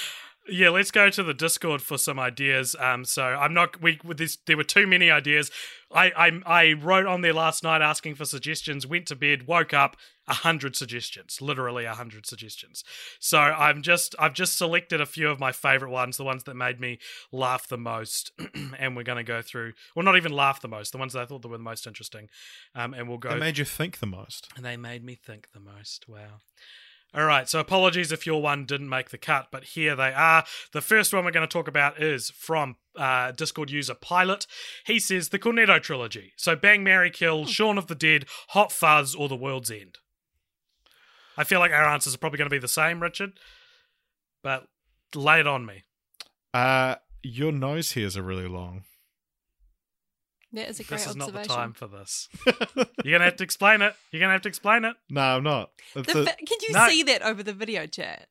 Yeah, 0.49 0.70
let's 0.70 0.91
go 0.91 1.10
to 1.10 1.24
the 1.24 1.34
Discord 1.34 1.82
for 1.82 1.97
some 1.97 2.20
ideas. 2.20 2.76
Um, 2.78 3.06
so 3.06 3.24
I'm 3.24 3.54
not. 3.54 3.82
We 3.82 3.99
with 4.04 4.18
this, 4.18 4.38
there 4.45 4.58
were 4.58 4.64
too 4.64 4.86
many 4.86 5.10
ideas. 5.10 5.49
I, 5.93 6.12
I 6.18 6.41
I 6.45 6.74
wrote 6.74 7.06
on 7.06 7.22
there 7.22 7.34
last 7.34 7.64
night 7.64 7.82
asking 7.82 8.16
for 8.16 8.26
suggestions. 8.26 8.86
Went 8.86 9.08
to 9.08 9.16
bed, 9.16 9.47
woke 9.47 9.74
up, 9.74 9.95
a 10.28 10.34
hundred 10.34 10.76
suggestions, 10.76 11.41
literally 11.41 11.86
a 11.86 11.93
hundred 11.93 12.26
suggestions. 12.26 12.84
So 13.19 13.39
I'm 13.39 13.82
just 13.82 14.15
I've 14.17 14.34
just 14.34 14.57
selected 14.57 15.01
a 15.01 15.05
few 15.05 15.30
of 15.30 15.39
my 15.39 15.51
favorite 15.51 15.91
ones, 15.91 16.17
the 16.17 16.24
ones 16.24 16.43
that 16.45 16.55
made 16.55 16.80
me 16.80 16.99
laugh 17.32 17.67
the 17.67 17.78
most, 17.78 18.32
and 18.80 18.95
we're 18.95 19.03
going 19.03 19.17
to 19.17 19.24
go 19.24 19.41
through. 19.41 19.74
Well, 19.95 20.05
not 20.05 20.17
even 20.17 20.32
laugh 20.32 20.61
the 20.61 20.67
most, 20.67 20.91
the 20.91 20.97
ones 20.97 21.13
that 21.13 21.21
I 21.21 21.26
thought 21.26 21.41
that 21.41 21.49
were 21.49 21.57
the 21.57 21.63
most 21.63 21.88
interesting, 21.88 22.30
um, 22.76 22.93
and 22.93 23.07
we'll 23.09 23.17
go. 23.17 23.32
It 23.32 23.39
made 23.39 23.57
you 23.57 23.65
think 23.65 23.99
the 23.99 24.05
most. 24.05 24.47
And 24.55 24.65
they 24.65 24.78
made 24.78 25.03
me 25.03 25.15
think 25.15 25.49
the 25.53 25.59
most. 25.59 26.07
Wow. 26.07 26.39
All 27.15 27.26
right, 27.26 27.47
so 27.47 27.59
apologies 27.59 28.11
if 28.11 28.26
your 28.26 28.41
one 28.41 28.65
didn't 28.65 28.89
make 28.89 29.11
the 29.11 29.19
cut, 29.19 29.49
but 29.51 29.63
here 29.65 29.95
they 29.95 30.11
are. 30.13 30.45
The 30.71 30.82
first 30.82 31.13
one 31.13 31.24
we're 31.24 31.30
going 31.30 31.47
to 31.47 31.51
talk 31.51 31.67
about 31.67 32.01
is 32.01 32.32
from 32.32 32.78
uh, 32.95 33.32
Discord 33.32 33.69
user 33.69 33.93
Pilot. 33.93 34.47
He 34.88 34.97
says 34.97 35.30
the 35.30 35.38
Cornetto 35.38 35.80
trilogy. 35.80 36.34
So 36.38 36.55
Bang, 36.55 36.84
Mary, 36.84 37.11
Kill, 37.11 37.45
Shaun 37.45 37.78
of 37.78 37.86
the 37.86 37.93
Dead, 37.93 38.26
Hot 38.49 38.71
Fuzz, 38.71 39.13
or 39.13 39.30
The 39.30 39.36
World's 39.36 39.69
End. 39.69 39.99
I 41.38 41.44
feel 41.44 41.60
like 41.60 41.72
our 41.72 41.86
answers 41.86 42.14
are 42.14 42.18
probably 42.18 42.38
going 42.38 42.50
to 42.50 42.54
be 42.54 42.60
the 42.60 42.68
same, 42.68 43.02
Richard, 43.02 43.34
but 44.44 44.68
lay 45.16 45.40
it 45.40 45.48
on 45.48 45.66
me. 45.66 45.84
Uh, 46.54 46.96
your 47.24 47.52
nose 47.52 47.94
hairs 47.94 48.16
are 48.18 48.22
really 48.24 48.48
long. 48.48 48.84
That 50.52 50.70
is 50.70 50.80
a 50.80 50.84
great 50.84 51.00
This 51.00 51.08
is 51.08 51.16
not 51.16 51.34
the 51.34 51.44
time 51.44 51.74
for 51.74 51.88
this. 51.88 52.30
You're 52.46 52.54
going 53.04 53.20
to 53.20 53.26
have 53.26 53.38
to 53.38 53.44
explain 53.44 53.82
it. 53.82 53.96
You're 54.12 54.20
going 54.20 54.30
to 54.30 54.34
have 54.34 54.44
to 54.44 54.50
explain 54.50 54.86
it. 54.86 54.96
no, 55.10 55.22
I'm 55.22 55.44
not. 55.44 55.72
The 55.96 56.02
a- 56.02 56.06
can 56.46 56.58
you 56.62 56.74
No. 56.74 56.88
see 56.88 57.02
that 57.04 57.24
over 57.24 57.42
the 57.42 57.54
video 57.54 57.88
chat? 57.88 58.28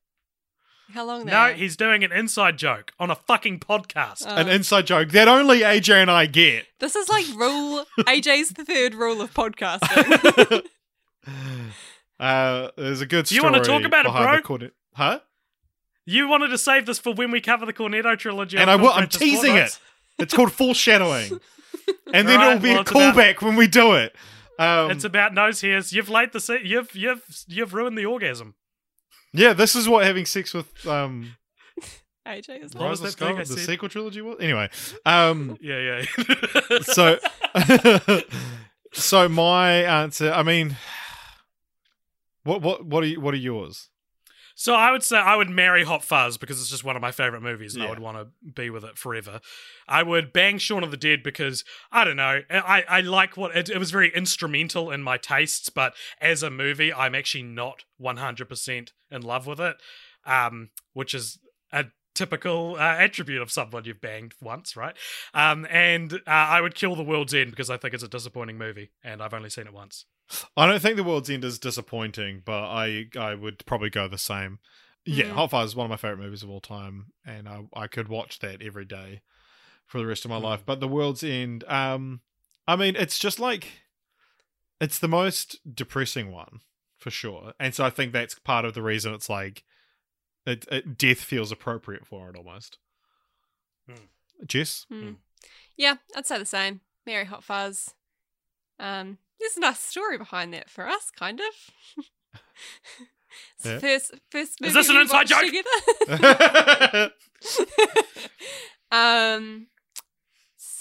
How 0.93 1.05
long? 1.05 1.25
No, 1.25 1.47
they 1.47 1.55
he's 1.57 1.75
doing 1.75 2.03
an 2.03 2.11
inside 2.11 2.57
joke 2.57 2.93
on 2.99 3.09
a 3.09 3.15
fucking 3.15 3.59
podcast. 3.59 4.23
Oh. 4.27 4.35
an 4.35 4.47
inside 4.47 4.85
joke 4.85 5.09
that 5.09 5.27
only 5.27 5.59
AJ 5.61 6.01
and 6.01 6.11
I 6.11 6.25
get. 6.27 6.65
This 6.79 6.95
is 6.95 7.09
like 7.09 7.25
rule 7.35 7.85
AJ's 7.99 8.51
the 8.51 8.63
third 8.63 8.93
rule 8.93 9.21
of 9.21 9.33
podcasting. 9.33 10.63
uh, 12.23 12.71
there's 12.77 13.01
a 13.01 13.05
good 13.05 13.29
You 13.31 13.39
story. 13.39 13.51
wanna 13.51 13.63
talk 13.63 13.83
about 13.83 14.05
it, 14.05 14.09
behind 14.09 14.25
bro? 14.25 14.35
the 14.37 14.41
cornet- 14.41 14.73
Huh? 14.95 15.19
You 16.05 16.27
wanted 16.27 16.49
to 16.49 16.57
save 16.57 16.85
this 16.85 16.99
for 16.99 17.13
when 17.13 17.31
we 17.31 17.39
cover 17.41 17.65
the 17.65 17.73
Cornetto 17.73 18.17
trilogy. 18.17 18.57
And 18.57 18.69
I 18.69 18.75
will. 18.75 18.89
I'm 18.89 19.07
teasing 19.07 19.55
it. 19.55 19.79
It's 20.19 20.33
called 20.33 20.51
foreshadowing, 20.51 21.39
and 22.13 22.27
then 22.27 22.39
Right, 22.39 22.47
it'll 22.51 22.59
be 22.61 22.69
well, 22.69 22.77
a 22.79 22.81
it's 22.81 22.91
about- 22.91 23.15
callback 23.15 23.41
when 23.41 23.55
we 23.55 23.67
do 23.67 23.93
it. 23.93 24.15
Um, 24.59 24.91
It's 24.91 25.03
about 25.03 25.33
nose 25.33 25.61
hairs. 25.61 25.91
You've 25.93 26.09
laid 26.09 26.31
the 26.31 26.39
se- 26.39 26.61
you've 26.63 26.93
you've 26.95 27.23
you've 27.47 27.73
ruined 27.73 27.97
the 27.97 28.05
orgasm. 28.05 28.53
yeah, 29.33 29.53
this 29.53 29.75
is 29.75 29.89
what 29.89 30.05
having 30.05 30.25
sex 30.27 30.53
with 30.53 30.85
um, 30.85 31.35
AJ 32.27 32.63
is 32.63 32.73
What 32.75 32.81
like, 32.81 32.89
was 32.91 33.01
Rise 33.01 33.13
of 33.13 33.19
that 33.19 33.25
thing 33.25 33.35
I 33.37 33.39
the 33.39 33.45
said? 33.47 33.59
sequel 33.65 33.89
trilogy 33.89 34.21
was. 34.21 34.37
Anyway, 34.39 34.69
um, 35.05 35.57
Yeah, 35.61 35.79
yeah. 35.79 36.79
so 36.83 37.17
so 38.93 39.27
my 39.29 39.71
answer. 39.83 40.31
I 40.31 40.43
mean, 40.43 40.77
what 42.43 42.61
what 42.61 42.85
what 42.85 43.03
are 43.03 43.07
you, 43.07 43.21
what 43.21 43.33
are 43.33 43.37
yours? 43.37 43.89
So 44.55 44.75
I 44.75 44.91
would 44.91 45.03
say 45.03 45.17
I 45.17 45.35
would 45.35 45.49
marry 45.49 45.83
Hot 45.83 46.03
Fuzz 46.03 46.37
because 46.37 46.61
it's 46.61 46.69
just 46.69 46.83
one 46.83 46.95
of 46.95 47.01
my 47.01 47.11
favorite 47.11 47.41
movies, 47.41 47.73
and 47.73 47.83
I 47.83 47.89
would 47.89 47.99
want 47.99 48.17
to 48.17 48.51
be 48.51 48.69
with 48.69 48.83
it 48.83 48.97
forever. 48.97 49.39
I 49.87 50.03
would 50.03 50.31
bang 50.31 50.59
Shaun 50.59 50.83
of 50.83 50.91
the 50.91 50.97
Dead 50.97 51.23
because 51.23 51.63
I 51.91 52.03
don't 52.03 52.17
know. 52.17 52.41
I 52.49 52.83
I 52.87 53.01
like 53.01 53.35
what 53.35 53.55
it, 53.55 53.69
it 53.69 53.79
was 53.79 53.89
very 53.89 54.13
instrumental 54.13 54.91
in 54.91 55.01
my 55.01 55.17
tastes, 55.17 55.69
but 55.69 55.95
as 56.21 56.43
a 56.43 56.51
movie, 56.51 56.93
I'm 56.93 57.15
actually 57.15 57.43
not 57.43 57.85
100 57.97 58.47
percent 58.47 58.93
in 59.09 59.23
love 59.23 59.47
with 59.47 59.59
it, 59.59 59.77
um, 60.25 60.69
which 60.93 61.15
is 61.15 61.39
a 61.71 61.85
typical 62.13 62.75
uh, 62.75 62.95
attribute 62.97 63.41
of 63.41 63.51
someone 63.51 63.85
you've 63.85 64.01
banged 64.01 64.33
once, 64.41 64.75
right? 64.75 64.95
Um, 65.33 65.65
and 65.69 66.13
uh, 66.13 66.19
I 66.27 66.61
would 66.61 66.75
kill 66.75 66.95
The 66.95 67.03
World's 67.03 67.33
End 67.33 67.51
because 67.51 67.69
I 67.69 67.77
think 67.77 67.93
it's 67.93 68.03
a 68.03 68.07
disappointing 68.07 68.57
movie, 68.57 68.91
and 69.03 69.21
I've 69.21 69.33
only 69.33 69.49
seen 69.49 69.67
it 69.67 69.73
once. 69.73 70.05
I 70.55 70.65
don't 70.65 70.81
think 70.81 70.95
the 70.95 71.03
World's 71.03 71.29
End 71.29 71.43
is 71.43 71.59
disappointing, 71.59 72.41
but 72.45 72.63
I 72.63 73.05
I 73.19 73.35
would 73.35 73.65
probably 73.65 73.89
go 73.89 74.07
the 74.07 74.17
same. 74.17 74.59
Yeah, 75.05 75.25
Mm. 75.25 75.33
Hot 75.33 75.51
Fuzz 75.51 75.71
is 75.71 75.75
one 75.75 75.85
of 75.85 75.89
my 75.89 75.97
favorite 75.97 76.23
movies 76.23 76.43
of 76.43 76.49
all 76.49 76.61
time, 76.61 77.07
and 77.25 77.47
I 77.49 77.63
I 77.73 77.87
could 77.87 78.07
watch 78.07 78.39
that 78.39 78.61
every 78.61 78.85
day 78.85 79.21
for 79.85 79.97
the 79.97 80.05
rest 80.05 80.23
of 80.23 80.31
my 80.31 80.39
Mm. 80.39 80.43
life. 80.43 80.63
But 80.65 80.79
the 80.79 80.87
World's 80.87 81.23
End, 81.23 81.63
um, 81.65 82.21
I 82.67 82.75
mean, 82.77 82.95
it's 82.95 83.19
just 83.19 83.39
like 83.39 83.67
it's 84.79 84.99
the 84.99 85.07
most 85.07 85.59
depressing 85.75 86.31
one 86.31 86.61
for 86.97 87.11
sure, 87.11 87.53
and 87.59 87.75
so 87.75 87.83
I 87.83 87.89
think 87.89 88.13
that's 88.13 88.39
part 88.39 88.63
of 88.65 88.73
the 88.73 88.81
reason 88.81 89.13
it's 89.13 89.29
like 89.29 89.63
it, 90.45 90.65
it 90.71 90.97
death 90.97 91.19
feels 91.19 91.51
appropriate 91.51 92.05
for 92.05 92.29
it 92.29 92.35
almost. 92.35 92.77
Mm. 93.89 94.07
Jess, 94.45 94.85
hmm. 94.89 95.11
Yeah, 95.77 95.95
I'd 96.15 96.25
say 96.25 96.37
the 96.37 96.45
same. 96.45 96.81
Mary 97.05 97.25
Hot 97.25 97.43
Fuzz. 97.43 97.93
Um, 98.79 99.17
there's 99.39 99.57
a 99.57 99.61
nice 99.61 99.79
story 99.79 100.17
behind 100.17 100.53
that 100.53 100.69
for 100.69 100.87
us, 100.87 101.11
kind 101.11 101.39
of. 101.39 102.05
Yeah. 103.65 103.79
First, 103.79 104.13
first 104.29 104.61
movie 104.61 104.69
Is 104.69 104.73
this 104.75 104.89
an 104.89 104.97
inside 104.97 105.27
joke? 105.27 105.41
together. 105.41 107.11
um, 108.91 109.67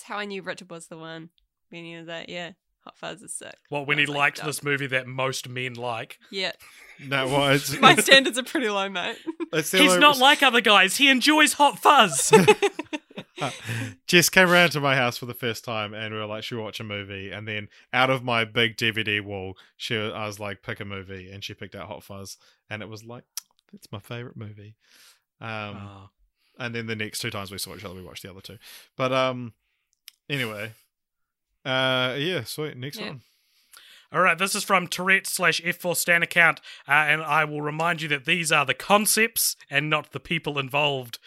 how 0.03 0.19
I 0.19 0.27
knew 0.27 0.43
Richard 0.43 0.71
was 0.71 0.89
the 0.89 0.99
one. 0.99 1.31
When 1.71 1.95
of 1.97 2.07
that, 2.07 2.29
yeah, 2.29 2.53
Hot 2.85 2.97
Fuzz 2.99 3.23
is 3.23 3.33
sick. 3.35 3.55
Well, 3.71 3.85
when 3.87 3.99
he 3.99 4.07
like, 4.07 4.17
liked 4.17 4.37
"Dope." 4.39 4.47
this 4.47 4.63
movie 4.63 4.87
that 4.89 5.07
most 5.07 5.49
men 5.49 5.75
like. 5.75 6.19
Yeah, 6.31 6.53
no, 7.07 7.27
well, 7.29 7.51
it's, 7.53 7.79
my 7.81 7.95
standards 7.97 8.39
are 8.39 8.43
pretty 8.43 8.69
low, 8.69 8.89
mate. 8.89 9.17
He's 9.53 9.75
only- 9.75 9.99
not 9.99 10.19
like 10.19 10.43
other 10.43 10.61
guys. 10.61 10.97
He 10.97 11.09
enjoys 11.09 11.53
Hot 11.55 11.79
Fuzz. 11.79 12.33
Jess 14.07 14.29
came 14.29 14.49
around 14.51 14.71
to 14.71 14.81
my 14.81 14.95
house 14.95 15.17
for 15.17 15.27
the 15.27 15.35
first 15.35 15.65
time, 15.65 15.95
and 15.95 16.13
we 16.13 16.21
were 16.21 16.27
like, 16.27 16.45
"Should 16.45 16.57
we 16.59 16.63
watch 16.63 16.81
a 16.81 16.85
movie?" 16.85 17.31
And 17.31 17.47
then 17.49 17.69
out 17.93 18.11
of 18.11 18.23
my 18.23 18.45
big 18.45 18.77
DVD 18.77 19.21
wall, 19.21 19.57
she, 19.77 19.97
I 19.97 20.27
was 20.27 20.39
like, 20.39 20.63
"Pick 20.63 20.81
a 20.81 20.85
movie," 20.85 21.31
and 21.31 21.43
she 21.43 21.55
picked 21.55 21.75
out 21.75 21.89
Hot 21.89 22.03
Fuzz, 22.03 22.37
and 22.71 22.83
it 22.83 22.89
was 22.89 23.05
like, 23.05 23.25
"That's 23.73 23.91
my 23.91 23.99
favorite 24.01 24.37
movie." 24.37 24.77
Um, 25.41 25.77
Oh. 25.77 26.11
and 26.59 26.75
then 26.75 26.87
the 26.87 26.95
next 26.97 27.19
two 27.21 27.31
times 27.31 27.51
we 27.51 27.59
saw 27.59 27.75
each 27.75 27.85
other, 27.85 27.95
we 27.95 28.03
watched 28.03 28.23
the 28.23 28.31
other 28.31 28.41
two. 28.41 28.59
But 28.97 29.13
um, 29.13 29.55
anyway, 30.29 30.73
uh, 31.65 32.15
yeah, 32.19 32.45
sweet. 32.45 32.77
Next 32.77 32.99
Yeah. 32.99 33.09
one. 33.09 33.21
All 34.13 34.21
right, 34.21 34.37
this 34.37 34.55
is 34.55 34.63
from 34.63 34.89
Tourette 34.89 35.27
slash 35.27 35.61
F4 35.63 35.97
Stan 35.97 36.23
account, 36.23 36.61
uh, 36.87 36.93
and 36.93 37.23
I 37.23 37.45
will 37.47 37.63
remind 37.63 38.03
you 38.03 38.09
that 38.09 38.27
these 38.27 38.53
are 38.53 38.67
the 38.67 38.75
concepts 38.75 39.57
and 39.71 39.89
not 39.89 40.13
the 40.13 40.21
people 40.21 40.59
involved 40.59 41.19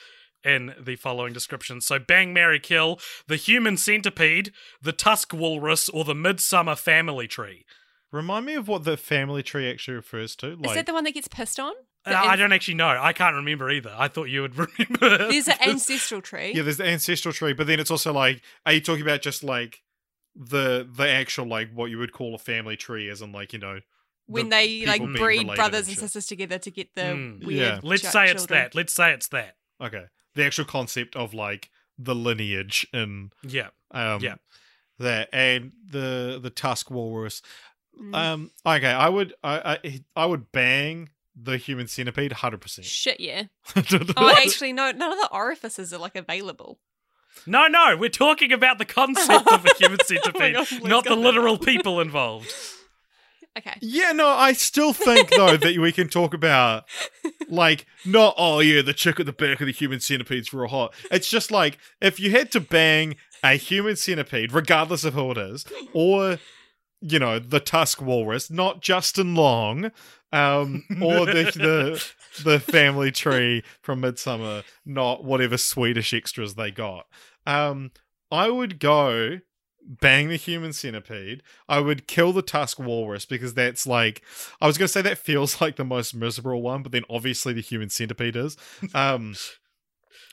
in 0.43 0.75
the 0.79 0.95
following 0.95 1.33
description. 1.33 1.81
So, 1.81 1.97
Bang, 1.97 2.31
Mary, 2.31 2.59
Kill, 2.59 2.99
the 3.27 3.37
human 3.37 3.77
centipede, 3.77 4.51
the 4.79 4.91
tusk 4.91 5.33
walrus, 5.33 5.89
or 5.89 6.03
the 6.03 6.13
Midsommar 6.13 6.77
family 6.77 7.27
tree. 7.27 7.65
Remind 8.11 8.45
me 8.45 8.53
of 8.53 8.67
what 8.67 8.83
the 8.83 8.97
family 8.97 9.41
tree 9.41 9.67
actually 9.67 9.95
refers 9.95 10.35
to. 10.35 10.51
is 10.51 10.59
Like, 10.59 10.75
that 10.75 10.85
the 10.85 10.93
one 10.93 11.05
that 11.05 11.15
gets 11.15 11.27
pissed 11.27 11.59
on? 11.59 11.73
Uh, 12.05 12.11
The 12.11 12.17
I 12.19 12.35
don't 12.35 12.53
actually 12.53 12.75
know. 12.75 12.87
I 12.89 13.13
can't 13.13 13.35
remember 13.35 13.71
either. 13.71 13.95
I 13.97 14.07
thought 14.09 14.25
you 14.25 14.43
would 14.43 14.55
remember. 14.79 15.29
There's 15.31 15.47
an 15.47 15.57
ancestral 15.67 16.21
tree. 16.21 16.53
yeah, 16.53 16.61
there's 16.61 16.77
the 16.77 16.85
ancestral 16.85 17.33
tree, 17.33 17.53
but 17.53 17.65
then 17.65 17.79
it's 17.79 17.89
also 17.89 18.13
like, 18.13 18.43
are 18.67 18.73
you 18.73 18.81
talking 18.81 19.01
about 19.01 19.23
just 19.23 19.43
like 19.43 19.81
the 20.35 20.87
the 20.91 21.07
actual 21.09 21.47
like 21.47 21.71
what 21.73 21.89
you 21.89 21.97
would 21.97 22.11
call 22.11 22.35
a 22.35 22.37
family 22.39 22.75
tree, 22.77 23.09
as 23.09 23.21
in 23.21 23.31
like 23.31 23.53
you 23.53 23.59
know 23.59 23.79
when 24.27 24.45
the 24.49 24.55
they 24.55 24.85
like 24.85 25.01
breed 25.15 25.47
brothers 25.55 25.87
and 25.87 25.89
and 25.89 25.97
sisters 25.97 26.25
together 26.27 26.57
to 26.59 26.71
get 26.71 26.93
the 26.95 27.01
Mm. 27.01 27.43
weird. 27.45 27.59
Yeah. 27.59 27.79
Let's 27.83 28.01
ch- 28.03 28.05
say 28.07 28.23
it's 28.25 28.43
children. 28.43 28.59
that. 28.63 28.75
Let's 28.75 28.93
say 28.93 29.11
it's 29.13 29.27
that. 29.29 29.55
Okay, 29.81 30.05
the 30.33 30.43
actual 30.45 30.65
concept 30.65 31.15
of 31.15 31.33
like 31.33 31.69
the 31.97 32.15
lineage 32.15 32.85
and 32.93 33.31
Yeah. 33.43 33.67
um, 33.91 34.21
Yeah. 34.21 34.35
that 34.99 35.29
and 35.31 35.71
the 35.87 36.39
the 36.41 36.49
tusk 36.49 36.89
walrus. 36.91 37.41
Mm. 37.99 38.13
Um, 38.15 38.51
okay, 38.65 38.87
I 38.91 39.07
would 39.09 39.33
I 39.43 39.77
I, 39.83 40.01
I 40.15 40.25
would 40.25 40.51
bang 40.51 41.09
the 41.37 41.57
human 41.57 41.87
centipede 41.87 42.31
hundred 42.33 42.61
percent. 42.61 42.85
Shit, 42.85 43.19
yeah. 43.19 43.43
Oh, 44.17 44.29
actually, 44.37 44.73
no. 44.73 44.91
None 44.91 45.11
of 45.13 45.19
the 45.19 45.29
orifices 45.31 45.93
are 45.93 45.97
like 45.99 46.15
available. 46.15 46.79
No, 47.47 47.67
no, 47.67 47.95
we're 47.97 48.09
talking 48.09 48.51
about 48.51 48.77
the 48.77 48.85
concept 48.85 49.51
of 49.51 49.65
a 49.65 49.73
human 49.77 49.99
centipede, 50.03 50.55
Oh 50.55 50.65
God, 50.69 50.83
not 50.83 51.03
the 51.05 51.15
literal 51.15 51.57
people 51.57 52.01
involved. 52.01 52.53
Okay. 53.57 53.77
Yeah, 53.81 54.11
no, 54.11 54.27
I 54.27 54.51
still 54.51 54.91
think 54.91 55.29
though 55.29 55.55
that 55.55 55.77
we 55.77 55.91
can 55.93 56.09
talk 56.09 56.33
about 56.33 56.83
like 57.47 57.85
not 58.05 58.35
oh 58.37 58.59
yeah, 58.59 58.81
the 58.81 58.93
chick 58.93 59.19
at 59.19 59.25
the 59.25 59.31
back 59.31 59.61
of 59.61 59.67
the 59.67 59.71
human 59.71 60.01
centipede's 60.01 60.53
real 60.53 60.67
hot. 60.67 60.93
It's 61.09 61.29
just 61.29 61.51
like 61.51 61.77
if 62.01 62.19
you 62.19 62.31
had 62.31 62.51
to 62.51 62.59
bang 62.59 63.15
a 63.43 63.55
human 63.55 63.95
centipede, 63.95 64.51
regardless 64.51 65.05
of 65.05 65.13
who 65.13 65.31
it 65.31 65.37
is, 65.37 65.65
or 65.93 66.39
you 66.99 67.19
know 67.19 67.39
the 67.39 67.61
tusk 67.61 68.01
walrus, 68.01 68.49
not 68.49 68.81
Justin 68.81 69.35
Long, 69.35 69.91
um, 70.33 70.83
or 71.01 71.25
the 71.25 71.43
the 71.55 72.05
the 72.43 72.59
family 72.59 73.11
tree 73.11 73.63
from 73.81 74.01
Midsommar, 74.01 74.63
not 74.85 75.23
whatever 75.23 75.57
Swedish 75.57 76.13
extras 76.13 76.55
they 76.55 76.71
got. 76.71 77.07
Um, 77.45 77.91
I 78.31 78.49
would 78.49 78.79
go 78.79 79.39
bang 79.87 80.29
the 80.29 80.35
human 80.35 80.73
centipede. 80.73 81.43
I 81.69 81.79
would 81.79 82.07
kill 82.07 82.33
the 82.33 82.41
tusk 82.41 82.79
walrus 82.79 83.25
because 83.25 83.53
that's 83.53 83.85
like 83.85 84.23
I 84.59 84.67
was 84.67 84.77
going 84.77 84.87
to 84.87 84.91
say 84.91 85.01
that 85.03 85.17
feels 85.17 85.61
like 85.61 85.75
the 85.75 85.85
most 85.85 86.15
miserable 86.15 86.61
one, 86.61 86.83
but 86.83 86.91
then 86.91 87.03
obviously 87.09 87.53
the 87.53 87.61
human 87.61 87.89
centipede 87.89 88.35
is. 88.35 88.57
Um, 88.93 89.35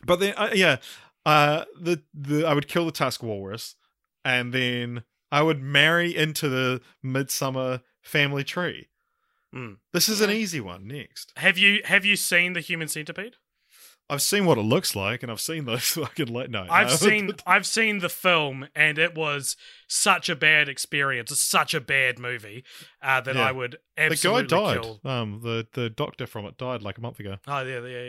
but 0.05 0.21
then 0.21 0.35
uh, 0.37 0.51
yeah, 0.55 0.77
uh, 1.25 1.65
the 1.81 2.03
the 2.15 2.45
I 2.45 2.55
would 2.55 2.69
kill 2.69 2.87
the 2.87 2.93
tusk 2.93 3.23
walrus, 3.23 3.77
and 4.25 4.53
then 4.53 5.05
I 5.31 5.43
would 5.43 5.63
marry 5.63 6.15
into 6.15 6.49
the 6.49 6.81
Midsommar 7.05 7.83
family 8.03 8.45
tree. 8.45 8.89
Mm. 9.55 9.77
This 9.93 10.09
is 10.09 10.21
an 10.21 10.31
easy 10.31 10.61
one. 10.61 10.87
Next, 10.87 11.33
Have 11.37 11.59
you 11.59 11.81
have 11.85 12.05
you 12.05 12.17
seen 12.17 12.53
the 12.55 12.61
human 12.61 12.89
centipede? 12.89 13.35
I've 14.11 14.21
seen 14.23 14.45
what 14.47 14.59
it 14.59 14.63
looks 14.63 14.95
like, 14.97 15.23
and 15.23 15.31
I've 15.33 15.41
seen 15.41 15.65
those 15.65 15.85
fucking 15.91 16.27
let 16.27 16.51
no. 16.51 16.67
I've 16.69 16.89
no. 16.89 16.97
seen 16.97 17.31
I've 17.47 17.67
seen 17.67 18.01
the 18.01 18.09
film, 18.09 18.67
and 18.75 18.99
it 18.99 19.15
was 19.15 19.57
such 19.87 20.29
a 20.29 20.37
bad 20.37 20.69
experience. 20.69 21.31
It's 21.31 21.41
such 21.41 21.73
a 21.73 21.81
bad 21.81 22.19
movie 22.19 22.65
uh, 23.03 23.21
that 23.23 23.37
Yeah. 23.37 23.49
I 23.49 23.53
would 23.53 23.73
the 23.73 23.79
guy 24.01 24.05
absolutely 24.07 24.47
died. 24.49 24.83
kill. 24.83 25.01
Um, 25.05 25.41
the 25.43 25.67
the 25.73 25.89
doctor 25.91 26.27
from 26.27 26.45
it 26.47 26.57
died 26.59 26.83
like 26.83 26.99
a 26.99 27.01
month 27.01 27.21
ago. 27.21 27.37
Oh 27.47 27.61
yeah, 27.63 27.87
yeah, 27.87 28.03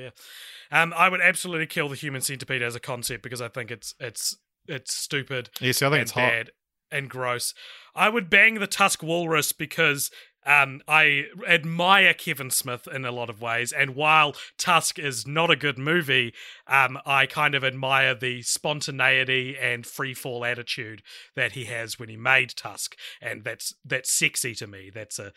yeah. 0.72 0.82
Um, 0.82 0.94
I 0.98 1.10
would 1.10 1.22
absolutely 1.22 1.68
kill 1.68 1.90
the 1.90 1.96
human 1.96 2.22
centipede 2.22 2.62
as 2.62 2.76
a 2.76 2.80
concept 2.80 3.22
because 3.24 3.42
I 3.42 3.48
think 3.50 3.70
it's 3.72 3.94
it's 4.00 4.36
it's 4.68 4.94
stupid 4.96 5.50
Yeah, 5.62 5.74
see, 5.74 5.86
I 5.86 5.90
think 5.90 5.94
and 5.94 6.02
it's 6.04 6.12
hot. 6.12 6.20
bad 6.32 6.52
and 6.92 7.10
gross. 7.10 7.54
I 7.96 8.10
would 8.10 8.30
bang 8.30 8.56
the 8.56 8.68
Tusk 8.68 9.04
Walrus 9.04 9.52
because 9.52 10.10
um, 10.46 10.82
I 10.88 11.26
admire 11.48 12.14
Kevin 12.14 12.50
Smith 12.50 12.88
in 12.88 13.06
a 13.06 13.12
lot 13.12 13.30
of 13.30 13.42
ways, 13.42 13.72
and 13.72 13.96
while 13.96 14.36
Tusk 14.58 15.00
is 15.00 15.26
not 15.28 15.52
a 15.52 15.56
good 15.56 15.78
movie, 15.78 16.34
um, 16.68 16.98
I 17.06 17.26
kind 17.26 17.56
of 17.56 17.64
admire 17.64 18.16
the 18.16 18.42
spontaneity 18.42 19.58
and 19.60 19.86
free 19.86 20.14
fall 20.14 20.46
attitude 20.46 21.02
that 21.36 21.54
he 21.54 21.66
has 21.66 21.98
when 22.00 22.10
he 22.10 22.18
made 22.18 22.50
Tusk, 22.56 22.96
and 23.22 23.44
that's 23.44 23.74
that's 23.86 24.14
sexy 24.14 24.56
to 24.56 24.68
me. 24.68 24.92
That's 24.94 25.20
a 25.20 25.34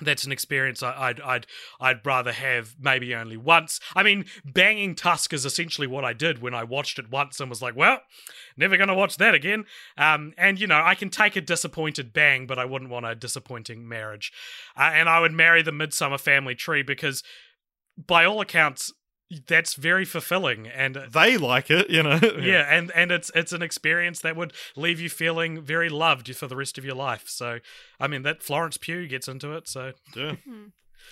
that's 0.00 0.24
an 0.24 0.32
experience 0.32 0.82
I- 0.82 1.08
I'd 1.08 1.20
I'd 1.20 1.46
I'd 1.80 2.06
rather 2.06 2.32
have 2.32 2.76
maybe 2.78 3.14
only 3.14 3.36
once. 3.36 3.80
I 3.94 4.02
mean, 4.02 4.24
banging 4.44 4.94
Tusk 4.94 5.32
is 5.32 5.44
essentially 5.44 5.86
what 5.86 6.04
I 6.04 6.12
did 6.12 6.40
when 6.40 6.54
I 6.54 6.64
watched 6.64 6.98
it 6.98 7.10
once 7.10 7.40
and 7.40 7.48
was 7.50 7.62
like, 7.62 7.76
well, 7.76 8.00
never 8.56 8.76
gonna 8.76 8.94
watch 8.94 9.16
that 9.16 9.34
again. 9.34 9.64
Um, 9.96 10.32
and 10.36 10.60
you 10.60 10.66
know, 10.66 10.80
I 10.84 10.94
can 10.94 11.10
take 11.10 11.36
a 11.36 11.40
disappointed 11.40 12.12
bang, 12.12 12.46
but 12.46 12.58
I 12.58 12.64
wouldn't 12.64 12.90
want 12.90 13.06
a 13.06 13.14
disappointing 13.14 13.88
marriage. 13.88 14.32
Uh, 14.76 14.90
and 14.92 15.08
I 15.08 15.20
would 15.20 15.32
marry 15.32 15.62
the 15.62 15.70
Midsommar 15.70 16.20
Family 16.20 16.54
Tree 16.54 16.82
because, 16.82 17.22
by 17.96 18.24
all 18.24 18.40
accounts, 18.40 18.92
that's 19.46 19.74
very 19.74 20.04
fulfilling 20.04 20.66
and. 20.66 20.96
uh, 20.96 21.06
They 21.10 21.36
like 21.36 21.70
it, 21.70 21.90
you 21.90 22.02
know. 22.02 22.18
yeah, 22.40 22.66
and 22.68 22.90
and 22.92 23.10
it's 23.12 23.30
it's 23.34 23.52
an 23.52 23.62
experience 23.62 24.20
that 24.20 24.36
would 24.36 24.52
leave 24.76 25.00
you 25.00 25.08
feeling 25.08 25.62
very 25.62 25.88
loved 25.88 26.34
for 26.36 26.46
the 26.46 26.56
rest 26.56 26.78
of 26.78 26.84
your 26.84 26.94
life. 26.96 27.24
So, 27.28 27.60
I 27.98 28.06
mean, 28.08 28.22
that 28.22 28.42
Florence 28.42 28.76
Pugh 28.76 29.06
gets 29.06 29.28
into 29.28 29.52
it. 29.52 29.68
So, 29.68 29.92
yeah. 30.16 30.34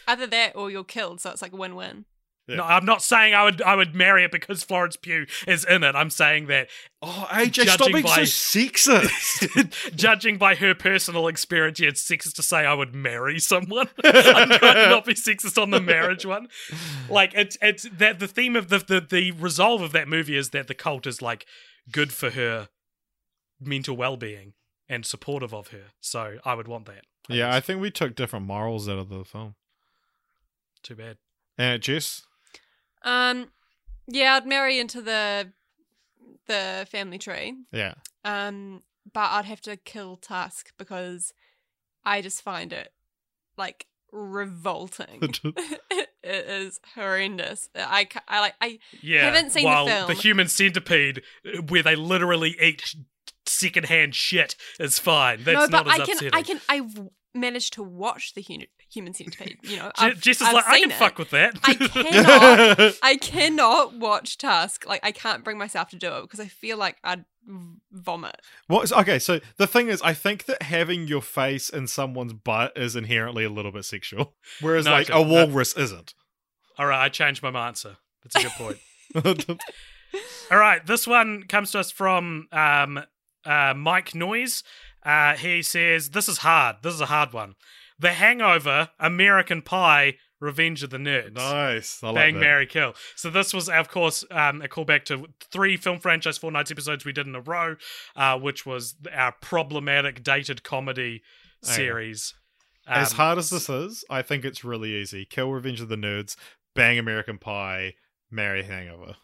Either 0.07 0.27
that 0.27 0.57
or 0.57 0.71
you're 0.71 0.85
killed, 0.85 1.21
so 1.21 1.31
it's 1.31 1.43
like 1.43 1.53
a 1.53 1.57
win-win. 1.57 2.05
Yeah. 2.49 2.57
no, 2.57 2.63
I'm 2.65 2.85
not 2.87 3.03
saying 3.03 3.35
I 3.35 3.45
would 3.45 3.61
I 3.61 3.75
would 3.77 3.95
marry 3.95 4.25
it 4.25 4.33
because 4.33 4.65
Florence 4.65 4.97
Pugh 4.97 5.27
is 5.47 5.65
in 5.67 5.85
it. 5.85 5.95
I'm 5.95 6.09
saying 6.11 6.47
that 6.47 6.69
Oh, 7.03 7.29
AJ, 7.31 7.69
stop 7.69 7.93
being 7.93 8.03
by- 8.03 8.25
so 8.25 8.59
sexist. 8.63 9.93
judging 9.97 10.37
by 10.39 10.55
her 10.57 10.75
personal 10.75 11.29
experience, 11.29 11.79
yeah, 11.79 11.89
it's 11.91 12.03
sexist 12.09 12.35
to 12.37 12.43
say 12.43 12.59
I 12.67 12.75
would 12.75 12.95
marry 12.95 13.39
someone. 13.39 13.89
I'm 14.03 14.49
trying 14.49 14.49
to 14.49 14.89
not 14.89 15.05
be 15.05 15.15
sexist 15.15 15.61
on 15.61 15.71
the 15.71 15.81
marriage 15.81 16.25
one. 16.27 16.49
Like 17.09 17.33
it's 17.35 17.57
it's 17.63 17.85
that 17.99 18.19
the 18.19 18.27
theme 18.29 18.57
of 18.57 18.69
the, 18.69 18.79
the 18.79 19.01
the 19.01 19.31
resolve 19.33 19.83
of 19.83 19.93
that 19.93 20.09
movie 20.09 20.37
is 20.37 20.51
that 20.51 20.67
the 20.67 20.75
cult 20.75 21.07
is 21.07 21.21
like 21.23 21.47
good 21.93 22.13
for 22.13 22.31
her 22.31 22.69
mental 23.61 23.97
well 23.97 24.17
being 24.17 24.55
and 24.89 25.05
supportive 25.05 25.53
of 25.53 25.69
her. 25.69 25.93
So 26.01 26.39
I 26.45 26.55
would 26.55 26.67
want 26.69 26.87
that. 26.87 27.05
yeah, 27.29 27.55
I 27.55 27.61
think 27.61 27.81
we 27.81 27.91
took 27.91 28.15
different 28.17 28.47
morals 28.47 28.89
out 28.89 28.99
of 28.99 29.09
the 29.11 29.23
film. 29.25 29.55
too 30.83 30.95
bad. 30.97 31.19
And 31.59 31.83
Jess, 31.83 32.23
Um, 33.03 33.49
yeah, 34.07 34.35
I'd 34.35 34.47
marry 34.47 34.79
into 34.79 35.01
the 35.03 35.53
the 36.47 36.87
family 36.91 37.19
tree. 37.19 37.55
yeah, 37.73 37.95
Um, 38.25 38.83
but 39.13 39.31
I'd 39.33 39.45
have 39.45 39.61
to 39.63 39.77
kill 39.77 40.17
Tusk 40.17 40.73
because 40.79 41.33
I 42.05 42.23
just 42.23 42.41
find 42.43 42.73
it 42.73 42.93
like 43.59 43.87
revolting. 44.13 45.21
it 45.45 46.09
is 46.23 46.81
horrendous. 46.95 47.69
I, 47.75 48.09
I 48.27 48.41
like 48.41 48.55
I 48.61 48.79
Yeah, 49.03 49.27
Haven't 49.27 49.51
seen 49.53 49.65
the 49.65 49.85
film. 49.87 50.11
human 50.17 50.49
centipede, 50.49 51.23
uh, 51.47 51.63
where 51.63 51.83
they 51.83 51.97
literally 51.97 52.57
eat 52.61 52.95
secondhand 53.47 54.15
shit, 54.15 54.57
is 54.81 54.99
fine. 54.99 55.45
That's 55.45 55.71
no, 55.71 55.79
not 55.79 55.85
but 55.85 55.95
as 55.95 56.01
I 56.01 56.05
can 56.05 56.13
upsetting. 56.15 56.31
I 56.35 56.43
can 56.43 56.61
I've 56.69 57.09
managed 57.35 57.73
to 57.75 57.83
watch 57.83 58.35
the 58.35 58.41
human 58.41 58.69
human 58.91 59.15
centipede. 59.15 59.59
You 59.63 59.77
know, 59.79 59.93
I've, 59.99 60.21
Jess 60.21 60.41
is 60.41 60.49
I've 60.49 60.55
like, 60.55 60.67
I 60.67 60.81
can 60.81 60.91
it. 60.91 60.95
fuck 60.97 61.19
with 61.19 61.31
that. 61.31 61.59
I 61.65 61.75
cannot. 61.75 62.95
I 63.03 63.17
cannot 63.17 63.95
watch 63.99 64.39
Tusk. 64.39 64.87
Like 64.87 65.01
I 65.03 65.13
can't 65.13 65.45
bring 65.45 65.59
myself 65.59 65.89
to 65.91 65.97
do 65.97 66.13
it 66.15 66.23
because 66.23 66.41
I 66.41 66.47
feel 66.47 66.77
like 66.79 66.97
I'd 67.05 67.25
vomit. 67.93 68.41
What's 68.67 68.93
okay? 68.93 69.19
So 69.19 69.41
the 69.57 69.67
thing 69.67 69.89
is, 69.89 70.03
I 70.03 70.15
think 70.15 70.45
that 70.47 70.63
having 70.63 71.07
your 71.09 71.23
face 71.23 71.69
in 71.71 71.87
someone's 71.87 72.33
butt 72.35 72.73
is 72.77 72.95
inherently 72.97 73.45
a 73.45 73.51
little 73.51 73.73
bit 73.73 73.85
sexual, 73.85 74.35
whereas 74.61 74.85
No, 74.87 74.93
like 74.93 75.09
a 75.09 75.13
John, 75.13 75.29
that- 75.29 75.49
walrus 75.49 75.75
isn't. 75.77 76.15
All 76.79 76.87
right, 76.87 77.05
I 77.05 77.09
changed 77.09 77.43
my 77.43 77.51
answer. 77.67 77.97
That's 78.23 78.37
a 78.37 78.49
good 78.49 78.53
point. 78.53 79.57
All 80.51 80.59
right, 80.59 80.85
this 80.87 81.07
one 81.07 81.43
comes 81.43 81.73
to 81.73 81.81
us 81.81 81.91
from 81.91 82.49
um, 82.53 83.01
uh, 83.45 83.75
Mike 83.77 84.15
Noise. 84.15 84.63
Uh, 85.03 85.35
he 85.37 85.63
says, 85.63 86.11
This 86.11 86.29
is 86.29 86.39
hard. 86.39 86.77
This 86.83 86.95
is 86.95 87.01
a 87.01 87.07
hard 87.07 87.33
one. 87.33 87.55
The 87.99 88.13
Hangover, 88.13 88.91
American 89.01 89.63
Pie, 89.63 90.15
Revenge 90.41 90.85
of 90.85 90.91
the 90.91 90.99
Nerds. 90.99 91.35
nice, 91.35 92.03
I 92.03 92.13
Bang, 92.13 92.35
that. 92.35 92.41
Mary, 92.41 92.67
Kill. 92.67 92.95
So 93.17 93.29
this 93.29 93.53
was, 93.53 93.69
of 93.69 93.89
course, 93.89 94.25
um, 94.31 94.63
a 94.63 94.69
callback 94.69 95.05
to 95.07 95.27
three 95.51 95.77
film 95.77 95.99
franchise 95.99 96.39
Four 96.39 96.53
Nights 96.53 96.71
episodes 96.71 97.05
we 97.05 97.13
did 97.13 97.27
in 97.27 97.35
a 97.35 97.41
row, 97.41 97.75
uh, 98.15 98.39
which 98.39 98.65
was 98.65 98.95
our 99.13 99.33
problematic 99.41 100.23
dated 100.23 100.63
comedy 100.63 101.23
series. 101.63 102.35
As 102.87 103.11
Um, 103.13 103.17
hard 103.17 103.39
as 103.39 103.51
this 103.51 103.69
is, 103.69 104.05
I 104.09 104.23
think 104.23 104.45
it's 104.45 104.63
really 104.63 104.95
easy. 104.95 105.25
Kill 105.25 105.51
Revenge 105.51 105.81
of 105.81 105.89
the 105.89 105.97
Nerds, 105.97 106.37
bang 106.75 106.99
American 107.01 107.39
Pie, 107.39 107.95
marry 108.31 108.63
Hangover. 108.63 109.17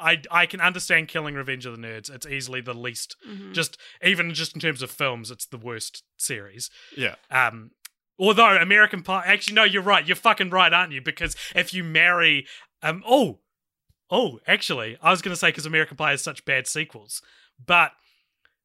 I 0.00 0.22
I 0.30 0.46
can 0.46 0.60
understand 0.60 1.08
killing 1.08 1.34
Revenge 1.34 1.66
of 1.66 1.76
the 1.80 1.86
Nerds. 1.86 2.10
It's 2.12 2.26
easily 2.26 2.60
the 2.60 2.74
least, 2.74 3.16
Mhm. 3.28 3.52
just 3.52 3.78
even 4.02 4.34
just 4.34 4.54
in 4.54 4.60
terms 4.60 4.82
of 4.82 4.90
films, 4.90 5.30
it's 5.30 5.46
the 5.46 5.58
worst 5.58 6.02
series. 6.18 6.70
Yeah, 6.96 7.14
Um, 7.30 7.70
although 8.18 8.56
American 8.56 9.02
Pie, 9.02 9.24
actually, 9.26 9.54
no, 9.54 9.64
you're 9.64 9.82
right. 9.82 10.06
You're 10.06 10.16
fucking 10.16 10.50
right, 10.50 10.72
aren't 10.72 10.92
you? 10.92 11.00
Because 11.00 11.36
if 11.54 11.72
you 11.72 11.84
marry, 11.84 12.46
um, 12.82 13.02
oh, 13.06 13.40
oh, 14.10 14.40
actually, 14.46 14.98
I 15.00 15.10
was 15.10 15.22
gonna 15.22 15.36
say 15.36 15.48
because 15.48 15.66
American 15.66 15.96
Pie 15.96 16.10
has 16.10 16.22
such 16.22 16.44
bad 16.44 16.66
sequels, 16.66 17.22
but 17.64 17.92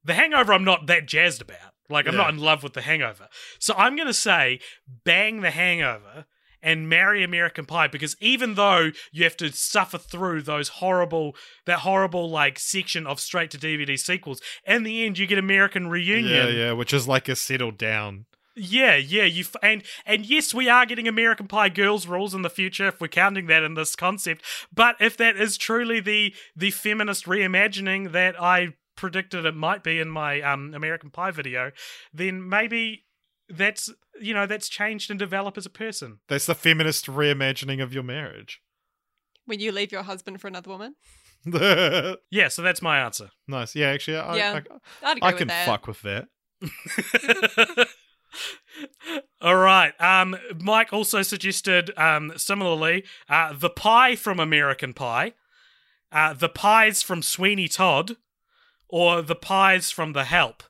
The 0.04 0.14
Hangover, 0.14 0.54
I'm 0.54 0.64
not 0.64 0.88
that 0.88 1.06
jazzed 1.08 1.42
about. 1.42 1.74
Like, 1.90 2.08
I'm 2.08 2.14
Yeah. 2.14 2.22
not 2.22 2.30
in 2.30 2.38
love 2.40 2.64
with 2.64 2.74
The 2.74 2.82
Hangover, 2.84 3.28
so 3.60 3.74
I'm 3.76 3.96
gonna 3.96 4.14
say 4.14 4.60
bang 4.88 5.42
The 5.42 5.52
Hangover. 5.52 6.26
And 6.62 6.90
marry 6.90 7.24
American 7.24 7.66
Pie 7.66 7.88
because 7.88 8.18
even 8.20 8.56
though 8.56 8.92
you 9.12 9.24
have 9.24 9.38
to 9.38 9.52
suffer 9.52 9.98
through 9.98 10.42
those 10.42 10.68
horrible, 10.68 11.36
that 11.66 11.80
horrible 11.80 12.30
like 12.30 12.60
section 12.60 13.08
of 13.08 13.20
straight 13.20 13.52
to 13.52 13.58
DVD 13.58 13.98
sequels, 13.98 14.42
in 14.66 14.84
the 14.84 15.06
end 15.06 15.18
you 15.18 15.26
get 15.26 15.38
American 15.38 15.88
Reunion. 15.88 16.48
yeah, 16.48 16.48
yeah. 16.48 16.72
Which 16.74 16.94
is 16.94 17.08
like 17.08 17.30
a 17.30 17.36
settled 17.36 17.78
down. 17.78 18.26
Yeah, 18.56 18.98
yeah, 18.98 19.24
you 19.24 19.42
f- 19.46 19.56
and 19.64 19.84
and 20.06 20.26
yes, 20.26 20.54
we 20.54 20.68
are 20.68 20.86
getting 20.86 21.08
American 21.08 21.48
Pie 21.48 21.70
girls 21.70 22.08
rules 22.08 22.34
in 22.34 22.42
the 22.42 22.50
future 22.50 22.88
if 22.88 23.00
we're 23.00 23.08
counting 23.08 23.48
that 23.48 23.64
in 23.64 23.76
this 23.76 23.96
concept. 23.96 24.44
But 24.74 24.98
if 25.00 25.16
that 25.18 25.38
is 25.38 25.58
truly 25.58 26.02
the 26.02 26.34
the 26.58 26.72
feminist 26.72 27.26
reimagining 27.26 28.12
that 28.12 28.42
I 28.42 28.74
predicted 28.98 29.46
it 29.46 29.56
might 29.56 29.82
be 29.82 29.98
in 30.00 30.10
my 30.10 30.42
um 30.42 30.74
American 30.74 31.10
Pie 31.10 31.32
video, 31.32 31.72
then 32.14 32.50
maybe 32.50 33.06
that's 33.50 33.92
you 34.22 34.34
know 34.34 34.46
that's 34.46 34.70
changed 34.70 35.10
and 35.10 35.20
developed 35.20 35.58
as 35.58 35.66
a 35.66 35.70
person. 35.70 36.20
That's 36.28 36.46
the 36.46 36.56
feminist 36.56 37.08
reimagining 37.08 37.82
of 37.82 37.94
your 37.94 38.04
marriage. 38.04 38.62
When 39.46 39.60
you 39.60 39.72
leave 39.72 39.92
your 39.92 40.04
husband 40.04 40.40
for 40.42 40.48
another 40.48 40.70
woman. 40.70 40.96
nice. 41.46 42.16
Yeah, 42.32 42.50
so 42.50 42.62
that's 42.62 42.82
my 42.82 43.00
answer. 43.00 43.32
Nice. 43.48 43.76
Yeah, 43.76 43.88
actually, 43.88 44.18
I, 44.18 44.36
Yeah, 44.36 44.60
I, 45.04 45.12
I'd 45.12 45.18
agree 45.18 45.28
I 45.28 45.32
with 45.32 45.38
can 45.38 45.48
that. 45.48 45.66
fuck 45.66 45.88
with 45.88 46.02
that. 46.04 46.28
All 49.42 49.56
right. 49.56 50.00
Um, 50.00 50.38
Mike 50.60 50.94
also 50.94 51.22
suggested, 51.22 51.92
um, 51.98 52.34
similarly, 52.38 53.04
uh, 53.28 53.54
the 53.58 53.70
pie 53.70 54.16
from 54.16 54.40
American 54.40 54.94
Pie, 54.94 55.34
uh, 56.12 56.34
the 56.34 56.50
pies 56.50 57.02
from 57.02 57.22
Sweeney 57.22 57.68
Todd, 57.68 58.18
or 58.88 59.22
the 59.22 59.36
pies 59.36 59.92
from 59.92 60.14
The 60.14 60.26
Help. 60.26 60.64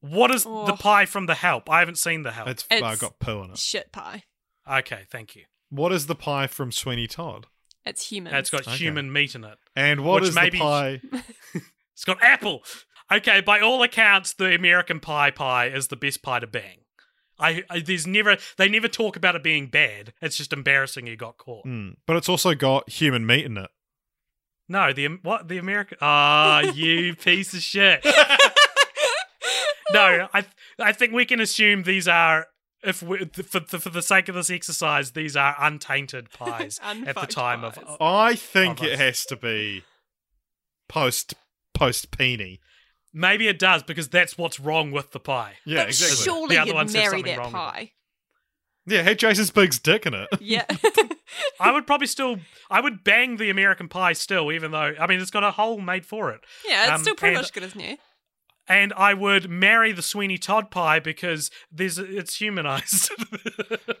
What 0.00 0.30
is 0.32 0.44
the 0.44 0.48
Oh. 0.50 0.76
pie 0.78 1.06
from 1.06 1.26
The 1.26 1.34
Help? 1.34 1.68
I 1.68 1.80
haven't 1.80 1.98
seen 1.98 2.22
The 2.22 2.30
Help. 2.32 2.48
It's, 2.48 2.64
uh, 2.70 2.94
got 2.96 3.18
poo 3.18 3.42
in 3.42 3.50
it. 3.50 3.58
Shit 3.58 3.90
pie. 3.92 4.24
okay, 4.70 5.02
thank 5.10 5.34
you. 5.34 5.44
What 5.70 5.92
is 5.92 6.06
the 6.06 6.14
pie 6.14 6.46
from 6.46 6.70
Sweeney 6.72 7.06
Todd? 7.06 7.46
It's 7.84 8.08
human. 8.10 8.34
It's 8.34 8.50
got 8.50 8.62
Okay. 8.68 8.76
human 8.76 9.12
meat 9.12 9.34
in 9.34 9.44
it. 9.44 9.58
And 9.74 10.04
what 10.04 10.22
is 10.22 10.34
maybe- 10.34 10.58
the 10.58 10.64
pie? 10.64 11.00
It's 11.94 12.04
got 12.04 12.22
apple. 12.22 12.62
Okay, 13.10 13.40
by 13.40 13.58
all 13.58 13.82
accounts, 13.82 14.32
the 14.32 14.54
American 14.54 15.00
Pie 15.00 15.32
pie 15.32 15.66
is 15.66 15.88
the 15.88 15.96
best 15.96 16.22
pie 16.22 16.38
to 16.38 16.46
bang. 16.46 16.82
I, 17.40 17.64
I 17.68 17.80
there's 17.80 18.06
never 18.06 18.36
they 18.56 18.68
never 18.68 18.86
talk 18.86 19.16
about 19.16 19.34
it 19.34 19.42
being 19.42 19.66
bad. 19.66 20.12
It's 20.22 20.36
just 20.36 20.52
embarrassing 20.52 21.08
you 21.08 21.16
got 21.16 21.38
caught. 21.38 21.66
Mm, 21.66 21.96
but 22.06 22.16
it's 22.16 22.28
also 22.28 22.54
got 22.54 22.88
human 22.88 23.26
meat 23.26 23.46
in 23.46 23.56
it. 23.56 23.70
No, 24.68 24.92
the 24.92 25.06
what 25.22 25.48
the 25.48 25.58
American 25.58 25.98
ah 26.00 26.60
you 26.74 27.16
piece 27.16 27.52
of 27.52 27.62
shit. 27.62 28.04
no, 29.92 30.28
I 30.34 30.44
I 30.78 30.92
think 30.92 31.12
we 31.12 31.24
can 31.24 31.40
assume 31.40 31.82
these 31.84 32.06
are 32.08 32.46
if 32.82 33.02
we, 33.02 33.24
for 33.26 33.60
for 33.60 33.78
for 33.78 33.90
the 33.90 34.02
sake 34.02 34.28
of 34.28 34.34
this 34.34 34.50
exercise, 34.50 35.12
these 35.12 35.36
are 35.36 35.56
untainted 35.58 36.30
pies 36.38 36.78
at 36.82 37.14
the 37.14 37.26
time 37.26 37.62
pies. 37.62 37.76
of. 37.86 37.96
I 38.00 38.34
think 38.34 38.80
Oh, 38.82 38.84
it 38.86 38.90
nice. 38.90 38.98
has 38.98 39.24
to 39.26 39.36
be 39.36 39.84
post 40.88 41.34
post 41.74 42.10
peony. 42.16 42.60
Maybe 43.12 43.48
it 43.48 43.58
does 43.58 43.82
because 43.82 44.08
that's 44.08 44.36
what's 44.36 44.60
wrong 44.60 44.90
with 44.90 45.12
the 45.12 45.20
pie. 45.20 45.54
Yeah, 45.64 45.78
but 45.82 45.88
exactly. 45.88 46.16
surely 46.24 46.56
The 46.56 46.62
other 46.62 46.74
ones 46.74 46.94
you'd 46.94 47.00
marry 47.00 47.22
that 47.22 47.38
wrong 47.38 47.52
pie. 47.52 47.92
Yeah, 48.86 49.02
had 49.02 49.18
Jason's 49.18 49.50
Biggs' 49.50 49.78
dick 49.78 50.06
in 50.06 50.14
it. 50.14 50.28
Yeah. 50.40 50.64
I 51.60 51.72
would 51.72 51.86
probably 51.86 52.06
still 52.06 52.36
I 52.70 52.80
would 52.80 53.04
bang 53.04 53.36
the 53.36 53.50
American 53.50 53.88
pie 53.88 54.12
still, 54.12 54.52
even 54.52 54.70
though 54.70 54.94
I 54.98 55.06
mean 55.06 55.20
it's 55.20 55.30
got 55.30 55.44
a 55.44 55.50
hole 55.52 55.80
made 55.80 56.06
for 56.06 56.30
it. 56.30 56.40
yeah, 56.66 56.84
it's 56.84 56.92
Um, 56.92 57.00
still 57.02 57.14
pretty 57.14 57.34
and- 57.34 57.42
much 57.42 57.52
good 57.52 57.64
as 57.64 57.74
new. 57.74 57.96
And 58.68 58.92
I 58.94 59.14
would 59.14 59.48
marry 59.48 59.92
the 59.92 60.02
Sweeney 60.02 60.36
Todd 60.38 60.70
pie 60.70 60.98
because 61.00 61.50
there's 61.72 61.98
it's 61.98 62.36
humanized. 62.36 63.10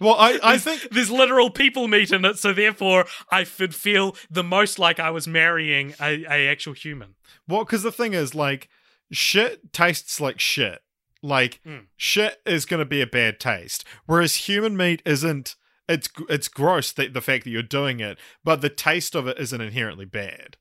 Well, 0.00 0.14
I, 0.16 0.38
I 0.44 0.58
think 0.58 0.90
there's 0.92 1.10
literal 1.10 1.50
people 1.50 1.88
meat 1.88 2.12
in 2.12 2.24
it, 2.24 2.38
so 2.38 2.52
therefore 2.52 3.06
I 3.32 3.44
would 3.58 3.74
feel 3.74 4.14
the 4.30 4.44
most 4.44 4.78
like 4.78 5.00
I 5.00 5.10
was 5.10 5.26
marrying 5.26 5.94
a, 6.00 6.24
a 6.30 6.46
actual 6.48 6.72
human. 6.74 7.16
well, 7.48 7.64
because 7.64 7.82
the 7.82 7.90
thing 7.90 8.12
is, 8.14 8.32
like, 8.32 8.68
shit 9.10 9.72
tastes 9.72 10.20
like 10.20 10.38
shit. 10.38 10.82
Like, 11.20 11.60
Mm. 11.66 11.86
shit 11.96 12.40
is 12.46 12.64
going 12.64 12.78
to 12.78 12.84
be 12.84 13.00
a 13.00 13.06
bad 13.08 13.40
taste, 13.40 13.84
whereas 14.06 14.36
human 14.48 14.76
meat 14.76 15.02
isn't. 15.04 15.56
It's 15.88 16.08
it's 16.28 16.46
gross 16.48 16.92
that 16.92 17.12
the 17.14 17.20
fact 17.22 17.42
that 17.44 17.50
you're 17.50 17.62
doing 17.62 17.98
it, 17.98 18.18
but 18.44 18.60
the 18.60 18.68
taste 18.70 19.16
of 19.16 19.26
it 19.26 19.36
isn't 19.40 19.60
inherently 19.60 20.04
bad. 20.04 20.58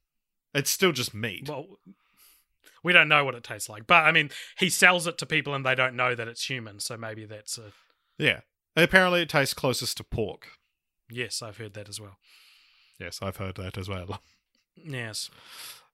It's 0.56 0.72
still 0.72 0.94
just 0.94 1.14
meat. 1.14 1.48
Well, 1.48 1.78
we 2.84 2.94
don't 2.94 3.08
know 3.10 3.24
what 3.26 3.36
it 3.36 3.44
tastes 3.44 3.70
like, 3.70 3.88
but 3.88 4.04
I 4.06 4.12
mean, 4.12 4.30
he 4.58 4.70
sells 4.70 5.08
it 5.08 5.18
to 5.20 5.26
people 5.26 5.54
and 5.54 5.66
they 5.66 5.76
don't 5.76 5.96
know 5.96 6.16
that 6.16 6.28
it's 6.28 6.46
human, 6.50 6.80
so 6.80 6.98
maybe 6.98 7.26
that's 7.26 7.58
a 7.58 7.72
yeah. 8.18 8.42
Apparently, 8.76 9.22
it 9.24 9.30
tastes 9.30 9.54
closest 9.54 9.98
to 9.98 10.04
pork. 10.04 10.48
yes. 11.10 11.42
I've 11.42 11.58
heard 11.58 11.74
that 11.74 11.90
as 11.90 12.00
well. 12.00 12.18
Yes, 13.00 13.20
I've 13.22 13.38
heard 13.38 13.56
that 13.56 13.78
as 13.78 13.88
well. 13.90 14.22
Yes. 14.76 15.32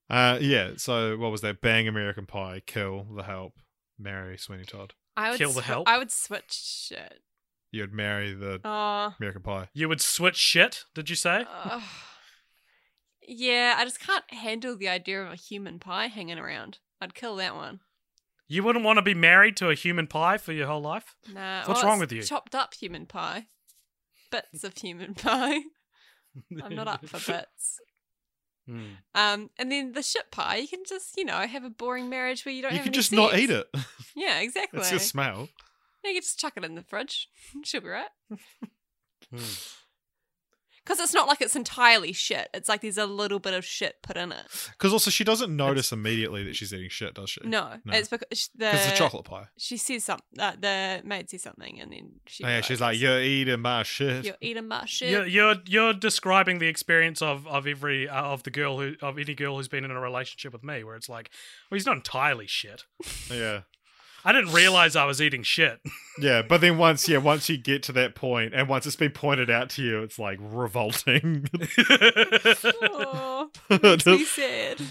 Uh, 0.10 0.38
yeah. 0.42 0.72
So 0.76 1.16
what 1.16 1.32
was 1.32 1.40
that? 1.40 1.62
Bang 1.62 1.88
American 1.88 2.26
Pie, 2.26 2.62
kill 2.66 3.06
the 3.16 3.24
help, 3.24 3.54
marry 3.98 4.38
Sweeney 4.38 4.66
Todd. 4.66 4.94
I 5.16 5.30
would 5.30 5.38
Kill 5.38 5.54
the 5.54 5.62
swi- 5.62 5.64
help? 5.64 5.88
I 5.88 5.98
would 5.98 6.12
switch 6.12 6.52
shit. 6.52 7.22
You'd 7.72 7.94
marry 7.94 8.34
the 8.34 8.60
Oh. 8.66 9.14
American 9.18 9.42
Pie. 9.42 9.70
You 9.74 9.88
would 9.88 10.02
switch 10.02 10.36
shit, 10.36 10.84
did 10.94 11.10
you 11.10 11.16
say? 11.16 11.46
Ugh. 11.50 11.82
Yeah, 13.28 13.76
I 13.78 13.86
just 13.86 13.99
can't 13.99 14.24
handle 14.34 14.76
the 14.76 14.89
idea 14.89 15.24
of 15.24 15.32
a 15.32 15.36
human 15.36 15.80
pie 15.80 16.07
hanging 16.07 16.39
around. 16.39 16.80
I'd 17.01 17.13
kill 17.13 17.36
that 17.38 17.55
one. 17.55 17.82
You 18.47 18.63
wouldn't 18.63 18.86
want 18.86 18.97
to 18.97 19.01
be 19.01 19.13
married 19.13 19.57
to 19.57 19.69
a 19.69 19.76
human 19.76 20.07
pie 20.07 20.38
for 20.38 20.51
your 20.51 20.67
whole 20.67 20.82
life? 20.82 21.15
Nah. 21.34 21.65
What's 21.65 21.82
well, 21.82 21.91
wrong 21.91 21.99
with 21.99 22.11
you? 22.11 22.21
Chopped 22.21 22.53
up 22.53 22.74
human 22.74 23.05
pie. 23.05 23.47
Bits 24.32 24.63
of 24.63 24.78
human 24.78 25.13
pie. 25.15 25.61
I'm 26.63 26.76
not 26.76 26.88
up 26.88 27.07
for 27.07 27.19
bits. 27.32 27.80
Hmm. 28.67 28.84
Um, 29.13 29.49
and 29.57 29.71
then 29.71 29.91
the 29.91 30.03
shit 30.03 30.32
pie, 30.32 30.57
you 30.57 30.67
can 30.67 30.84
just, 30.88 31.17
you 31.17 31.26
know, 31.26 31.38
have 31.38 31.63
a 31.63 31.69
boring 31.69 32.09
marriage 32.09 32.45
where 32.45 32.53
you 32.53 32.61
don't 32.61 32.74
You 32.74 32.82
any 32.82 32.89
just 32.91 33.11
not 33.11 33.38
eat 33.38 33.49
it. 33.49 33.67
Yeah, 34.15 34.41
exactly. 34.41 34.80
It's 34.80 34.91
just 34.91 35.09
smell. 35.09 35.49
Yeah, 36.03 36.11
you 36.11 36.15
can 36.17 36.21
just 36.21 36.38
chuck 36.38 36.53
it 36.55 36.63
in 36.63 36.76
the 36.76 36.84
fridge. 36.84 37.30
She'll 37.63 37.82
be 37.82 37.88
right. 37.88 38.09
Hmm. 39.32 39.39
Because 40.86 41.00
it's 41.00 41.14
not 41.14 41.28
like 41.28 41.42
it's 41.42 41.56
entirely 41.56 42.12
shit. 42.12 42.50
It's 42.54 42.68
like 42.68 42.82
there's 42.82 42.98
a 42.98 43.06
little 43.06 43.40
bit 43.40 43.54
of 43.54 43.64
shit 43.64 44.02
put 44.02 44.18
in 44.18 44.32
it. 44.32 44.46
Because 44.72 44.92
also 44.92 45.10
she 45.10 45.24
doesn't 45.24 45.56
notice 45.56 45.92
immediately 45.94 46.44
that 46.44 46.56
she's 46.56 46.74
eating 46.74 46.90
shit, 46.90 47.14
does 47.14 47.30
she? 47.30 47.42
No, 47.46 47.76
No. 47.86 47.94
it's 47.94 48.10
because 48.10 48.38
sh- 48.38 48.48
the 48.56 48.74
it's 48.74 48.92
a 48.92 48.96
chocolate 48.96 49.24
pie. 49.26 49.48
She 49.58 49.78
says 49.78 50.04
something. 50.04 50.26
Uh, 50.38 50.54
the 50.60 51.02
maid 51.06 51.30
says 51.30 51.44
something, 51.44 51.80
and 51.80 51.92
then 51.92 52.12
she. 52.28 52.44
Oh, 52.44 52.48
yeah, 52.50 52.62
she's 52.62 52.82
like, 52.82 53.00
"You're 53.00 53.22
eating 53.22 53.62
my 53.62 53.84
shit." 53.84 54.26
"You're 54.26 54.36
eating 54.42 54.68
my 54.68 54.86
shit." 54.86 55.10
You're, 55.10 55.26
you're 55.26 55.56
you're 55.66 55.94
describing 55.94 56.60
the 56.60 56.68
experience 56.68 57.22
of 57.22 57.48
of 57.48 57.66
every 57.66 58.10
uh, 58.10 58.22
of 58.24 58.44
the 58.44 58.52
girl 58.52 58.80
who 58.80 58.96
of 59.02 59.18
any 59.18 59.36
girl 59.36 59.56
who's 59.58 59.68
been 59.70 59.86
in 59.86 59.92
a 59.92 60.00
relationship 60.02 60.52
with 60.54 60.64
me, 60.64 60.84
where 60.84 60.96
it's 60.96 61.08
like, 61.10 61.30
well, 61.72 61.76
he's 61.78 61.86
not 61.86 61.96
entirely 61.96 62.48
shit. 62.48 62.84
Yeah, 63.32 63.62
I 64.26 64.32
didn't 64.32 64.53
realize 64.53 64.95
I 64.95 65.05
was 65.05 65.21
eating 65.21 65.43
shit. 65.43 65.80
yeah. 66.19 66.41
But 66.41 66.61
then 66.61 66.78
once, 66.78 67.07
yeah, 67.09 67.17
once 67.17 67.49
you 67.49 67.57
get 67.57 67.84
to 67.84 67.91
that 67.93 68.15
point, 68.15 68.53
and 68.53 68.67
once 68.67 68.86
it's 68.86 68.95
been 68.95 69.11
pointed 69.11 69.49
out 69.49 69.69
to 69.71 69.84
you, 69.84 70.01
it's 70.01 70.17
like 70.17 70.39
revolting. 70.41 71.47
Aw, 71.78 73.47
makes 73.69 74.05
me 74.05 74.24
sad. 74.24 74.82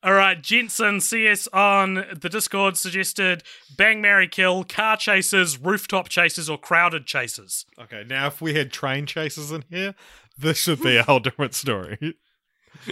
All 0.00 0.12
right, 0.12 0.40
Jensen 0.40 1.00
CS 1.00 1.48
on 1.48 2.04
the 2.14 2.28
Discord 2.28 2.76
suggested 2.76 3.42
bang, 3.76 4.00
marry, 4.00 4.28
kill, 4.28 4.62
car 4.62 4.96
chases, 4.96 5.58
rooftop 5.58 6.08
chases, 6.08 6.48
or 6.48 6.56
crowded 6.56 7.04
chases. 7.04 7.66
okay, 7.80 8.04
now 8.08 8.28
if 8.28 8.40
we 8.40 8.54
had 8.54 8.70
train 8.70 9.06
chases 9.06 9.50
in 9.50 9.64
here, 9.68 9.96
this 10.38 10.58
should 10.58 10.80
be 10.80 10.96
a 10.96 11.02
whole 11.02 11.18
different 11.18 11.52
story. 11.54 12.16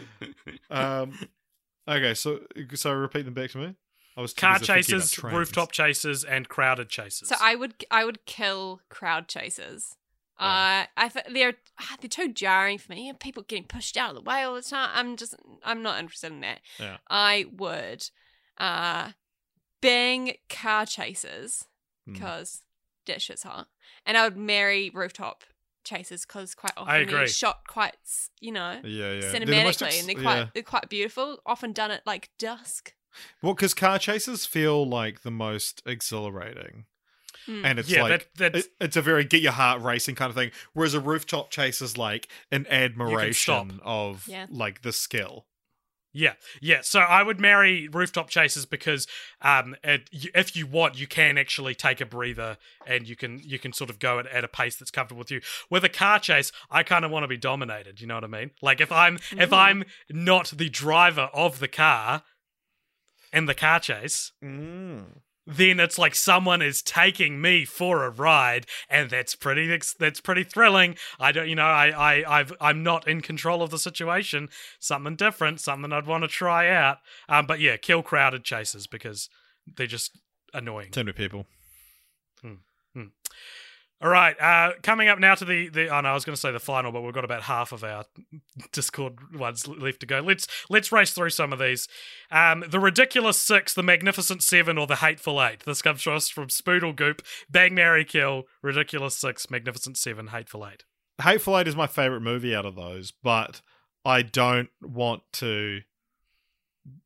um, 0.71 1.17
okay, 1.87 2.15
so 2.15 2.41
so 2.75 2.93
repeat 2.93 3.25
them 3.25 3.35
back 3.35 3.51
to 3.51 3.59
me. 3.59 3.75
I 4.17 4.23
was 4.23 4.33
Car 4.33 4.59
busy 4.59 4.67
chases, 4.73 5.23
rooftop 5.23 5.73
chases, 5.73 6.25
and 6.25 6.49
crowded 6.49 6.89
chases. 6.89 7.29
So 7.29 7.37
I 7.41 7.55
would 7.55 7.85
I 7.91 8.05
would 8.05 8.25
kill 8.27 8.81
crowd 8.89 9.29
chasers. 9.29 9.97
Uh, 10.39 10.85
I 10.97 11.09
th- 11.13 11.27
they're 11.33 11.55
ah, 11.81 11.97
they're 12.01 12.09
too 12.09 12.33
jarring 12.33 12.79
for 12.79 12.93
me. 12.93 13.13
People 13.21 13.43
getting 13.43 13.65
pushed 13.65 13.97
out 13.97 14.11
of 14.11 14.17
the 14.17 14.31
way 14.31 14.43
all 14.43 14.55
the 14.55 14.63
time. 14.63 14.91
I'm 14.93 15.17
just 15.17 15.35
I'm 15.65 15.83
not 15.83 15.99
interested 15.99 16.33
in 16.33 16.41
that. 16.41 16.61
Yeah. 16.79 16.97
I 17.11 17.47
would 17.57 18.09
uh 18.59 19.13
bang 19.83 20.35
car 20.49 20.87
chasers 20.87 21.65
Hmm. 22.07 22.13
because 22.15 22.63
that 23.07 23.21
shit's 23.21 23.43
hot, 23.43 23.69
and 24.05 24.17
I 24.17 24.25
would 24.25 24.37
marry 24.37 24.91
rooftop 24.95 25.45
chasers 25.85 26.25
because 26.27 26.55
quite 26.55 26.73
often 26.77 26.93
I 26.95 26.99
agree. 26.99 27.15
they're 27.15 27.27
shot 27.29 27.67
quite 27.69 27.97
you 28.41 28.53
know 28.53 28.81
Yeah, 28.85 29.13
yeah. 29.13 29.21
They're 29.31 29.41
the 29.41 29.47
cinematically, 29.47 29.87
ex- 29.87 30.01
and 30.01 30.09
they're 30.09 30.23
quite 30.23 30.37
yeah. 30.39 30.47
they're 30.55 30.63
quite 30.63 30.89
beautiful. 30.89 31.39
Often 31.47 31.73
done 31.73 31.91
at 31.91 32.07
like 32.07 32.31
dusk. 32.39 32.95
Well, 33.43 33.55
because 33.55 33.75
car 33.75 33.99
chases 33.99 34.47
feel 34.47 34.87
like 34.89 35.23
the 35.23 35.31
most 35.31 35.83
exhilarating. 35.87 36.87
Mm. 37.49 37.65
And 37.65 37.79
it's 37.79 37.89
yeah, 37.91 38.03
like 38.03 38.29
that, 38.37 38.57
it- 38.57 38.67
it's 38.81 38.97
a 38.97 39.03
very 39.03 39.25
get 39.25 39.41
your 39.43 39.53
heart 39.53 39.81
racing 39.83 40.15
kind 40.17 40.31
of 40.31 40.35
thing. 40.37 40.51
Whereas 40.73 40.95
a 40.95 41.01
rooftop 41.01 41.51
chase 41.51 41.81
is 41.81 41.97
like 41.97 42.29
an 42.51 42.67
admiration 42.69 43.81
of 43.85 44.27
Yeah. 44.27 44.47
like 44.51 44.83
the 44.83 44.93
skill. 44.93 45.47
Yeah, 46.13 46.33
yeah. 46.63 46.81
So 46.81 47.01
I 47.01 47.23
would 47.23 47.39
marry 47.39 47.89
rooftop 47.89 48.31
chases 48.31 48.65
because 48.65 49.07
um, 49.43 49.77
it, 49.85 50.09
if 50.35 50.57
you 50.57 50.67
want, 50.67 50.99
you 50.99 51.07
can 51.07 51.37
actually 51.37 51.75
take 51.75 52.01
a 52.01 52.07
breather 52.07 52.57
and 52.87 53.07
you 53.07 53.15
can 53.17 53.39
you 53.45 53.59
can 53.59 53.75
sort 53.75 53.91
of 53.91 53.99
go 53.99 54.19
at, 54.19 54.27
at 54.29 54.43
a 54.43 54.49
pace 54.49 54.77
that's 54.77 54.91
comfortable 54.91 55.19
with 55.19 55.31
you. 55.31 55.43
With 55.69 55.85
a 55.85 55.91
car 55.91 56.19
chase, 56.19 56.53
I 56.71 56.85
kind 56.85 57.05
of 57.05 57.11
want 57.11 57.25
to 57.25 57.29
be 57.29 57.37
dominated. 57.37 58.01
You 58.01 58.07
know 58.07 58.15
what 58.15 58.25
I 58.25 58.29
mean? 58.29 58.53
Like 58.63 58.81
if 58.81 58.91
I'm 58.91 59.19
if 59.33 59.53
I'm 59.53 59.85
not 60.11 60.55
the 60.57 60.71
driver 60.71 61.29
of 61.35 61.59
the 61.61 61.69
car 61.69 62.23
in 63.37 63.47
the 63.47 63.55
car 63.55 63.79
chase, 63.81 64.33
Mm. 64.43 65.21
then 65.47 65.79
it's 65.79 65.99
like 65.99 66.15
someone 66.15 66.61
is 66.63 66.83
taking 66.83 67.41
me 67.41 67.65
for 67.65 68.05
a 68.05 68.11
ride, 68.11 68.67
and 68.89 69.11
that's 69.11 69.37
pretty 69.37 69.69
that's 69.99 70.21
pretty 70.21 70.43
thrilling. 70.45 70.97
I 71.21 71.31
don't, 71.33 71.49
you 71.49 71.55
know, 71.55 71.63
I 71.85 71.89
I 71.91 72.39
I've, 72.41 72.53
I'm 72.61 72.83
not 72.83 73.07
in 73.07 73.21
control 73.21 73.63
of 73.63 73.71
the 73.71 73.79
situation. 73.79 74.49
Something 74.81 75.15
different, 75.17 75.61
something 75.61 75.93
I'd 75.93 76.07
want 76.07 76.25
to 76.25 76.29
try 76.29 76.69
out. 76.69 76.99
Um, 77.29 77.47
but 77.47 77.61
yeah, 77.61 77.77
kill 77.77 78.03
crowded 78.03 78.43
chases 78.45 78.87
because 78.89 79.29
they're 79.77 79.87
just 79.87 80.19
annoying. 80.53 80.91
Too 80.91 81.05
many 81.05 81.13
people. 81.13 81.47
All 84.03 84.11
right, 84.11 84.39
uh, 84.39 84.73
coming 84.83 85.09
up 85.09 85.19
now 85.19 85.35
to 85.35 85.45
the 85.47 85.69
the. 85.71 85.89
Oh 85.89 86.01
no, 86.03 86.11
I 86.11 86.15
was 86.15 86.27
going 86.27 86.35
to 86.35 86.41
say 86.41 86.53
the 86.53 86.61
final, 86.61 86.93
but 86.93 87.03
we've 87.03 87.15
got 87.15 87.25
about 87.25 87.43
half 87.43 87.73
of 87.73 87.83
our 87.83 88.05
Discord 88.71 89.35
ones 89.35 89.67
left 89.67 90.01
to 90.01 90.07
go. 90.07 90.21
Let's 90.21 90.47
let's 90.69 90.93
race 90.93 91.13
through 91.13 91.31
some 91.31 91.51
of 91.51 91.59
these. 91.59 91.89
Um, 92.31 92.63
the 92.69 92.79
ridiculous 92.79 93.39
six, 93.39 93.73
the 93.73 93.83
magnificent 93.83 94.43
seven, 94.43 94.77
or 94.77 94.87
the 94.87 94.97
hateful 94.97 95.43
eight. 95.43 95.65
This 95.65 95.81
comes 95.81 96.03
to 96.03 96.13
us 96.13 96.29
from 96.29 96.49
Spoodle 96.49 96.95
Goop. 96.95 97.23
Bang, 97.49 97.75
Mary, 97.75 98.05
kill. 98.05 98.45
Ridiculous 98.63 99.17
six, 99.17 99.51
magnificent 99.51 99.97
seven, 99.97 100.27
hateful 100.27 100.67
eight. 100.67 100.85
Hateful 101.23 101.59
Eight 101.59 101.67
is 101.67 101.77
my 101.77 101.87
favorite 101.87 102.21
movie 102.21 102.55
out 102.55 102.67
of 102.67 102.75
those, 102.75 103.11
but 103.11 103.63
I 104.05 104.21
don't 104.23 104.69
want 104.83 105.23
to. 105.35 105.81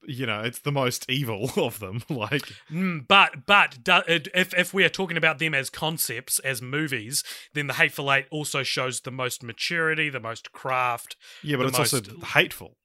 You 0.07 0.27
know, 0.27 0.41
it's 0.41 0.59
the 0.61 0.73
most 0.73 1.09
evil 1.09 1.51
of 1.57 1.79
them. 1.79 2.03
like, 2.09 2.43
Mm, 2.71 3.07
but 3.07 3.47
but 3.47 3.79
if 3.87 4.53
if 4.55 4.75
we 4.75 4.85
are 4.85 4.89
talking 4.91 5.17
about 5.17 5.39
them 5.39 5.55
as 5.55 5.71
concepts, 5.71 6.39
as 6.41 6.61
movies, 6.61 7.23
then 7.55 7.67
the 7.67 7.75
hateful 7.75 8.13
eight 8.13 8.27
also 8.31 8.63
shows 8.63 9.01
the 9.01 9.11
most 9.11 9.43
maturity, 9.43 10.09
the 10.09 10.21
most 10.21 10.53
craft. 10.53 11.17
yeah, 11.43 11.57
but 11.57 11.67
it's 11.67 11.79
also 11.79 12.01
hateful. 12.27 12.77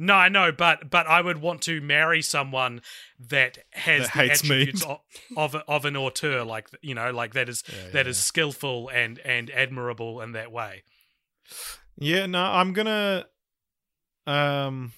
No, 0.00 0.14
I 0.14 0.28
know, 0.28 0.52
but 0.52 0.90
but 0.90 1.08
I 1.08 1.20
would 1.20 1.38
want 1.38 1.60
to 1.62 1.80
marry 1.80 2.22
someone 2.22 2.82
that 3.18 3.58
has 3.72 4.06
That 4.10 4.14
the 4.14 4.30
attributes 4.30 4.82
of, 4.86 5.00
of 5.36 5.56
of 5.66 5.84
an 5.84 5.96
auteur, 5.96 6.44
like 6.44 6.68
you 6.80 6.94
know, 6.94 7.10
like 7.10 7.34
that 7.34 7.48
is 7.48 7.64
Yeah, 7.68 7.90
that 7.92 8.06
yeah, 8.06 8.10
is 8.10 8.18
skillful 8.18 8.88
and 8.90 9.18
and 9.20 9.50
admirable 9.50 10.20
in 10.20 10.32
that 10.32 10.52
way. 10.52 10.84
Yeah, 11.98 12.26
no, 12.26 12.42
I'm 12.44 12.72
gonna 12.72 13.26
um 14.26 14.92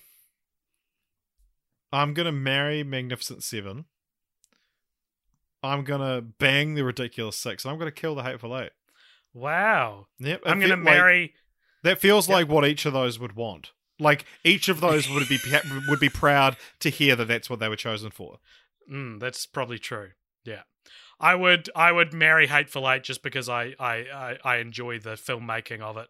I'm 1.93 2.14
gonna 2.14 2.32
marry 2.32 2.82
Magnificent 2.84 3.43
Seven. 3.43 3.86
I'm 5.62 5.84
gonna 5.84 6.20
bang 6.22 6.74
the 6.74 6.84
ridiculous 6.84 7.36
six, 7.36 7.64
and 7.64 7.72
I'm 7.72 7.78
gonna 7.78 7.91
kill 7.93 8.14
the 8.14 8.22
hateful 8.22 8.57
eight. 8.59 8.70
Wow, 9.34 10.07
Yep. 10.18 10.43
I'm 10.47 10.61
gonna 10.61 10.76
fe- 10.76 10.82
like- 10.82 10.84
marry. 10.84 11.34
that 11.82 12.01
feels 12.01 12.28
Yep. 12.28 12.34
like 12.34 12.49
what 12.49 12.66
each 12.66 12.86
of 12.86 12.93
those 12.93 13.18
would 13.18 13.34
want. 13.34 13.72
Like 13.99 14.24
each 14.45 14.68
of 14.68 14.80
those 14.80 15.09
would 15.11 15.28
be 15.28 15.38
would 15.88 16.01
be 16.01 16.09
proud 16.09 16.57
to 16.80 16.88
hear 16.91 17.14
that 17.16 17.26
that's 17.28 17.51
what 17.51 17.61
they 17.61 17.68
were 17.68 17.76
chosen 17.76 18.11
for. 18.11 18.41
Mm, 18.91 19.20
that's 19.20 19.45
probably 19.47 19.78
true. 19.78 20.12
Yeah, 20.45 20.62
I 21.20 21.34
would 21.34 21.68
I 21.76 21.93
would 21.93 22.14
marry 22.14 22.47
Hateful 22.47 22.91
Eight 22.91 23.03
just 23.05 23.22
because 23.22 23.49
I 23.49 23.74
I 23.78 23.95
I, 24.12 24.38
I 24.43 24.57
enjoy 24.57 24.99
the 24.99 25.11
filmmaking 25.16 25.80
of 25.80 25.99
it 25.99 26.09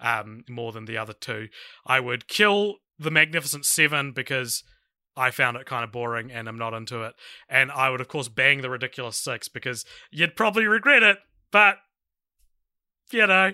um, 0.00 0.44
more 0.48 0.72
than 0.72 0.86
the 0.86 0.96
other 0.98 1.12
two. 1.12 1.48
I 1.86 2.00
would 2.00 2.26
kill 2.26 2.78
the 2.98 3.10
Magnificent 3.12 3.64
Seven 3.64 4.10
because 4.12 4.64
I 5.18 5.30
found 5.30 5.56
it 5.56 5.66
kind 5.66 5.84
of 5.84 5.92
boring 5.92 6.30
and 6.30 6.48
I'm 6.48 6.58
not 6.58 6.74
into 6.74 7.02
it. 7.02 7.14
And 7.48 7.70
I 7.72 7.90
would 7.90 8.00
of 8.00 8.08
course 8.08 8.28
bang 8.28 8.60
the 8.60 8.70
Ridiculous 8.70 9.16
Six 9.16 9.48
because 9.48 9.84
you'd 10.10 10.36
probably 10.36 10.66
regret 10.66 11.02
it, 11.02 11.18
but 11.50 11.78
you 13.10 13.26
know. 13.26 13.52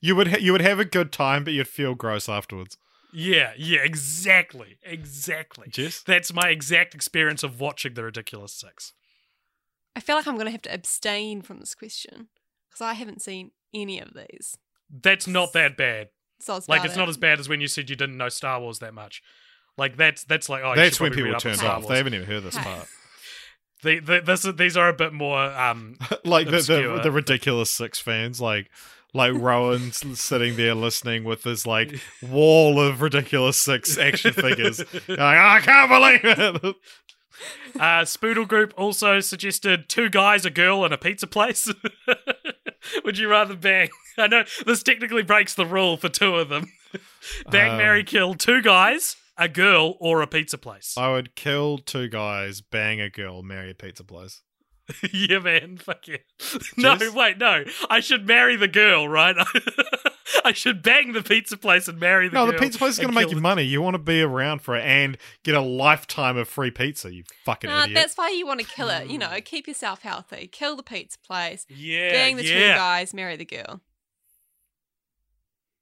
You 0.00 0.16
would 0.16 0.28
ha- 0.28 0.38
you 0.40 0.52
would 0.52 0.60
have 0.60 0.80
a 0.80 0.84
good 0.84 1.12
time, 1.12 1.44
but 1.44 1.52
you'd 1.54 1.68
feel 1.68 1.94
gross 1.94 2.28
afterwards. 2.28 2.76
Yeah, 3.12 3.52
yeah, 3.56 3.80
exactly. 3.80 4.78
Exactly. 4.82 5.68
Jess, 5.70 6.02
That's 6.02 6.32
my 6.32 6.48
exact 6.48 6.94
experience 6.94 7.42
of 7.42 7.60
watching 7.60 7.94
The 7.94 8.04
Ridiculous 8.04 8.54
Six. 8.54 8.94
I 9.94 10.00
feel 10.00 10.16
like 10.16 10.26
I'm 10.26 10.34
going 10.34 10.46
to 10.46 10.52
have 10.52 10.62
to 10.62 10.74
abstain 10.74 11.42
from 11.42 11.60
this 11.60 11.74
question 11.74 12.28
because 12.70 12.80
I 12.80 12.94
haven't 12.94 13.20
seen 13.20 13.50
any 13.74 14.00
of 14.00 14.14
these. 14.14 14.56
That's 14.90 15.26
not 15.26 15.52
that 15.52 15.76
bad. 15.76 16.08
So 16.40 16.56
it's 16.56 16.68
Like 16.68 16.80
about 16.80 16.88
it's 16.88 16.96
not 16.96 17.08
as 17.08 17.18
bad 17.18 17.38
as 17.38 17.48
when 17.48 17.60
you 17.60 17.68
said 17.68 17.90
you 17.90 17.96
didn't 17.96 18.16
know 18.16 18.28
Star 18.30 18.60
Wars 18.60 18.78
that 18.78 18.94
much. 18.94 19.22
Like 19.78 19.96
that's 19.96 20.24
that's 20.24 20.48
like 20.48 20.62
oh 20.64 20.70
you 20.70 20.76
that's 20.76 20.96
should 20.96 21.02
when 21.04 21.10
people 21.12 21.24
read 21.24 21.34
up 21.36 21.46
on 21.46 21.54
turned 21.56 21.62
off. 21.62 21.88
They 21.88 21.96
haven't 21.96 22.14
even 22.14 22.26
heard 22.26 22.42
this 22.42 22.58
part. 22.58 22.86
The, 23.84 23.98
the, 23.98 24.20
this, 24.20 24.42
these 24.42 24.76
are 24.76 24.88
a 24.88 24.92
bit 24.92 25.12
more 25.12 25.42
um 25.42 25.96
like 26.24 26.46
the, 26.46 26.58
the 26.60 27.00
the 27.02 27.10
ridiculous 27.10 27.74
six 27.74 27.98
fans, 27.98 28.40
like 28.40 28.70
like 29.12 29.32
Rowan's 29.34 30.20
sitting 30.20 30.54
there 30.54 30.76
listening 30.76 31.24
with 31.24 31.42
this 31.42 31.66
like 31.66 32.00
wall 32.22 32.78
of 32.80 33.02
ridiculous 33.02 33.56
six 33.60 33.98
action 33.98 34.34
figures. 34.34 34.78
Like, 34.78 35.18
"Oh, 35.18 35.24
I 35.24 35.58
can't 35.60 35.90
believe 35.90 36.64
it. 36.64 36.76
uh 37.74 38.02
Spoodle 38.04 38.46
Goop 38.46 38.72
also 38.76 39.18
suggested 39.18 39.88
two 39.88 40.08
guys, 40.08 40.44
a 40.44 40.50
girl, 40.50 40.84
and 40.84 40.94
a 40.94 40.98
pizza 40.98 41.26
place. 41.26 41.68
Would 43.04 43.18
you 43.18 43.28
rather 43.28 43.56
bang? 43.56 43.88
I 44.16 44.28
know 44.28 44.44
this 44.64 44.84
technically 44.84 45.24
breaks 45.24 45.54
the 45.56 45.66
rule 45.66 45.96
for 45.96 46.08
two 46.08 46.36
of 46.36 46.48
them. 46.50 46.66
bang, 47.50 47.72
Um, 47.72 47.78
marry, 47.78 48.04
kill 48.04 48.34
two 48.34 48.62
guys, 48.62 49.16
a 49.36 49.48
girl, 49.48 49.96
or 50.00 50.22
a 50.22 50.26
pizza 50.26 50.58
place. 50.58 50.94
I 50.96 51.10
would 51.12 51.34
kill 51.34 51.78
two 51.78 52.08
guys, 52.08 52.60
bang 52.60 53.00
a 53.00 53.10
girl, 53.10 53.42
marry 53.42 53.70
a 53.70 53.74
pizza 53.74 54.04
place. 54.04 54.42
yeah, 55.12 55.38
man. 55.38 55.78
Fuck 55.78 56.08
yeah. 56.08 56.16
No, 56.76 56.96
Jess? 56.96 57.14
wait, 57.14 57.38
no. 57.38 57.64
I 57.88 58.00
should 58.00 58.26
marry 58.26 58.56
the 58.56 58.68
girl, 58.68 59.08
right? 59.08 59.36
I 60.44 60.52
should 60.52 60.82
bang 60.82 61.12
the 61.12 61.22
pizza 61.22 61.56
place 61.56 61.88
and 61.88 62.00
marry 62.00 62.28
the 62.28 62.32
girl. 62.32 62.46
no, 62.46 62.50
girl. 62.50 62.58
the 62.58 62.64
pizza 62.66 62.78
place 62.78 62.92
is 62.94 62.98
and 62.98 63.06
going 63.06 63.14
to 63.14 63.14
make 63.14 63.22
kill 63.26 63.30
you 63.30 63.36
the- 63.36 63.42
money. 63.42 63.62
You 63.62 63.80
want 63.80 63.94
to 63.94 63.98
be 63.98 64.22
around 64.22 64.60
for 64.62 64.76
it 64.76 64.82
and 64.82 65.16
get 65.44 65.54
a 65.54 65.60
lifetime 65.60 66.36
of 66.36 66.48
free 66.48 66.70
pizza. 66.70 67.12
You 67.12 67.22
fucking 67.44 67.70
Nah, 67.70 67.84
idiot. 67.84 67.94
that's 67.94 68.16
why 68.16 68.30
you 68.30 68.46
want 68.46 68.60
to 68.60 68.66
kill 68.66 68.90
it. 68.90 69.08
You 69.08 69.18
know, 69.18 69.28
mm. 69.28 69.44
keep 69.44 69.68
yourself 69.68 70.02
healthy. 70.02 70.48
Kill 70.48 70.76
the 70.76 70.82
pizza 70.82 71.18
place. 71.20 71.64
Yeah. 71.68 72.10
bang 72.10 72.36
the 72.36 72.42
two 72.42 72.58
yeah. 72.58 72.76
guys. 72.76 73.14
Marry 73.14 73.36
the 73.36 73.44
girl. 73.44 73.80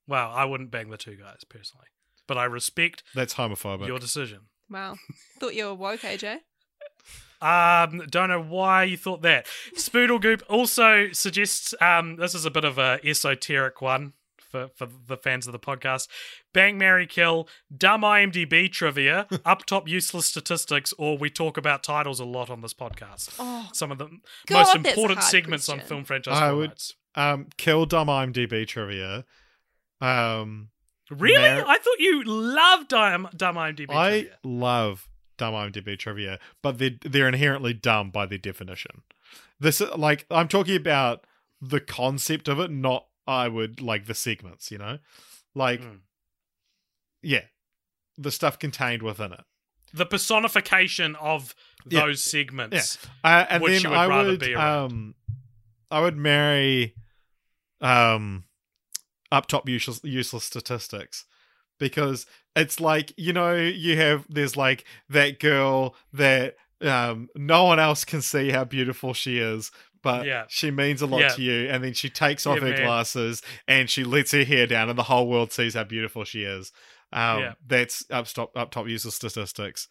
Well, 0.07 0.31
I 0.31 0.45
wouldn't 0.45 0.71
bang 0.71 0.91
the 0.91 0.97
two 0.99 1.17
guys 1.17 1.45
personally, 1.49 1.87
but 2.31 2.39
I 2.39 2.45
respect 2.45 3.03
That's 3.13 3.35
homophobic. 3.35 3.89
your 3.89 3.99
decision. 3.99 4.43
Wow. 4.71 4.95
Thought 5.41 5.57
you 5.57 5.65
were 5.67 5.75
woke, 5.75 6.03
AJ. 6.03 6.37
Um, 7.43 8.03
don't 8.09 8.29
know 8.29 8.41
why 8.41 8.85
you 8.85 8.97
thought 8.97 9.23
that. 9.23 9.47
Spoodle 9.77 10.21
Goop 10.21 10.45
also 10.49 11.09
suggests 11.11 11.75
um, 11.81 12.15
this 12.17 12.37
is 12.37 12.45
a 12.45 12.53
bit 12.53 12.65
of 12.65 12.79
a 12.79 13.01
esoteric 13.03 13.83
one 13.83 14.13
for, 14.39 14.69
for 14.77 14.87
the 15.09 15.17
fans 15.17 15.49
of 15.49 15.53
the 15.53 15.59
podcast. 15.59 16.07
Bang, 16.55 16.79
Mary, 16.79 17.05
Kill, 17.09 17.49
dumb 17.77 18.03
IMDb 18.03 18.71
trivia, 18.71 19.27
up 19.45 19.67
top 19.67 19.89
useless 19.89 20.27
statistics, 20.27 20.95
or 20.99 21.19
we 21.19 21.31
talk 21.31 21.57
about 21.57 21.83
titles 21.83 22.21
a 22.21 22.25
lot 22.25 22.49
on 22.49 22.61
this 22.61 22.75
podcast. 22.75 23.35
Oh, 23.41 23.69
Some 23.73 23.91
of 23.91 23.99
the 23.99 24.07
God, 24.47 24.67
most 24.67 24.77
important 24.77 25.19
hard 25.19 25.31
segments 25.33 25.69
on 25.69 25.81
film 25.81 26.05
franchise 26.05 26.37
I 26.41 26.53
would- 26.53 26.81
um, 27.17 27.49
kill 27.57 27.87
dumb 27.87 28.07
IMDb 28.07 28.65
trivia. 28.69 29.25
Um, 30.01 30.69
Really? 31.11 31.41
Mar- 31.63 31.65
I 31.69 31.79
thought 31.79 31.99
you 31.99 32.23
loved 32.25 32.89
dumb, 32.89 33.29
dumb 33.37 33.57
IMDb 33.57 33.91
I 33.91 34.11
trivia. 34.11 34.39
love 34.45 35.09
dumb 35.37 35.55
IMDb 35.55 35.99
trivia, 35.99 36.39
but 36.63 36.79
they're 36.79 36.99
they're 37.03 37.29
inherently 37.29 37.73
dumb 37.75 38.11
by 38.11 38.27
their 38.27 38.39
definition. 38.39 39.03
This 39.59 39.81
like 39.97 40.27
I'm 40.31 40.49
talking 40.49 40.77
about 40.77 41.27
the 41.61 41.81
concept 41.81 42.49
of 42.49 42.59
it, 42.61 42.71
not 42.71 43.07
I 43.27 43.49
would 43.49 43.81
like 43.83 44.07
the 44.07 44.15
segments. 44.15 44.71
You 44.71 44.79
know, 44.79 44.99
like 45.55 45.81
Mm. 45.83 45.99
yeah, 47.23 47.45
the 48.17 48.31
stuff 48.31 48.59
contained 48.59 49.03
within 49.03 49.33
it. 49.33 49.45
The 49.93 50.07
personification 50.07 51.17
of 51.17 51.55
Yeah. 51.89 52.03
those 52.07 52.23
segments. 52.23 52.99
Uh, 53.25 53.47
and 53.51 53.65
then 53.65 53.87
I 53.87 54.07
would 54.07 54.55
um, 54.55 55.15
I 55.91 56.01
would 56.01 56.17
marry 56.17 56.95
um, 57.81 58.45
up 59.33 59.47
top 59.47 59.69
useless 59.69 60.01
useless 60.03 60.45
statistics 60.45 61.25
because 61.79 62.27
it's 62.57 62.81
like 62.81 63.13
you 63.17 63.33
know 63.33 63.55
you 63.55 63.97
have 63.97 64.27
there's 64.29 64.57
like 64.57 64.85
that 65.09 65.39
girl 65.41 65.95
that 66.13 66.57
um 66.83 67.29
no 67.37 67.65
one 67.65 67.79
else 67.79 68.05
can 68.05 68.23
see 68.23 68.51
how 68.51 68.65
beautiful 68.65 69.15
she 69.15 69.39
is 69.39 69.71
but 70.03 70.25
Yeah. 70.27 70.45
she 70.49 70.71
means 70.71 71.03
a 71.03 71.07
lot 71.07 71.21
Yeah. 71.21 71.29
to 71.29 71.43
you 71.43 71.69
and 71.69 71.85
then 71.85 71.93
she 71.93 72.09
takes 72.09 72.47
off 72.47 72.57
Yeah, 72.57 72.63
her 72.63 72.71
man. 72.71 72.83
glasses 72.85 73.43
and 73.69 73.89
she 73.91 74.03
lets 74.05 74.33
her 74.33 74.45
hair 74.45 74.67
down 74.67 74.89
and 74.89 74.99
the 74.99 75.03
whole 75.05 75.29
world 75.29 75.53
sees 75.53 75.75
how 75.75 75.85
beautiful 75.85 76.25
she 76.25 76.43
is 76.43 76.73
um 77.13 77.41
Yeah. 77.41 77.53
that's 77.67 78.05
up 78.11 78.27
top 78.27 78.57
up 78.57 78.71
top 78.71 78.89
useless 78.89 79.15
statistics 79.15 79.89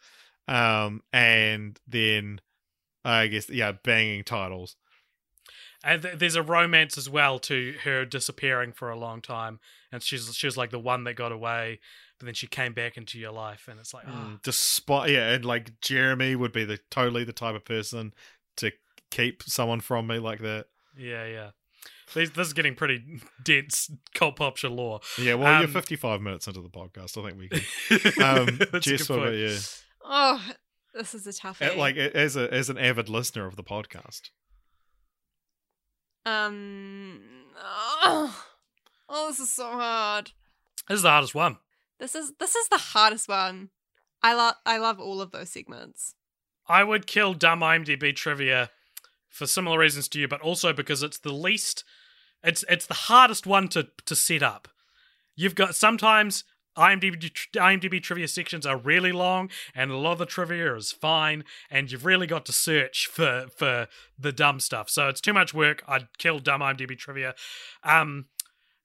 um 0.48 1.02
and 1.14 1.80
then 1.88 2.42
i 3.06 3.28
guess 3.28 3.50
yeah 3.50 3.72
banging 3.84 4.24
titles 4.24 4.76
And 5.84 6.02
th- 6.02 6.18
there's 6.20 6.36
a 6.36 6.44
romance 6.44 6.98
as 6.98 7.10
well 7.10 7.40
to 7.40 7.76
her 7.84 8.04
disappearing 8.06 8.74
for 8.74 8.90
a 8.90 8.98
long 8.98 9.22
time, 9.22 9.60
and 9.92 10.04
she's 10.04 10.36
she 10.36 10.46
was 10.48 10.58
like 10.58 10.72
the 10.72 10.80
one 10.80 11.06
that 11.06 11.14
got 11.14 11.32
away, 11.32 11.80
but 12.20 12.26
then 12.26 12.34
she 12.34 12.48
came 12.48 12.74
back 12.74 12.98
into 12.98 13.18
your 13.18 13.32
life, 13.32 13.68
and 13.70 13.80
it's 13.80 13.94
like, 13.94 14.04
oh, 14.08 14.12
Mm, 14.12 14.42
despite 14.44 15.10
yeah 15.12 15.30
and 15.32 15.46
like 15.46 15.80
jeremy 15.80 16.36
would 16.36 16.52
be 16.52 16.66
the 16.66 16.80
totally 16.92 17.24
the 17.24 17.32
type 17.32 17.56
of 17.56 17.64
person 17.64 18.14
to 18.58 18.72
keep 19.10 19.42
someone 19.44 19.80
from 19.80 20.06
me 20.08 20.20
like 20.20 20.40
that 20.40 20.66
yeah, 20.98 21.26
yeah. 21.26 21.50
This, 22.14 22.32
this 22.32 22.48
is 22.48 22.54
getting 22.54 22.76
pretty 22.76 23.22
dense 23.44 23.90
Cult 24.14 24.36
Popture 24.36 24.68
lore. 24.70 25.00
yeah 25.18 25.36
well 25.36 25.60
you're 25.60 25.68
Um, 25.68 25.72
55 25.74 26.20
minutes 26.22 26.46
into 26.48 26.62
the 26.62 26.70
podcast 26.70 27.18
i 27.18 27.26
think 27.30 27.40
we 27.40 27.48
can 27.48 28.24
um 28.24 28.58
That's 28.58 28.74
a 28.74 28.80
Jess, 28.98 29.08
good 29.08 29.10
what 29.12 29.20
about 29.20 29.30
point. 29.30 29.40
you 29.40 29.58
oh, 30.04 30.46
This 30.94 31.14
is 31.16 31.26
a 31.26 31.32
toughie. 31.32 31.74
Uh, 31.74 31.78
Like 31.78 31.96
as 31.96 32.36
a 32.36 32.54
as 32.54 32.70
an 32.70 32.78
avid 32.78 33.08
listener 33.08 33.46
of 33.48 33.56
the 33.56 33.64
podcast. 33.64 34.30
Um, 36.26 37.20
oh, 37.58 38.46
oh, 39.08 39.28
this 39.30 39.40
is 39.40 39.52
so 39.52 39.72
hard. 39.72 40.32
This 40.88 40.98
is 40.98 41.04
the 41.04 41.10
hardest 41.10 41.36
one. 41.36 41.58
This 42.00 42.16
is 42.16 42.34
this 42.40 42.56
is 42.56 42.68
the 42.70 42.78
hardest 42.78 43.28
one. 43.28 43.70
I 44.24 44.34
love 44.34 44.56
I 44.66 44.78
love 44.78 45.00
all 45.00 45.22
of 45.22 45.32
those 45.32 45.50
segments. 45.50 46.16
I 46.68 46.84
would 46.84 47.08
kill 47.08 47.34
dumb 47.34 47.62
IMDb 47.62 48.16
trivia 48.16 48.70
for 49.28 49.48
similar 49.48 49.80
reasons 49.80 50.08
to 50.10 50.20
you, 50.20 50.28
but 50.28 50.42
also 50.42 50.74
because 50.74 51.04
it's 51.04 51.20
the 51.20 51.34
least. 51.34 51.84
It's 52.44 52.64
it's 52.70 52.86
the 52.86 52.94
hardest 52.94 53.46
one 53.46 53.68
to 53.70 53.88
to 54.06 54.16
set 54.16 54.44
up. 54.44 54.68
You've 55.36 55.56
got 55.56 55.76
sometimes 55.76 56.44
IMDb 56.80 57.30
IMDb 57.56 58.02
trivia 58.02 58.28
sections 58.28 58.66
are 58.66 58.78
really 58.78 59.12
long, 59.12 59.50
and 59.76 59.92
a 59.92 59.98
lot 59.98 60.14
of 60.14 60.20
the 60.20 60.26
trivia 60.26 60.76
is 60.76 60.92
fine, 60.92 61.44
and 61.70 61.92
you've 61.92 62.06
really 62.06 62.26
got 62.26 62.46
to 62.46 62.54
search 62.54 63.08
for 63.12 63.48
for 63.56 63.88
the 64.18 64.32
dumb 64.32 64.60
stuff. 64.60 64.90
So 64.90 65.10
it's 65.10 65.22
too 65.22 65.34
much 65.34 65.54
work. 65.54 65.84
I'd 65.88 66.08
kill 66.18 66.40
dumb 66.40 66.62
IMDb 66.62 66.98
trivia. 66.98 67.36
Um, 67.84 68.26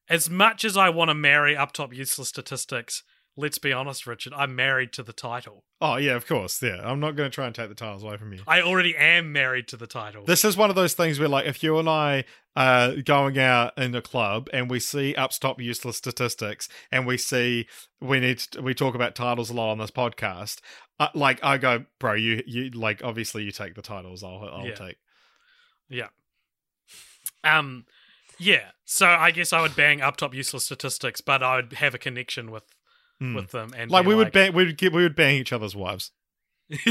as 0.09 0.29
much 0.29 0.65
as 0.65 0.77
I 0.77 0.91
want 0.91 1.09
to 1.11 1.15
marry 1.15 1.57
up 1.57 1.73
top 1.73 1.95
useless 1.95 2.29
statistics, 2.29 3.05
let's 3.37 3.59
be 3.59 3.73
honest, 3.73 4.07
Richard, 4.07 4.33
I'm 4.35 4.55
married 4.55 4.93
to 4.95 5.03
the 5.03 5.13
title. 5.13 5.65
Oh 5.81 5.97
yeah, 5.97 6.15
of 6.15 6.27
course. 6.27 6.63
Yeah, 6.63 6.81
I'm 6.83 7.01
not 7.01 7.17
going 7.17 7.31
to 7.31 7.35
try 7.35 7.47
and 7.47 7.55
take 7.55 7.69
the 7.69 7.75
titles 7.75 8.03
away 8.03 8.17
from 8.17 8.33
you. 8.33 8.41
I 8.47 8.63
already 8.63 8.97
am 8.97 9.33
married 9.33 9.69
to 9.69 9.77
the 9.77 9.87
title. 9.87 10.25
This 10.25 10.45
is 10.45 10.57
one 10.57 10.71
of 10.71 10.77
those 10.77 10.95
things 10.95 11.19
where, 11.19 11.29
like, 11.29 11.47
if 11.47 11.63
you 11.63 11.79
and 11.79 11.89
I 11.89 12.25
are 12.57 12.95
going 12.97 13.37
out 13.39 13.77
in 13.77 13.95
a 13.95 14.01
club 14.01 14.49
and 14.53 14.71
we 14.71 14.79
see 14.79 15.15
up 15.17 15.33
top 15.33 15.61
useless 15.61 15.97
statistics, 15.97 16.69
and 16.93 17.07
we 17.07 17.19
see 17.19 17.67
we 18.01 18.21
need 18.21 18.39
to, 18.39 18.63
we 18.63 18.75
talk 18.75 18.95
about 18.95 19.15
titles 19.15 19.51
a 19.51 19.55
lot 19.55 19.73
on 19.73 19.79
this 19.79 19.91
podcast, 19.91 20.61
uh, 21.01 21.09
like 21.15 21.43
I 21.43 21.59
go, 21.59 21.85
bro, 21.99 22.15
you 22.15 22.43
you 22.47 22.71
like 22.71 23.03
obviously 23.05 23.43
you 23.43 23.51
take 23.51 23.75
the 23.75 23.83
titles. 23.83 24.23
I'll 24.23 24.49
I'll 24.53 24.67
Yeah. 24.67 24.75
take. 24.75 24.97
Yeah. 25.89 26.09
Um 27.43 27.87
yeah. 28.39 28.71
So 28.85 29.07
I 29.07 29.31
guess 29.31 29.53
I 29.53 29.61
would 29.61 29.77
bang 29.77 30.01
up 30.01 30.17
top 30.17 30.35
useless 30.35 30.65
statistics, 30.65 31.21
but 31.21 31.43
I 31.43 31.57
would 31.57 31.75
have 31.75 31.95
a 31.95 31.99
connection 31.99 32.51
with 32.51 32.65
Hmm. 33.21 33.35
with 33.35 33.51
them 33.53 33.73
and 33.77 33.91
Like 33.91 34.05
be 34.05 34.09
we 34.09 34.15
would 34.17 34.33
bang, 34.33 34.53
we 34.53 34.65
would 34.65 34.77
get, 34.77 34.93
we 34.93 35.03
would 35.03 35.15
bang 35.17 35.37
each 35.37 35.53
other's 35.53 35.77
wives. 35.77 36.11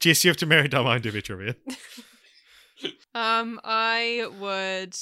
Jess, 0.00 0.24
you 0.24 0.30
have 0.30 0.36
to 0.38 0.46
marry 0.46 0.68
dumb 0.68 0.86
IMDb 0.86 1.22
trivia. 1.22 1.54
Um, 3.14 3.58
I 3.64 4.28
would. 4.38 4.94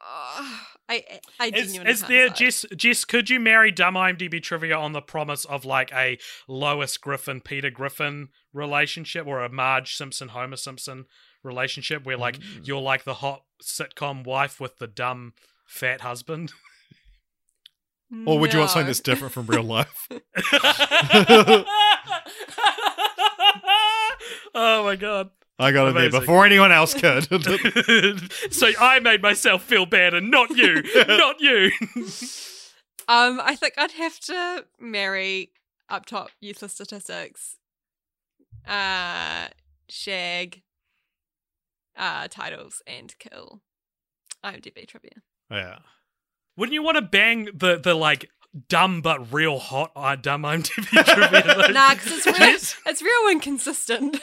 Uh, 0.00 0.58
I 0.88 1.04
I 1.40 1.46
Is, 1.48 1.72
genuinely 1.72 1.92
is 1.92 2.00
can't 2.02 2.08
there. 2.08 2.28
Jess 2.28 2.64
Jess, 2.76 3.04
could 3.04 3.28
you 3.28 3.40
marry 3.40 3.72
dumb 3.72 3.94
IMDb 3.94 4.40
trivia 4.42 4.76
on 4.78 4.92
the 4.92 5.00
promise 5.02 5.44
of 5.44 5.64
like 5.64 5.92
a 5.92 6.18
Lois 6.46 6.96
Griffin, 6.96 7.40
Peter 7.40 7.70
Griffin 7.70 8.28
relationship 8.52 9.26
or 9.26 9.42
a 9.42 9.48
Marge 9.50 9.94
Simpson, 9.96 10.28
Homer 10.28 10.56
Simpson 10.56 11.06
relationship 11.42 12.04
where 12.06 12.16
like 12.16 12.38
Mm. 12.38 12.66
you're 12.66 12.80
like 12.80 13.04
the 13.04 13.14
hot 13.14 13.42
sitcom 13.62 14.24
wife 14.24 14.60
with 14.60 14.78
the 14.78 14.86
dumb 14.86 15.32
fat 15.66 16.02
husband? 16.02 16.52
Or 18.26 18.38
would 18.38 18.52
you 18.52 18.58
want 18.60 18.70
something 18.70 18.86
that's 18.86 19.00
different 19.00 19.34
from 19.34 19.46
real 19.46 19.62
life? 19.62 20.08
oh 24.54 24.84
my 24.84 24.96
god. 24.96 25.30
I 25.58 25.72
got 25.72 25.88
it 25.88 25.94
there 25.94 26.04
Amazing. 26.04 26.20
before 26.20 26.46
anyone 26.46 26.70
else 26.70 26.94
could. 26.94 27.24
so 28.52 28.70
I 28.80 29.00
made 29.00 29.20
myself 29.20 29.62
feel 29.64 29.86
bad 29.86 30.14
and 30.14 30.30
not 30.30 30.50
you. 30.50 30.82
not 31.08 31.40
you. 31.40 31.70
Um, 33.08 33.40
I 33.42 33.56
think 33.56 33.74
I'd 33.76 33.92
have 33.92 34.20
to 34.20 34.66
marry 34.78 35.50
up 35.88 36.06
top 36.06 36.30
useless 36.40 36.74
statistics. 36.74 37.56
Uh, 38.66 39.48
shag. 39.88 40.62
Uh, 41.96 42.28
titles 42.28 42.80
and 42.86 43.12
kill. 43.18 43.60
IMDb 44.44 44.86
trivia. 44.86 45.22
yeah. 45.50 45.78
Wouldn't 46.58 46.74
you 46.74 46.82
want 46.82 46.96
to 46.96 47.02
bang 47.02 47.48
the 47.54 47.78
the 47.78 47.94
like 47.94 48.30
dumb 48.68 49.00
but 49.00 49.32
real 49.32 49.60
hot 49.60 49.92
uh, 49.94 50.16
dumb 50.16 50.42
IMDb 50.42 51.04
trivia? 51.04 51.68
Nah, 51.72 51.94
because 51.94 52.12
it's 52.12 52.26
real. 52.26 52.90
It's 52.92 53.02
real 53.02 53.30
inconsistent. 53.30 54.18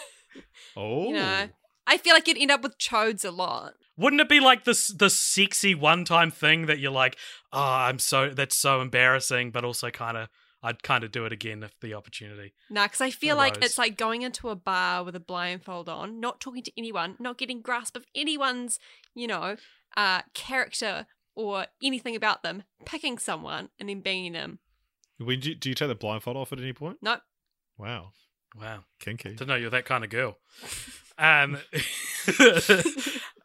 Oh. 0.75 1.05
You 1.07 1.13
know, 1.13 1.47
I 1.87 1.97
feel 1.97 2.13
like 2.13 2.27
you'd 2.27 2.37
end 2.37 2.51
up 2.51 2.61
with 2.61 2.77
chodes 2.77 3.23
a 3.23 3.31
lot. 3.31 3.75
Wouldn't 3.95 4.21
it 4.21 4.27
be 4.27 4.41
like 4.41 4.65
this 4.65 4.89
the 4.89 5.09
sexy 5.09 5.73
one 5.73 6.03
time 6.03 6.29
thing 6.29 6.65
that 6.65 6.79
you're 6.79 6.91
like, 6.91 7.15
oh, 7.53 7.61
I'm 7.61 7.99
so 7.99 8.29
that's 8.29 8.57
so 8.57 8.81
embarrassing, 8.81 9.51
but 9.51 9.63
also 9.63 9.89
kind 9.89 10.17
of 10.17 10.27
I'd 10.61 10.83
kind 10.83 11.05
of 11.05 11.11
do 11.13 11.25
it 11.25 11.31
again 11.31 11.63
if 11.63 11.79
the 11.79 11.93
opportunity. 11.93 12.53
Nah, 12.69 12.87
because 12.87 12.99
I 12.99 13.11
feel 13.11 13.37
like 13.37 13.63
it's 13.63 13.77
like 13.77 13.95
going 13.95 14.23
into 14.23 14.49
a 14.49 14.55
bar 14.55 15.05
with 15.05 15.15
a 15.15 15.21
blindfold 15.21 15.87
on, 15.87 16.19
not 16.19 16.41
talking 16.41 16.63
to 16.63 16.71
anyone, 16.75 17.15
not 17.17 17.37
getting 17.37 17.61
grasp 17.61 17.95
of 17.95 18.05
anyone's, 18.13 18.77
you 19.13 19.27
know, 19.27 19.55
uh, 19.95 20.23
character 20.33 21.05
or 21.35 21.67
anything 21.83 22.15
about 22.15 22.43
them, 22.43 22.63
picking 22.85 23.17
someone 23.17 23.69
and 23.79 23.89
then 23.89 24.01
banging 24.01 24.33
them. 24.33 24.59
When 25.17 25.39
do, 25.39 25.49
you, 25.49 25.55
do 25.55 25.69
you 25.69 25.75
take 25.75 25.87
the 25.87 25.95
blindfold 25.95 26.37
off 26.37 26.51
at 26.51 26.59
any 26.59 26.73
point? 26.73 26.97
No. 27.01 27.17
Wow. 27.77 28.11
Wow. 28.59 28.83
Kinky. 28.99 29.29
Didn't 29.29 29.47
know 29.47 29.55
you're 29.55 29.69
that 29.69 29.85
kind 29.85 30.03
of 30.03 30.09
girl. 30.09 30.37
Um, 31.17 31.57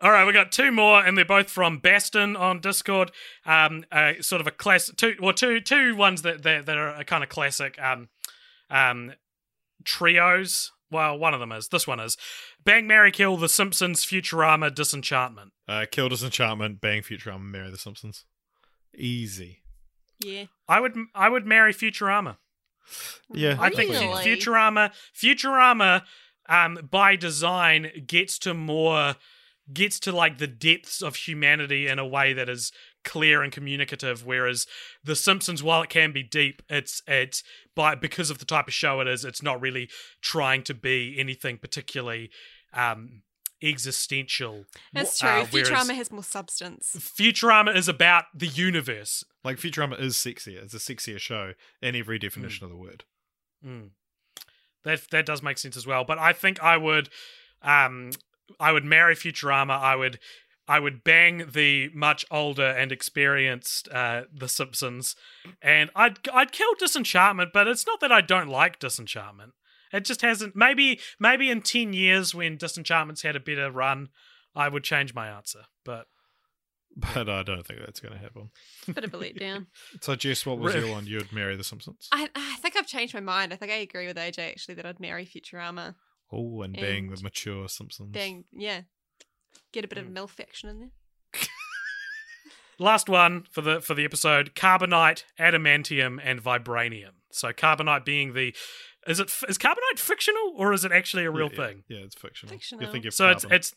all 0.00 0.10
right, 0.10 0.24
we 0.24 0.32
got 0.32 0.50
two 0.50 0.72
more, 0.72 1.04
and 1.04 1.16
they're 1.16 1.24
both 1.24 1.50
from 1.50 1.78
Baston 1.78 2.36
on 2.36 2.60
Discord. 2.60 3.12
Um, 3.46 3.84
uh, 3.92 4.14
sort 4.20 4.40
of 4.40 4.46
a 4.46 4.50
class, 4.50 4.90
two, 4.96 5.14
well, 5.20 5.32
two, 5.32 5.60
two 5.60 5.94
ones 5.94 6.22
that 6.22 6.42
that, 6.42 6.66
that 6.66 6.76
are 6.76 6.94
a 6.96 7.04
kind 7.04 7.22
of 7.22 7.30
classic 7.30 7.80
um, 7.80 8.08
um, 8.70 9.12
trios. 9.84 10.72
Well, 10.90 11.18
one 11.18 11.34
of 11.34 11.40
them 11.40 11.52
is. 11.52 11.68
This 11.68 11.86
one 11.86 12.00
is 12.00 12.16
Bang, 12.64 12.86
Mary, 12.86 13.12
Kill, 13.12 13.36
The 13.36 13.48
Simpsons, 13.48 14.04
Futurama, 14.04 14.74
Disenchantment. 14.74 15.52
Uh, 15.68 15.86
kill 15.90 16.08
Disenchantment, 16.08 16.80
bang 16.80 17.02
Futurama, 17.02 17.42
marry 17.42 17.70
the 17.70 17.78
Simpsons. 17.78 18.24
Easy. 18.96 19.62
Yeah. 20.22 20.44
I 20.68 20.80
would, 20.80 20.96
I 21.14 21.28
would 21.28 21.46
marry 21.46 21.72
Futurama. 21.72 22.36
Yeah, 23.32 23.56
I 23.60 23.70
think 23.70 23.92
Futurama, 23.92 24.92
Futurama, 25.14 26.02
um, 26.48 26.88
by 26.90 27.14
design 27.14 28.04
gets 28.06 28.38
to 28.40 28.54
more, 28.54 29.14
gets 29.72 30.00
to 30.00 30.12
like 30.12 30.38
the 30.38 30.48
depths 30.48 31.00
of 31.00 31.14
humanity 31.14 31.86
in 31.86 32.00
a 32.00 32.06
way 32.06 32.32
that 32.32 32.48
is 32.48 32.72
clear 33.04 33.42
and 33.42 33.52
communicative. 33.52 34.24
Whereas 34.24 34.66
The 35.04 35.16
Simpsons, 35.16 35.62
while 35.62 35.82
it 35.82 35.90
can 35.90 36.12
be 36.12 36.22
deep, 36.22 36.62
it's 36.68 37.02
it's 37.06 37.42
by 37.74 37.94
because 37.94 38.30
of 38.30 38.38
the 38.38 38.44
type 38.44 38.68
of 38.68 38.74
show 38.74 39.00
it 39.00 39.08
is, 39.08 39.24
it's 39.24 39.42
not 39.42 39.60
really 39.60 39.88
trying 40.20 40.62
to 40.64 40.74
be 40.74 41.16
anything 41.18 41.58
particularly 41.58 42.30
um, 42.72 43.22
existential. 43.62 44.64
That's 44.92 45.18
true. 45.18 45.28
Uh, 45.28 45.44
Futurama 45.44 45.94
has 45.94 46.10
more 46.10 46.22
substance. 46.22 46.96
Futurama 46.98 47.74
is 47.74 47.88
about 47.88 48.24
the 48.34 48.46
universe. 48.46 49.24
Like 49.44 49.58
Futurama 49.58 50.00
is 50.00 50.16
sexier. 50.16 50.62
It's 50.62 50.74
a 50.74 50.78
sexier 50.78 51.18
show 51.18 51.52
in 51.82 51.96
every 51.96 52.18
definition 52.18 52.64
of 52.64 52.70
the 52.70 52.76
word. 52.76 53.04
Mm. 53.64 53.90
That 54.84 55.02
that 55.10 55.26
does 55.26 55.42
make 55.42 55.58
sense 55.58 55.76
as 55.76 55.86
well. 55.86 56.04
But 56.04 56.18
I 56.18 56.32
think 56.32 56.62
I 56.62 56.76
would, 56.76 57.10
um, 57.62 58.10
I 58.58 58.72
would 58.72 58.84
marry 58.84 59.14
Futurama. 59.14 59.78
I 59.78 59.94
would, 59.94 60.18
I 60.68 60.78
would 60.78 61.02
bang 61.02 61.50
the 61.52 61.90
much 61.94 62.24
older 62.30 62.66
and 62.66 62.92
experienced 62.92 63.88
uh, 63.88 64.22
The 64.32 64.48
Simpsons, 64.48 65.16
and 65.60 65.90
I'd 65.96 66.18
I'd 66.32 66.52
kill 66.52 66.74
Disenchantment. 66.78 67.52
But 67.52 67.66
it's 67.68 67.86
not 67.86 68.00
that 68.00 68.12
I 68.12 68.20
don't 68.20 68.48
like 68.48 68.78
Disenchantment. 68.78 69.52
It 69.92 70.04
just 70.04 70.22
hasn't. 70.22 70.54
Maybe 70.54 71.00
maybe 71.18 71.50
in 71.50 71.62
ten 71.62 71.92
years 71.92 72.34
when 72.34 72.56
Disenchantment's 72.56 73.22
had 73.22 73.36
a 73.36 73.40
better 73.40 73.70
run, 73.70 74.10
I 74.54 74.68
would 74.68 74.84
change 74.84 75.14
my 75.14 75.28
answer. 75.28 75.62
But 75.84 76.06
But 77.14 77.28
I 77.28 77.42
don't 77.42 77.64
think 77.66 77.80
that's 77.80 78.00
going 78.00 78.14
to 78.14 78.20
happen. 78.20 78.50
Bit 78.92 79.04
of 79.04 79.14
a 79.14 79.18
letdown. 79.18 79.66
So, 80.00 80.16
Jess, 80.16 80.44
what 80.44 80.58
was 80.58 80.74
Really? 80.74 80.86
your 80.86 80.96
one? 80.96 81.06
You'd 81.06 81.32
marry 81.32 81.56
the 81.56 81.64
Simpsons. 81.64 82.08
I, 82.12 82.28
I 82.34 82.56
think 82.56 82.76
I've 82.76 82.86
changed 82.86 83.14
my 83.14 83.20
mind. 83.20 83.52
I 83.52 83.56
think 83.56 83.70
I 83.72 83.76
agree 83.76 84.06
with 84.06 84.16
AJ 84.16 84.50
actually 84.50 84.74
that 84.74 84.86
I'd 84.86 85.00
marry 85.00 85.24
Futurama. 85.24 85.94
Oh, 86.32 86.62
and 86.62 86.74
bang 86.74 87.10
the 87.10 87.22
mature 87.22 87.68
Simpsons. 87.68 88.10
Dang, 88.12 88.44
yeah. 88.52 88.82
Get 89.72 89.84
a 89.84 89.88
bit 89.88 89.98
of 89.98 90.06
Mm. 90.06 90.14
MILF 90.14 90.40
action 90.40 90.68
in 90.68 90.78
there. 90.80 90.90
Last 92.78 93.08
one 93.08 93.44
for 93.50 93.60
the 93.60 93.80
for 93.80 93.94
the 93.94 94.04
episode: 94.04 94.54
carbonite, 94.54 95.24
adamantium, 95.38 96.18
and 96.22 96.42
vibranium. 96.42 97.10
So 97.30 97.52
carbonite 97.52 98.04
being 98.04 98.32
the 98.32 98.54
is 99.06 99.20
it 99.20 99.30
is 99.48 99.58
carbonite 99.58 99.98
fictional 99.98 100.54
or 100.56 100.72
is 100.72 100.84
it 100.84 100.92
actually 100.92 101.24
a 101.24 101.30
real 101.30 101.50
Yeah, 101.52 101.60
yeah. 101.60 101.66
thing? 101.66 101.84
Yeah, 101.88 101.98
it's 101.98 102.14
fictional. 102.16 102.54
Fictional. 102.54 102.84
You 102.86 102.92
think 102.92 103.04
of 103.04 103.14
So 103.14 103.28
it's 103.30 103.44
it's 103.50 103.74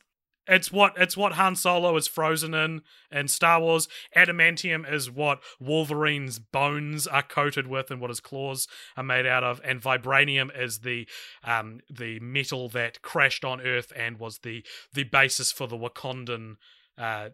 it's 0.48 0.72
what 0.72 0.94
it's 0.98 1.16
what 1.16 1.34
Han 1.34 1.56
Solo 1.56 1.96
is 1.96 2.08
frozen 2.08 2.54
in 2.54 2.82
in 3.12 3.28
Star 3.28 3.60
Wars. 3.62 3.88
Adamantium 4.16 4.92
is 4.92 5.10
what 5.10 5.42
Wolverine's 5.60 6.40
bones 6.40 7.08
are 7.08 7.24
coated 7.24 7.68
with 7.68 7.90
and 7.92 8.02
what 8.02 8.10
his 8.10 8.20
claws 8.20 8.68
are 8.98 9.04
made 9.04 9.26
out 9.26 9.44
of, 9.44 9.62
and 9.64 9.82
vibranium 9.82 10.50
is 10.58 10.80
the 10.80 11.08
um 11.44 11.80
the 11.90 12.20
metal 12.20 12.70
that 12.70 13.02
crashed 13.02 13.46
on 13.46 13.62
Earth 13.62 13.92
and 13.96 14.20
was 14.20 14.40
the 14.40 14.64
the 14.94 15.04
basis 15.04 15.52
for 15.52 15.68
the 15.68 15.78
Wakandan 15.78 16.56
uh 16.98 17.30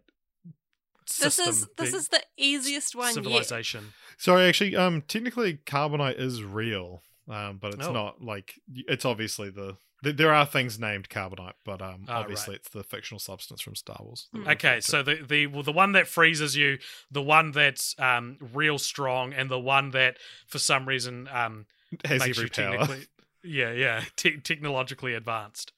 This 1.20 1.39
is 1.39 1.68
this 1.78 1.91
the 1.91 1.97
is 1.97 2.07
the 2.10 2.24
easiest 2.38 2.95
one 2.95 3.07
yet. 3.07 3.14
civilization. 3.16 3.93
Sorry, 4.18 4.43
actually, 4.45 4.76
um, 4.76 5.01
technically, 5.01 5.55
carbonite 5.66 6.20
is 6.20 6.43
real. 6.43 7.01
um, 7.28 7.57
but 7.62 7.74
it's 7.76 7.86
Oh. 7.88 7.91
not 7.93 8.22
like 8.24 8.55
it's 8.68 9.05
obviously 9.05 9.49
the 9.51 9.74
th- 9.74 9.78
there 10.01 10.33
are 10.33 10.45
things 10.45 10.79
named 10.79 11.09
carbonite, 11.09 11.53
but 11.65 11.81
um, 11.81 12.05
Ah, 12.07 12.19
obviously 12.19 12.53
right. 12.53 12.59
it's 12.61 12.69
the 12.69 12.83
fictional 12.83 13.19
substance 13.19 13.61
from 13.61 13.75
Star 13.75 13.97
Wars. 13.99 14.27
Hmm. 14.33 14.47
Okay, 14.47 14.79
so 14.81 15.03
the 15.03 15.15
the 15.15 15.47
well, 15.47 15.63
the 15.63 15.71
one 15.71 15.91
that 15.93 16.07
freezes 16.07 16.55
you, 16.55 16.77
the 17.11 17.21
one 17.21 17.51
that's 17.51 17.95
um 17.99 18.37
real 18.53 18.77
strong, 18.77 19.33
and 19.33 19.49
the 19.49 19.59
one 19.59 19.91
that 19.91 20.17
for 20.47 20.59
some 20.59 20.87
reason 20.87 21.27
um 21.31 21.65
has 22.05 22.19
makes 22.19 22.37
every 22.37 22.43
you 22.45 22.49
power. 22.49 22.77
technically 22.77 23.05
yeah 23.43 23.71
yeah 23.71 24.03
te- 24.15 24.37
technologically 24.37 25.13
advanced. 25.13 25.73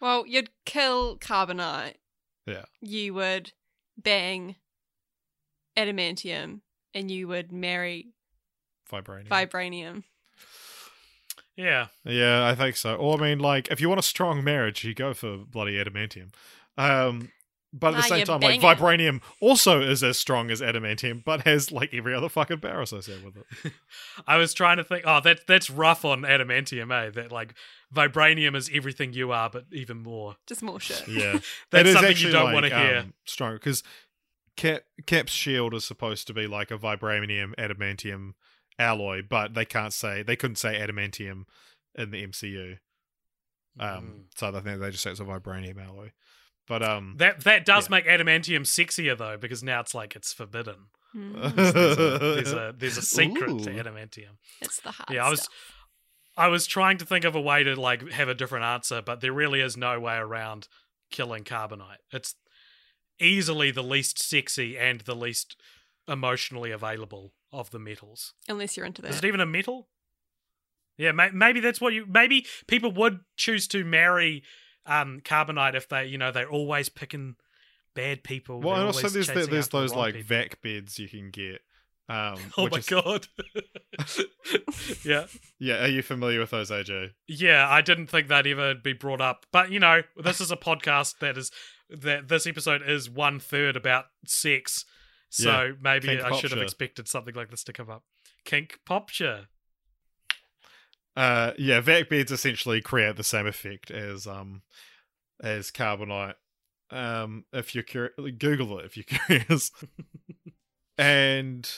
Well, 0.00 0.26
you'd 0.26 0.50
kill 0.64 1.16
carbonite. 1.18 1.94
Yeah. 2.46 2.64
You 2.80 3.14
would 3.14 3.52
bang 3.96 4.56
adamantium, 5.76 6.60
and 6.94 7.10
you 7.10 7.28
would 7.28 7.52
marry 7.52 8.08
Vibranium. 8.90 9.28
vibranium. 9.28 10.04
Yeah, 11.56 11.86
Yeah, 12.04 12.46
I 12.46 12.54
think 12.54 12.76
so. 12.76 12.94
Or 12.94 13.18
I 13.18 13.20
mean, 13.20 13.38
like, 13.38 13.68
if 13.68 13.80
you 13.80 13.88
want 13.88 13.98
a 13.98 14.02
strong 14.02 14.44
marriage, 14.44 14.84
you 14.84 14.94
go 14.94 15.14
for 15.14 15.38
bloody 15.38 15.82
adamantium. 15.82 16.32
Um, 16.76 17.32
but 17.72 17.94
at 17.94 17.96
the 17.96 18.02
same 18.02 18.18
you 18.20 18.24
time, 18.24 18.40
like, 18.40 18.60
vibranium 18.60 19.20
also 19.40 19.82
is 19.82 20.02
as 20.02 20.18
strong 20.18 20.50
as 20.50 20.60
adamantium, 20.60 21.24
but 21.24 21.42
has 21.42 21.70
like 21.70 21.92
every 21.92 22.14
other 22.14 22.28
fucking 22.28 22.60
power 22.60 22.80
associated 22.80 23.24
with 23.24 23.36
it. 23.36 23.72
I 24.26 24.36
was 24.36 24.54
trying 24.54 24.78
to 24.78 24.84
think. 24.84 25.04
Oh, 25.06 25.20
that 25.20 25.46
that's 25.46 25.68
rough 25.68 26.04
on 26.04 26.22
adamantium, 26.22 26.92
eh? 26.92 27.10
That 27.10 27.32
like 27.32 27.54
vibranium 27.94 28.56
is 28.56 28.70
everything 28.72 29.12
you 29.12 29.32
are, 29.32 29.50
but 29.50 29.64
even 29.72 29.98
more. 29.98 30.36
Just 30.46 30.62
more 30.62 30.80
shit. 30.80 31.06
Yeah, 31.06 31.32
That's 31.70 31.80
It 31.80 31.86
is 31.86 31.92
something 31.94 32.10
actually, 32.10 32.26
you 32.28 32.32
don't 32.32 32.44
like, 32.44 32.54
want 32.54 32.66
to 32.66 32.78
hear. 32.78 32.98
Um, 32.98 33.14
strong 33.24 33.54
because 33.54 33.82
Cap 34.56 34.82
Cap's 35.04 35.32
shield 35.32 35.74
is 35.74 35.84
supposed 35.84 36.26
to 36.28 36.34
be 36.34 36.46
like 36.46 36.70
a 36.70 36.78
vibranium 36.78 37.54
adamantium 37.56 38.34
alloy, 38.78 39.22
but 39.22 39.54
they 39.54 39.64
can't 39.64 39.92
say 39.92 40.22
they 40.22 40.36
couldn't 40.36 40.56
say 40.56 40.78
adamantium 40.78 41.44
in 41.94 42.10
the 42.10 42.26
MCU. 42.26 42.78
Um, 43.78 43.88
Mm. 43.88 44.22
so 44.38 44.48
I 44.48 44.60
think 44.60 44.80
they 44.80 44.90
just 44.90 45.02
say 45.02 45.10
it's 45.10 45.20
a 45.20 45.24
vibranium 45.24 45.82
alloy. 45.84 46.12
But 46.68 46.82
um, 46.82 47.14
That 47.18 47.44
that 47.44 47.64
does 47.64 47.86
Yeah. 47.86 47.90
make 47.90 48.06
adamantium 48.06 48.62
sexier 48.62 49.16
though, 49.16 49.36
because 49.36 49.62
now 49.62 49.80
it's 49.80 49.94
like 49.94 50.16
it's 50.16 50.32
forbidden. 50.32 50.86
Mm. 51.14 51.54
There's 51.54 51.74
a 51.76 52.18
there's 52.18 52.52
a, 52.52 52.74
there's 52.76 52.96
a 52.98 53.02
secret 53.18 53.62
to 53.64 53.70
adamantium. 53.70 54.36
It's 54.60 54.80
the 54.80 54.90
hard 54.90 55.10
Yeah, 55.10 55.26
I 55.26 55.30
was 55.30 55.42
stuff. 55.42 55.54
I 56.38 56.48
was 56.48 56.66
trying 56.66 56.98
to 56.98 57.06
think 57.06 57.24
of 57.24 57.34
a 57.34 57.40
way 57.40 57.62
to 57.64 57.80
like 57.80 58.10
have 58.10 58.28
a 58.28 58.34
different 58.34 58.64
answer, 58.64 59.00
but 59.00 59.20
there 59.20 59.32
really 59.32 59.60
is 59.60 59.76
no 59.76 59.98
way 60.00 60.16
around 60.16 60.68
killing 61.10 61.44
carbonite. 61.44 61.98
It's 62.12 62.34
easily 63.18 63.70
the 63.70 63.82
least 63.82 64.18
sexy 64.22 64.76
and 64.76 65.00
the 65.02 65.14
least 65.14 65.56
emotionally 66.08 66.70
available 66.72 67.32
of 67.52 67.70
the 67.70 67.78
metals. 67.78 68.34
Unless 68.48 68.76
you're 68.76 68.86
into 68.86 69.02
that. 69.02 69.10
Is 69.12 69.18
it 69.18 69.24
even 69.24 69.40
a 69.40 69.46
metal? 69.46 69.88
Yeah, 70.98 71.12
may- 71.12 71.30
maybe 71.30 71.60
that's 71.60 71.80
what 71.80 71.92
you. 71.92 72.06
Maybe 72.06 72.46
people 72.66 72.90
would 72.92 73.20
choose 73.36 73.68
to 73.68 73.84
marry 73.84 74.42
um, 74.86 75.20
carbonite 75.24 75.74
if 75.74 75.88
they, 75.88 76.06
you 76.06 76.16
know, 76.18 76.32
they're 76.32 76.48
always 76.50 76.88
picking 76.88 77.36
bad 77.94 78.24
people. 78.24 78.60
well, 78.60 78.76
and 78.76 78.84
also 78.86 79.08
there's 79.08 79.26
the, 79.26 79.34
there's 79.34 79.48
after 79.66 79.70
the 79.70 79.78
those 79.80 79.94
like 79.94 80.14
people. 80.14 80.28
vac 80.36 80.62
beds 80.62 80.98
you 80.98 81.08
can 81.08 81.30
get. 81.30 81.60
Um, 82.08 82.36
Oh 82.56 82.68
my 82.70 82.78
is- 82.78 82.86
god! 82.86 83.26
yeah, 85.04 85.26
Yeah, 85.58 85.84
are 85.84 85.88
you 85.88 86.02
familiar 86.02 86.40
with 86.40 86.50
those, 86.50 86.70
AJ? 86.70 87.10
yeah. 87.28 87.66
I 87.68 87.80
didn't 87.80 88.06
think 88.08 88.28
that'd 88.28 88.50
ever 88.50 88.74
be 88.74 88.92
brought 88.92 89.20
up, 89.20 89.46
but 89.52 89.70
you 89.70 89.80
know, 89.80 90.02
this 90.16 90.40
is 90.40 90.50
a 90.50 90.56
podcast 90.56 91.18
that 91.20 91.36
is 91.36 91.50
that 91.90 92.28
this 92.28 92.46
episode 92.46 92.82
is 92.86 93.08
one 93.10 93.38
third 93.40 93.76
about 93.76 94.06
sex, 94.26 94.84
so 95.36 95.64
Yeah, 95.64 95.72
maybe 95.80 96.20
I 96.20 96.36
should 96.36 96.50
have 96.50 96.62
expected 96.62 97.08
something 97.08 97.34
like 97.34 97.50
this 97.50 97.64
to 97.64 97.72
come 97.72 97.90
up. 97.90 98.04
Kink 98.44 98.80
popture. 98.84 99.48
Uh, 101.16 101.52
yeah, 101.58 101.80
vac 101.80 102.08
beds 102.08 102.30
essentially 102.30 102.80
create 102.80 103.16
the 103.16 103.24
same 103.24 103.46
effect 103.46 103.90
as 103.90 104.26
um 104.26 104.62
as 105.42 105.70
carbonite. 105.70 106.34
Um, 106.90 107.44
if 107.52 107.74
you're 107.74 107.84
curious, 107.84 108.14
Google 108.38 108.78
it 108.78 108.84
if 108.84 108.96
you're 108.96 109.04
curious. 109.26 109.72
and 110.98 111.68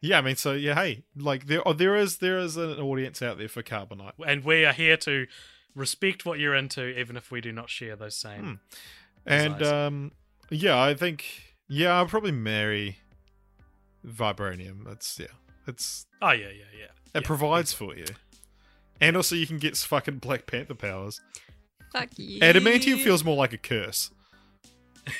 yeah, 0.00 0.18
I 0.18 0.20
mean, 0.20 0.36
so 0.36 0.52
yeah, 0.52 0.74
hey, 0.74 1.04
like 1.16 1.46
there, 1.46 1.66
oh, 1.66 1.72
there 1.72 1.96
is 1.96 2.18
there 2.18 2.38
is 2.38 2.56
an 2.56 2.78
audience 2.78 3.22
out 3.22 3.38
there 3.38 3.48
for 3.48 3.62
carbonite. 3.62 4.12
and 4.26 4.44
we 4.44 4.64
are 4.64 4.72
here 4.72 4.96
to 4.98 5.26
respect 5.74 6.26
what 6.26 6.38
you're 6.38 6.54
into, 6.54 6.88
even 6.98 7.16
if 7.16 7.30
we 7.30 7.40
do 7.40 7.52
not 7.52 7.70
share 7.70 7.96
those 7.96 8.16
same. 8.16 8.42
Hmm. 8.42 8.54
And 9.26 9.62
um, 9.62 10.12
yeah, 10.50 10.80
I 10.80 10.94
think 10.94 11.47
yeah, 11.68 11.96
I'll 11.96 12.06
probably 12.06 12.32
marry 12.32 12.98
vibranium. 14.06 14.84
That's 14.84 15.18
yeah, 15.18 15.26
it's 15.66 16.06
Oh 16.22 16.30
yeah, 16.30 16.46
yeah, 16.48 16.64
yeah. 16.78 16.84
it 17.14 17.14
Yeah. 17.14 17.20
provides 17.22 17.72
for 17.72 17.96
you, 17.96 18.06
and 19.00 19.16
also 19.16 19.34
you 19.36 19.46
can 19.46 19.58
get 19.58 19.76
fucking 19.76 20.18
Black 20.18 20.46
Panther 20.46 20.74
powers. 20.74 21.20
Fuck 21.92 22.10
you. 22.16 22.40
Adamantium 22.40 23.02
feels 23.02 23.24
more 23.24 23.36
like 23.36 23.52
a 23.52 23.58
curse. 23.58 24.10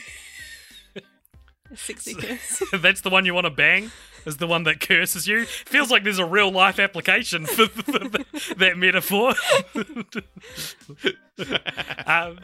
A 1.71 1.77
sexy 1.77 2.15
kiss. 2.15 2.63
That's 2.73 3.03
the 3.03 3.11
one 3.11 3.27
you 3.27 3.35
want 3.35 3.45
to 3.45 3.51
bang. 3.51 3.91
Is 4.25 4.39
the 4.39 4.47
one 4.47 4.63
that 4.65 4.81
curses 4.81 5.29
you? 5.29 5.45
Feels 5.45 5.91
like 5.91 6.03
there's 6.03 6.19
a 6.19 6.25
real 6.25 6.51
life 6.51 6.79
application 6.79 7.45
for, 7.45 7.67
for 7.69 7.99
the- 7.99 8.25
that 8.57 8.79
metaphor. 8.79 9.35
um, 12.07 12.39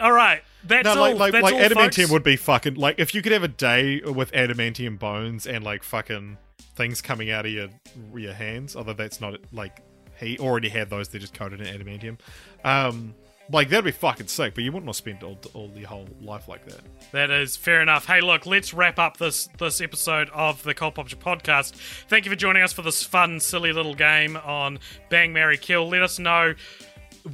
all 0.00 0.12
right, 0.12 0.42
that's 0.64 0.84
no, 0.84 0.90
all. 0.90 0.96
like 0.96 1.16
like 1.16 1.32
that's 1.32 1.44
like 1.44 1.54
all, 1.54 1.60
adamantium 1.60 2.02
folks. 2.02 2.10
would 2.10 2.24
be 2.24 2.36
fucking 2.36 2.74
like 2.74 2.98
if 2.98 3.14
you 3.14 3.22
could 3.22 3.32
have 3.32 3.42
a 3.42 3.48
day 3.48 4.00
with 4.00 4.32
adamantium 4.32 4.98
bones 4.98 5.46
and 5.46 5.64
like 5.64 5.82
fucking 5.82 6.38
things 6.74 7.02
coming 7.02 7.30
out 7.30 7.46
of 7.46 7.52
your 7.52 7.68
your 8.14 8.34
hands. 8.34 8.76
Although 8.76 8.94
that's 8.94 9.20
not 9.20 9.38
like 9.52 9.80
he 10.18 10.38
already 10.38 10.68
had 10.68 10.90
those; 10.90 11.08
they're 11.08 11.20
just 11.20 11.34
coated 11.34 11.60
in 11.60 11.66
adamantium. 11.66 12.18
Um, 12.64 13.14
like 13.50 13.68
that'd 13.68 13.84
be 13.84 13.90
fucking 13.90 14.28
sick. 14.28 14.54
But 14.54 14.64
you 14.64 14.72
wouldn't 14.72 14.86
want 14.86 14.96
to 14.96 14.98
spend 14.98 15.22
all 15.22 15.38
all 15.54 15.70
your 15.76 15.88
whole 15.88 16.08
life 16.20 16.48
like 16.48 16.64
that. 16.66 16.80
That 17.12 17.30
is 17.30 17.56
fair 17.56 17.82
enough. 17.82 18.06
Hey, 18.06 18.20
look, 18.20 18.46
let's 18.46 18.72
wrap 18.72 18.98
up 18.98 19.16
this 19.16 19.48
this 19.58 19.80
episode 19.80 20.30
of 20.30 20.62
the 20.62 20.74
Cult 20.74 20.94
Popture 20.94 21.16
podcast. 21.16 21.74
Thank 22.08 22.24
you 22.24 22.30
for 22.30 22.36
joining 22.36 22.62
us 22.62 22.72
for 22.72 22.82
this 22.82 23.02
fun, 23.02 23.40
silly 23.40 23.72
little 23.72 23.94
game 23.94 24.36
on 24.36 24.78
Bang, 25.10 25.32
Mary 25.32 25.58
Kill. 25.58 25.88
Let 25.88 26.02
us 26.02 26.18
know 26.18 26.54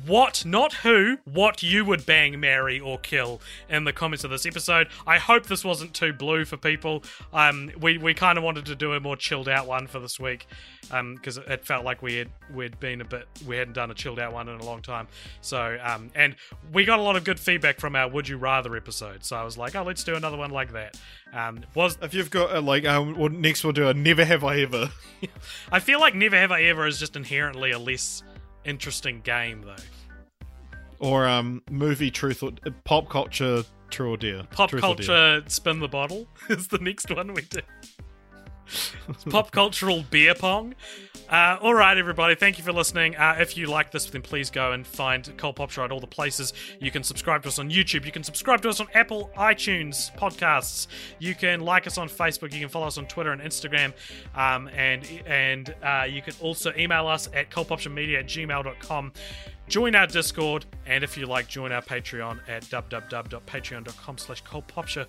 what, 0.06 0.44
not 0.44 0.72
who, 0.74 1.18
what 1.24 1.62
you 1.62 1.84
would 1.84 2.06
bang, 2.06 2.38
marry, 2.40 2.80
or 2.80 2.98
kill 2.98 3.40
in 3.68 3.84
the 3.84 3.92
comments 3.92 4.24
of 4.24 4.30
this 4.30 4.46
episode. 4.46 4.88
I 5.06 5.18
hope 5.18 5.46
this 5.46 5.64
wasn't 5.64 5.94
too 5.94 6.12
blue 6.12 6.44
for 6.44 6.56
people. 6.56 7.04
Um, 7.32 7.70
we 7.80 7.98
we 7.98 8.14
kind 8.14 8.38
of 8.38 8.44
wanted 8.44 8.66
to 8.66 8.74
do 8.74 8.92
a 8.92 9.00
more 9.00 9.16
chilled 9.16 9.48
out 9.48 9.66
one 9.66 9.86
for 9.86 10.00
this 10.00 10.18
week, 10.18 10.46
um, 10.90 11.14
because 11.14 11.38
it 11.38 11.64
felt 11.64 11.84
like 11.84 12.02
we 12.02 12.14
had 12.16 12.30
we'd 12.52 12.78
been 12.80 13.00
a 13.00 13.04
bit 13.04 13.26
we 13.46 13.56
hadn't 13.56 13.74
done 13.74 13.90
a 13.90 13.94
chilled 13.94 14.18
out 14.18 14.32
one 14.32 14.48
in 14.48 14.60
a 14.60 14.64
long 14.64 14.82
time. 14.82 15.08
So 15.40 15.78
um, 15.82 16.10
and 16.14 16.36
we 16.72 16.84
got 16.84 16.98
a 16.98 17.02
lot 17.02 17.16
of 17.16 17.24
good 17.24 17.40
feedback 17.40 17.80
from 17.80 17.96
our 17.96 18.08
Would 18.08 18.28
You 18.28 18.36
Rather 18.36 18.76
episode. 18.76 19.24
So 19.24 19.36
I 19.36 19.44
was 19.44 19.56
like, 19.56 19.74
oh, 19.74 19.82
let's 19.82 20.04
do 20.04 20.14
another 20.14 20.36
one 20.36 20.50
like 20.50 20.72
that. 20.72 20.98
Um, 21.32 21.60
was 21.74 21.98
If 22.00 22.14
you've 22.14 22.30
got 22.30 22.54
uh, 22.54 22.62
like 22.62 22.84
um, 22.86 23.16
well, 23.16 23.28
next 23.28 23.64
we'll 23.64 23.72
do 23.72 23.88
a 23.88 23.94
never 23.94 24.24
have 24.24 24.44
I 24.44 24.60
ever. 24.60 24.90
I 25.72 25.80
feel 25.80 26.00
like 26.00 26.14
Never 26.14 26.36
Have 26.36 26.52
I 26.52 26.62
Ever 26.62 26.86
is 26.86 26.98
just 26.98 27.16
inherently 27.16 27.72
a 27.72 27.78
less 27.78 28.22
interesting 28.64 29.20
game 29.22 29.62
though. 29.62 29.76
Or 31.00 31.26
um, 31.26 31.62
movie 31.70 32.10
truth 32.10 32.42
or 32.42 32.50
uh, 32.66 32.70
pop 32.84 33.08
culture 33.08 33.62
true 33.90 34.12
or 34.12 34.16
dare. 34.16 34.42
Pop 34.50 34.70
Truth 34.70 34.84
or 34.84 34.94
dare. 34.96 35.06
culture 35.06 35.42
spin 35.48 35.80
the 35.80 35.88
bottle 35.88 36.26
is 36.50 36.68
the 36.68 36.78
next 36.78 37.14
one 37.14 37.32
we 37.34 37.42
do. 37.42 37.60
Pop 39.30 39.50
cultural 39.50 40.04
beer 40.10 40.34
pong. 40.34 40.74
Uh, 41.28 41.58
all 41.60 41.74
right, 41.74 41.98
everybody. 41.98 42.34
Thank 42.34 42.56
you 42.56 42.64
for 42.64 42.72
listening. 42.72 43.14
Uh, 43.14 43.36
if 43.38 43.54
you 43.54 43.66
like 43.66 43.90
this, 43.90 44.06
then 44.06 44.22
please 44.22 44.50
go 44.50 44.72
and 44.72 44.86
find 44.86 45.36
Cult 45.36 45.56
Pop 45.56 45.70
Show 45.70 45.84
at 45.84 45.92
all 45.92 46.00
the 46.00 46.06
places. 46.06 46.54
You 46.80 46.90
can 46.90 47.02
subscribe 47.02 47.42
to 47.42 47.48
us 47.48 47.58
on 47.58 47.70
YouTube. 47.70 48.06
You 48.06 48.12
can 48.12 48.24
subscribe 48.24 48.62
to 48.62 48.70
us 48.70 48.80
on 48.80 48.86
Apple 48.94 49.30
iTunes 49.36 50.14
podcasts. 50.16 50.86
You 51.18 51.34
can 51.34 51.60
like 51.60 51.86
us 51.86 51.98
on 51.98 52.08
Facebook. 52.08 52.52
You 52.54 52.60
can 52.60 52.70
follow 52.70 52.86
us 52.86 52.96
on 52.96 53.06
Twitter 53.06 53.32
and 53.32 53.42
Instagram. 53.42 53.92
Um, 54.34 54.68
and 54.68 55.06
and 55.26 55.74
uh, 55.82 56.06
you 56.08 56.22
can 56.22 56.34
also 56.40 56.72
email 56.78 57.06
us 57.06 57.28
at 57.34 57.50
cultpopturemedia 57.50 58.20
at 58.20 58.26
gmail.com. 58.26 59.12
Join 59.68 59.94
our 59.94 60.06
Discord, 60.06 60.64
and 60.86 61.04
if 61.04 61.18
you 61.18 61.26
like, 61.26 61.46
join 61.46 61.72
our 61.72 61.82
Patreon 61.82 62.40
at 62.48 62.64
www.patreon.com 62.64 64.18
slash 64.18 64.42
cultpopture. 64.42 65.06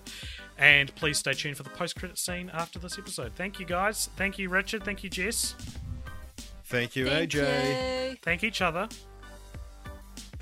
And 0.58 0.94
please 0.96 1.18
stay 1.18 1.32
tuned 1.32 1.56
for 1.56 1.62
the 1.62 1.70
post-credit 1.70 2.18
scene 2.18 2.50
after 2.52 2.78
this 2.78 2.98
episode. 2.98 3.32
Thank 3.34 3.58
you, 3.58 3.64
guys. 3.64 4.10
Thank 4.16 4.38
you, 4.38 4.50
Richard. 4.50 4.84
Thank 4.84 5.02
you, 5.02 5.08
Jess. 5.08 5.54
Thank 6.64 6.94
you, 6.94 7.06
Thank 7.06 7.30
AJ. 7.30 8.10
you. 8.10 8.16
Thank 8.22 8.44
each 8.44 8.60
other. 8.60 8.86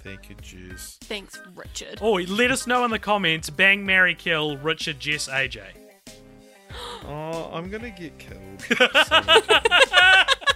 Thank 0.02 0.28
you, 0.28 0.36
Jess. 0.42 0.98
Thanks, 1.02 1.40
Richard. 1.54 1.98
Oh, 2.00 2.14
let 2.14 2.50
us 2.50 2.66
know 2.66 2.84
in 2.84 2.90
the 2.90 2.98
comments. 2.98 3.50
Bang, 3.50 3.86
Mary, 3.86 4.16
kill 4.16 4.56
Richard, 4.58 4.98
Jess, 5.00 5.28
AJ. 5.28 5.62
Oh, 7.06 7.50
I'm 7.54 7.70
gonna 7.70 7.88
get 7.90 8.18
killed. 8.18 8.62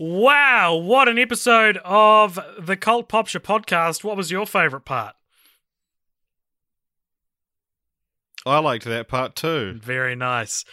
Wow, 0.00 0.76
what 0.76 1.08
an 1.08 1.18
episode 1.18 1.78
of 1.84 2.38
the 2.56 2.76
Cult 2.76 3.08
Popture 3.08 3.40
podcast. 3.40 4.04
What 4.04 4.16
was 4.16 4.30
your 4.30 4.46
favorite 4.46 4.84
part? 4.84 5.16
I 8.46 8.60
liked 8.60 8.84
that 8.84 9.08
part 9.08 9.34
too. 9.34 9.80
Very 9.82 10.14
nice. 10.14 10.64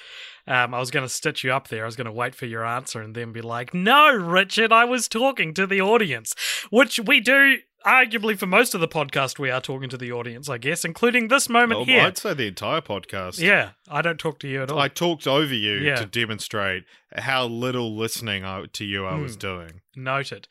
Um, 0.46 0.76
I 0.76 0.80
was 0.80 0.92
going 0.92 1.04
to 1.04 1.10
stitch 1.10 1.44
you 1.44 1.52
up 1.52 1.70
there. 1.70 1.82
I 1.82 1.86
was 1.88 1.96
going 1.96 2.06
to 2.06 2.12
wait 2.12 2.36
for 2.36 2.46
your 2.46 2.64
answer 2.64 3.02
and 3.02 3.16
then 3.16 3.32
be 3.32 3.42
like, 3.42 3.74
no, 3.74 4.14
Richard, 4.14 4.72
I 4.72 4.86
was 4.86 5.08
talking 5.08 5.56
to 5.56 5.66
the 5.66 5.82
audience, 5.82 6.36
which 6.70 7.00
we 7.00 7.20
do. 7.20 7.58
Arguably, 7.84 8.36
for 8.36 8.48
most 8.48 8.74
of 8.74 8.82
the 8.82 8.88
podcast, 8.88 9.38
we 9.38 9.52
are 9.52 9.62
talking 9.62 9.90
to 9.90 9.98
the 9.98 10.12
audience, 10.12 10.50
I 10.50 10.58
guess, 10.58 10.84
including 10.84 11.28
this 11.28 11.48
moment 11.48 11.82
Well, 11.82 11.86
here. 11.86 12.02
I'd 12.02 12.18
say 12.18 12.34
the 12.34 12.48
entire 12.48 12.82
podcast. 12.82 13.40
Yeah, 13.40 13.72
I 13.88 14.02
don't 14.02 14.18
talk 14.20 14.40
to 14.40 14.48
you 14.48 14.64
at 14.64 14.72
all. 14.72 14.80
I 14.80 14.88
talked 14.88 15.28
over 15.28 15.54
you 15.54 15.74
Yeah. 15.76 15.98
to 15.98 16.08
demonstrate 16.08 16.86
how 17.18 17.46
little 17.46 17.96
listening 17.96 18.44
I, 18.46 18.66
to 18.74 18.86
you 18.86 19.06
I 19.06 19.16
was 19.16 19.34
Hmm. 19.36 19.40
doing. 19.40 19.82
Noted. 19.98 20.50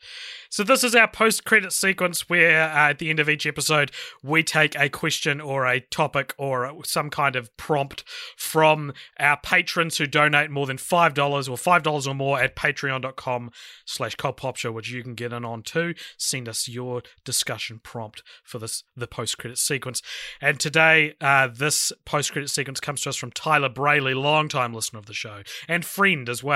So 0.49 0.63
this 0.63 0.83
is 0.83 0.95
our 0.95 1.07
post-credit 1.07 1.71
sequence 1.71 2.27
where 2.27 2.63
uh, 2.63 2.89
at 2.89 2.97
the 2.97 3.11
end 3.11 3.19
of 3.19 3.29
each 3.29 3.45
episode 3.45 3.91
we 4.23 4.41
take 4.41 4.75
a 4.75 4.89
question 4.89 5.39
or 5.39 5.67
a 5.67 5.79
topic 5.81 6.33
or 6.39 6.83
some 6.83 7.11
kind 7.11 7.35
of 7.35 7.55
prompt 7.55 8.03
from 8.35 8.91
our 9.19 9.37
patrons 9.37 9.99
who 9.99 10.07
donate 10.07 10.49
more 10.49 10.65
than 10.65 10.77
$5 10.77 11.47
or 11.47 11.57
$5 11.57 12.07
or 12.07 12.15
more 12.15 12.41
at 12.41 12.55
patreon.com 12.55 13.51
slash 13.85 14.15
cultpopshow, 14.15 14.73
which 14.73 14.89
you 14.89 15.03
can 15.03 15.13
get 15.13 15.31
in 15.31 15.45
on 15.45 15.61
too. 15.61 15.93
Send 16.17 16.49
us 16.49 16.67
your 16.67 17.03
discussion 17.23 17.79
prompt 17.83 18.23
for 18.43 18.57
this 18.57 18.83
the 18.95 19.05
post-credit 19.07 19.59
sequence. 19.59 20.01
And 20.41 20.59
today, 20.59 21.13
uh, 21.21 21.49
this 21.53 21.91
post-credit 22.05 22.49
sequence 22.49 22.79
comes 22.79 23.01
to 23.01 23.09
us 23.09 23.15
from 23.15 23.29
Tyler 23.31 23.69
Brayley, 23.69 24.15
long-time 24.15 24.73
listener 24.73 24.97
of 24.97 25.05
the 25.05 25.13
show 25.13 25.43
and 25.67 25.85
friend 25.85 26.27
as 26.29 26.43
well. 26.43 26.54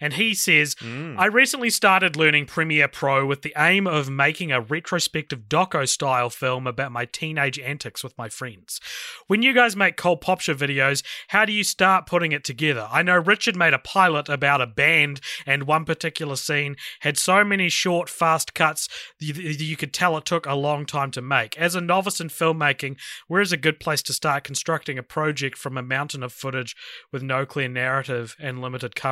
And 0.00 0.14
he 0.14 0.34
says, 0.34 0.76
hmm. 0.78 1.14
I 1.18 1.26
recently 1.26 1.70
started 1.70 2.16
learning 2.16 2.46
Premiere 2.46 2.88
Pro 2.88 3.26
with 3.26 3.42
the 3.42 3.52
aim 3.56 3.86
of 3.86 4.08
making 4.08 4.50
a 4.50 4.60
retrospective 4.60 5.48
doco 5.48 5.88
style 5.88 6.30
film 6.30 6.66
about 6.66 6.92
my 6.92 7.04
teenage 7.04 7.58
antics 7.58 8.02
with 8.02 8.16
my 8.16 8.28
friends. 8.28 8.80
When 9.26 9.42
you 9.42 9.52
guys 9.52 9.76
make 9.76 9.96
Cult 9.96 10.20
Popture 10.20 10.54
videos, 10.54 11.02
how 11.28 11.44
do 11.44 11.52
you 11.52 11.64
start 11.64 12.06
putting 12.06 12.32
it 12.32 12.44
together? 12.44 12.88
I 12.90 13.02
know 13.02 13.18
Richard 13.18 13.56
made 13.56 13.74
a 13.74 13.78
pilot 13.78 14.28
about 14.28 14.60
a 14.60 14.66
band, 14.66 15.20
and 15.46 15.64
one 15.64 15.84
particular 15.84 16.36
scene 16.36 16.76
had 17.00 17.18
so 17.18 17.44
many 17.44 17.68
short, 17.68 18.08
fast 18.08 18.54
cuts 18.54 18.88
you, 19.18 19.34
you 19.34 19.76
could 19.76 19.92
tell 19.92 20.16
it 20.16 20.24
took 20.24 20.46
a 20.46 20.54
long 20.54 20.86
time 20.86 21.10
to 21.12 21.22
make. 21.22 21.58
As 21.58 21.74
a 21.74 21.80
novice 21.80 22.20
in 22.20 22.28
filmmaking, 22.28 22.96
where 23.28 23.40
is 23.40 23.52
a 23.52 23.56
good 23.56 23.80
place 23.80 24.02
to 24.02 24.12
start 24.12 24.44
constructing 24.44 24.98
a 24.98 25.02
project 25.02 25.58
from 25.58 25.76
a 25.76 25.82
mountain 25.82 26.22
of 26.22 26.32
footage 26.32 26.76
with 27.12 27.22
no 27.22 27.44
clear 27.46 27.68
narrative 27.68 28.36
and 28.38 28.60
limited 28.60 28.94
coverage? 28.94 29.09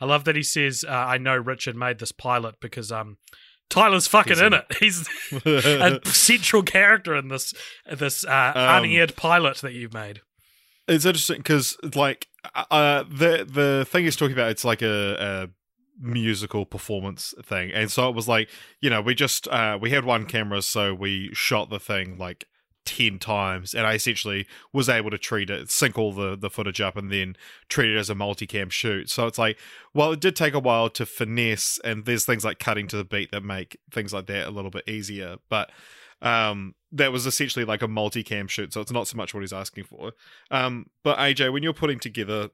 I 0.00 0.04
love 0.04 0.24
that 0.24 0.36
he 0.36 0.42
says, 0.42 0.84
uh, 0.86 0.92
"I 0.92 1.18
know 1.18 1.36
Richard 1.36 1.76
made 1.76 1.98
this 1.98 2.12
pilot 2.12 2.56
because 2.60 2.92
um, 2.92 3.16
Tyler's 3.70 4.06
fucking 4.06 4.38
in 4.38 4.44
in 4.46 4.52
it. 4.54 4.76
He's 4.80 5.08
a 5.44 6.00
central 6.04 6.62
character 6.62 7.16
in 7.16 7.28
this 7.28 7.54
this 7.90 8.24
uh, 8.24 8.52
Um, 8.54 8.84
unaired 8.84 9.16
pilot 9.16 9.58
that 9.58 9.72
you've 9.72 9.94
made." 9.94 10.20
It's 10.86 11.06
interesting 11.06 11.38
because, 11.38 11.78
like, 11.94 12.28
uh, 12.54 13.04
the 13.08 13.46
the 13.50 13.86
thing 13.88 14.04
he's 14.04 14.16
talking 14.16 14.34
about, 14.34 14.50
it's 14.50 14.64
like 14.64 14.82
a, 14.82 15.16
a 15.18 15.48
musical 15.98 16.66
performance 16.66 17.32
thing, 17.42 17.70
and 17.72 17.90
so 17.90 18.08
it 18.08 18.14
was 18.14 18.28
like, 18.28 18.50
you 18.80 18.90
know, 18.90 19.00
we 19.00 19.14
just 19.14 19.48
uh, 19.48 19.78
we 19.80 19.90
had 19.90 20.04
one 20.04 20.26
camera, 20.26 20.60
so 20.60 20.92
we 20.94 21.30
shot 21.32 21.70
the 21.70 21.80
thing 21.80 22.18
like 22.18 22.44
ten 22.84 23.18
times, 23.18 23.74
and 23.74 23.86
I 23.86 23.94
essentially 23.94 24.46
was 24.72 24.88
able 24.88 25.10
to 25.10 25.18
treat 25.18 25.50
it, 25.50 25.70
sync 25.70 25.98
all 25.98 26.12
the 26.12 26.36
the 26.36 26.50
footage 26.50 26.80
up, 26.80 26.96
and 26.96 27.10
then 27.10 27.36
treat 27.68 27.90
it 27.94 27.98
as 27.98 28.10
a 28.10 28.14
multicam 28.14 28.70
shoot. 28.70 29.10
So 29.10 29.26
it's 29.26 29.38
like, 29.38 29.58
well, 29.92 30.12
it 30.12 30.20
did 30.20 30.36
take 30.36 30.54
a 30.54 30.58
while 30.58 30.90
to 30.90 31.06
finesse, 31.06 31.78
and 31.84 32.04
there's 32.04 32.24
things 32.24 32.44
like 32.44 32.58
cutting 32.58 32.86
to 32.88 32.96
the 32.96 33.04
beat 33.04 33.30
that 33.32 33.42
make 33.42 33.78
things 33.90 34.12
like 34.12 34.26
that 34.26 34.46
a 34.46 34.50
little 34.50 34.70
bit 34.70 34.88
easier, 34.88 35.36
but 35.48 35.70
um 36.22 36.74
that 36.92 37.10
was 37.12 37.26
essentially 37.26 37.64
like 37.64 37.82
a 37.82 37.88
multicam 37.88 38.48
shoot 38.48 38.72
so 38.72 38.80
it's 38.80 38.92
not 38.92 39.06
so 39.08 39.16
much 39.16 39.34
what 39.34 39.40
he's 39.40 39.52
asking 39.52 39.82
for 39.84 40.12
um 40.52 40.86
but 41.02 41.18
aj 41.18 41.52
when 41.52 41.62
you're 41.62 41.72
putting 41.74 41.98
together 41.98 42.48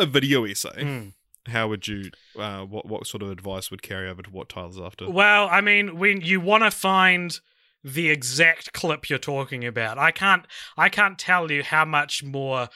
a 0.00 0.06
video 0.06 0.44
essay 0.44 0.82
Hmm. 0.82 1.08
how 1.52 1.68
would 1.68 1.86
you 1.86 2.10
uh 2.38 2.62
what 2.62 2.86
what 2.86 3.06
sort 3.06 3.22
of 3.22 3.30
advice 3.30 3.70
would 3.70 3.82
carry 3.82 4.08
over 4.08 4.22
to 4.22 4.30
what 4.30 4.48
tyler's 4.48 4.78
after 4.80 5.08
Well, 5.10 5.46
I 5.52 5.60
mean, 5.60 5.98
when 5.98 6.22
you 6.22 6.40
want 6.40 6.64
to 6.64 6.70
find 6.70 7.38
the 7.82 8.10
exact 8.10 8.72
clip 8.72 9.08
you're 9.08 9.18
talking 9.18 9.64
about, 9.64 9.98
I 9.98 10.10
can't 10.10 10.46
I 10.76 10.88
can't 10.88 11.18
tell 11.18 11.50
you 11.50 11.62
how 11.62 11.84
much 11.84 12.22
more 12.22 12.68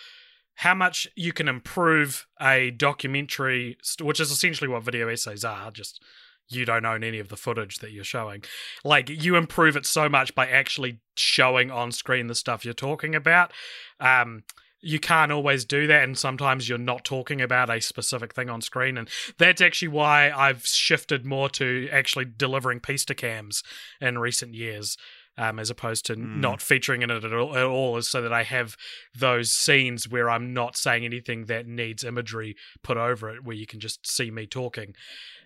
how 0.57 0.75
much 0.75 1.09
you 1.17 1.33
can 1.33 1.49
improve 1.49 2.27
a 2.41 2.71
documentary, 2.71 3.77
which 4.01 4.21
is 4.21 4.31
essentially 4.31 4.69
what 4.69 4.85
video 4.85 5.09
essays 5.09 5.45
are. 5.45 5.71
Just 5.71 6.03
you 6.49 6.65
don't 6.65 6.85
own 6.85 7.03
any 7.03 7.19
of 7.19 7.29
the 7.29 7.37
footage 7.37 7.79
that 7.79 7.93
you're 7.93 8.05
showing. 8.05 8.45
Like 8.85 9.09
you 9.09 9.37
improve 9.37 9.77
it 9.77 9.87
so 9.87 10.09
much 10.09 10.35
by 10.35 10.47
actually 10.47 11.01
showing 11.17 11.71
on 11.71 11.91
screen 11.91 12.27
the 12.27 12.35
stuff 12.35 12.65
you're 12.65 12.75
talking 12.75 13.15
about. 13.15 13.53
Um, 13.99 14.45
you 14.85 15.01
can't 15.01 15.33
always 15.33 15.65
do 15.65 15.87
that, 15.87 16.05
and 16.05 16.17
sometimes 16.19 16.69
you're 16.69 16.79
not 16.79 17.05
talking 17.05 17.41
about 17.41 17.71
a 17.71 17.81
specific 17.81 18.35
thing 18.35 18.51
on 18.51 18.61
screen, 18.61 18.99
and 18.99 19.09
that's 19.39 19.61
actually 19.61 19.89
why 19.89 20.31
I've 20.31 20.67
shifted 20.67 21.25
more 21.25 21.49
to 21.51 21.89
actually 21.91 22.27
delivering 22.27 22.81
piece 22.81 23.05
to 23.07 23.15
cams 23.15 23.63
in 24.01 24.19
recent 24.19 24.55
years. 24.55 24.97
Um, 25.37 25.59
as 25.59 25.69
opposed 25.69 26.07
to 26.07 26.15
Mm. 26.15 26.37
not 26.37 26.63
featuring 26.63 27.03
in 27.03 27.11
it 27.11 27.25
at 27.25 27.33
all, 27.33 27.57
at 27.57 27.65
all, 27.65 27.97
is 27.97 28.09
so 28.09 28.23
that 28.23 28.33
I 28.33 28.45
have 28.45 28.77
those 29.13 29.53
scenes 29.53 30.09
where 30.09 30.31
I'm 30.31 30.55
not 30.55 30.77
saying 30.77 31.05
anything 31.05 31.47
that 31.47 31.67
needs 31.67 32.05
imagery 32.05 32.55
put 32.85 32.97
over 32.97 33.35
it, 33.35 33.43
where 33.43 33.57
you 33.57 33.67
can 33.67 33.81
just 33.81 34.07
see 34.07 34.31
me 34.31 34.47
talking. 34.47 34.95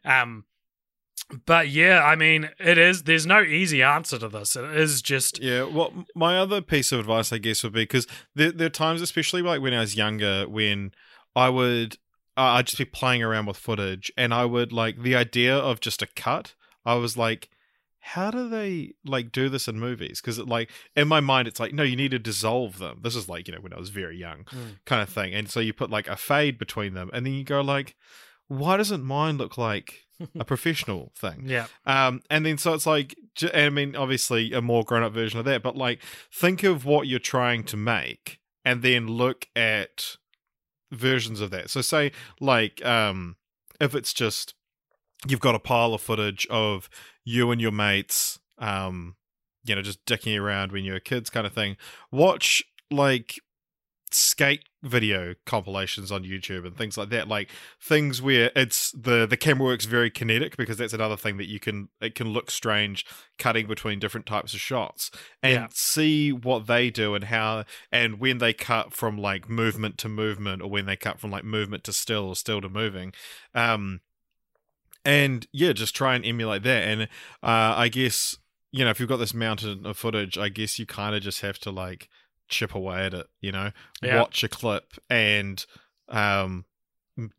Um, 0.05 0.45
but 1.47 1.69
yeah, 1.69 2.03
I 2.05 2.17
mean, 2.17 2.51
it 2.59 2.79
is. 2.79 3.03
There's 3.03 3.27
no 3.27 3.43
easy 3.43 3.83
answer 3.83 4.19
to 4.19 4.29
this. 4.29 4.57
It 4.57 4.65
is 4.77 5.03
just 5.03 5.39
Yeah, 5.41 5.65
well, 5.65 5.93
my 6.15 6.39
other 6.39 6.61
piece 6.63 6.91
of 6.93 7.01
advice, 7.01 7.33
I 7.33 7.39
guess, 7.39 7.63
would 7.63 7.73
be 7.75 7.83
because 7.83 8.07
there, 8.35 8.51
there 8.53 8.67
are 8.67 8.71
times, 8.71 9.03
especially 9.03 9.43
like 9.43 9.61
when 9.61 9.75
I 9.75 9.81
was 9.81 9.95
younger, 9.97 10.49
when 10.49 10.93
I 11.37 11.49
would, 11.51 11.97
uh, 12.37 12.41
I'd 12.57 12.67
just 12.67 12.79
be 12.79 12.85
playing 12.87 13.23
around 13.23 13.47
with 13.47 13.57
footage, 13.59 14.11
and 14.17 14.33
I 14.33 14.45
would 14.47 14.73
like 14.73 15.03
the 15.03 15.17
idea 15.17 15.57
of 15.57 15.81
just 15.81 16.01
a 16.03 16.07
cut. 16.07 16.55
I 16.87 16.95
was 16.95 17.17
like, 17.19 17.51
how 18.01 18.31
do 18.31 18.49
they 18.49 18.95
like 19.05 19.31
do 19.31 19.51
this 19.51 19.69
in 19.69 19.79
movies? 19.79 20.23
Because 20.23 20.39
like 20.39 20.71
in 20.97 21.09
my 21.09 21.21
mind, 21.21 21.47
it's 21.47 21.61
like, 21.61 21.75
no, 21.75 21.83
you 21.83 21.97
need 21.97 22.13
to 22.13 22.19
dissolve 22.19 22.79
them. 22.79 23.01
This 23.03 23.15
is 23.15 23.29
like 23.29 23.47
you 23.49 23.55
know 23.55 23.61
when 23.61 23.75
I 23.75 23.79
was 23.79 23.91
very 23.91 24.17
young, 24.17 24.45
Mm. 24.45 24.79
kind 24.87 25.03
of 25.03 25.11
thing, 25.11 25.35
and 25.35 25.51
so 25.51 25.61
you 25.61 25.75
put 25.75 25.91
like 25.91 26.09
a 26.09 26.17
fade 26.17 26.57
between 26.59 26.95
them, 26.95 27.11
and 27.13 27.27
then 27.27 27.35
you 27.35 27.45
go 27.45 27.61
like, 27.61 27.97
why 28.47 28.79
doesn't 28.79 29.05
mine 29.05 29.37
look 29.37 29.59
like 29.59 30.07
a 30.39 30.45
professional 30.45 31.13
thing? 31.15 31.45
yeah, 31.47 31.67
Um, 31.87 32.23
and 32.31 32.45
then 32.45 32.59
so 32.59 32.75
it's 32.75 32.87
like, 32.87 33.17
I 33.55 33.71
mean, 33.71 33.95
obviously 33.97 34.53
a 34.53 34.61
more 34.61 34.85
grown 34.85 35.03
up 35.03 35.13
version 35.13 35.39
of 35.39 35.45
that, 35.47 35.63
but 35.63 35.77
like, 35.77 36.01
think 36.33 36.63
of 36.63 36.85
what 36.85 37.07
you're 37.07 37.19
trying 37.19 37.65
to 37.65 37.77
make, 37.77 38.41
and 38.65 38.83
then 38.83 39.07
look 39.07 39.47
at 39.57 40.17
versions 40.91 41.41
of 41.41 41.51
that. 41.51 41.71
So 41.71 41.81
say 41.81 42.13
like, 42.41 42.85
um, 42.85 43.37
if 43.81 43.95
it's 43.95 44.13
just 44.13 44.55
you've 45.27 45.41
got 45.41 45.55
a 45.55 45.59
pile 45.59 45.95
of 45.95 46.01
footage 46.01 46.47
of 46.49 46.89
you 47.25 47.51
and 47.51 47.61
your 47.61 47.73
mates, 47.73 48.39
um, 48.59 49.17
you 49.65 49.75
know, 49.75 49.83
just 49.83 50.05
dicking 50.07 50.41
around 50.41 50.73
when 50.73 50.85
you 50.85 50.93
were 50.93 51.01
kids, 51.01 51.31
kind 51.31 51.47
of 51.47 51.53
thing. 51.53 51.77
Watch 52.11 52.63
like 52.91 53.41
skate 54.15 54.65
video 54.83 55.35
compilations 55.45 56.13
on 56.13 56.23
YouTube 56.23 56.67
and 56.67 56.77
things 56.77 56.97
like 56.97 57.09
that 57.11 57.27
like 57.29 57.51
things 57.83 58.23
where 58.23 58.51
it's 58.55 58.93
the 58.93 59.27
the 59.27 59.37
camera 59.37 59.65
works 59.67 59.85
very 59.87 60.11
kinetic 60.11 60.57
because 60.57 60.77
that's 60.79 60.93
another 60.93 61.17
thing 61.17 61.37
that 61.37 61.49
you 61.49 61.59
can 61.59 61.89
it 62.01 62.15
can 62.15 62.29
look 62.29 62.51
strange 62.51 63.05
cutting 63.39 63.67
between 63.67 63.99
different 63.99 64.27
types 64.27 64.55
of 64.55 64.61
shots 64.61 65.11
and 65.43 65.53
Yeah. 65.55 65.67
see 65.73 66.33
what 66.33 66.67
they 66.67 66.91
do 66.91 67.15
and 67.15 67.25
how 67.25 67.65
and 67.91 68.21
when 68.21 68.39
they 68.39 68.53
cut 68.53 68.93
from 68.93 69.19
like 69.19 69.49
movement 69.49 69.99
to 69.99 70.09
movement 70.09 70.63
or 70.63 70.71
when 70.71 70.87
they 70.87 70.97
cut 70.97 71.19
from 71.19 71.31
like 71.31 71.45
movement 71.45 71.83
to 71.85 71.93
still 71.93 72.29
or 72.29 72.37
still 72.37 72.61
to 72.61 72.69
moving 72.69 73.13
um 73.55 74.01
and 75.05 75.47
yeah 75.53 75.73
just 75.73 75.95
try 75.95 76.15
and 76.15 76.25
emulate 76.25 76.63
that 76.63 76.83
and 76.87 77.03
uh 77.03 77.07
i 77.77 77.89
guess 77.89 78.37
you 78.73 78.85
know 78.85 78.91
if 78.91 79.01
you've 79.01 79.09
got 79.09 79.17
this 79.17 79.35
mountain 79.35 79.87
of 79.87 79.97
footage 79.97 80.37
i 80.39 80.49
guess 80.49 80.79
you 80.79 80.87
kind 80.87 81.15
of 81.15 81.23
just 81.23 81.41
have 81.41 81.59
to 81.59 81.71
like 81.71 82.09
chip 82.49 82.75
away 82.75 83.05
at 83.07 83.15
it 83.15 83.27
you 83.41 83.53
know 83.53 83.71
Yeah. 84.03 84.21
watch 84.21 84.43
a 84.45 84.49
clip 84.49 84.95
and 85.11 85.65
um 86.09 86.65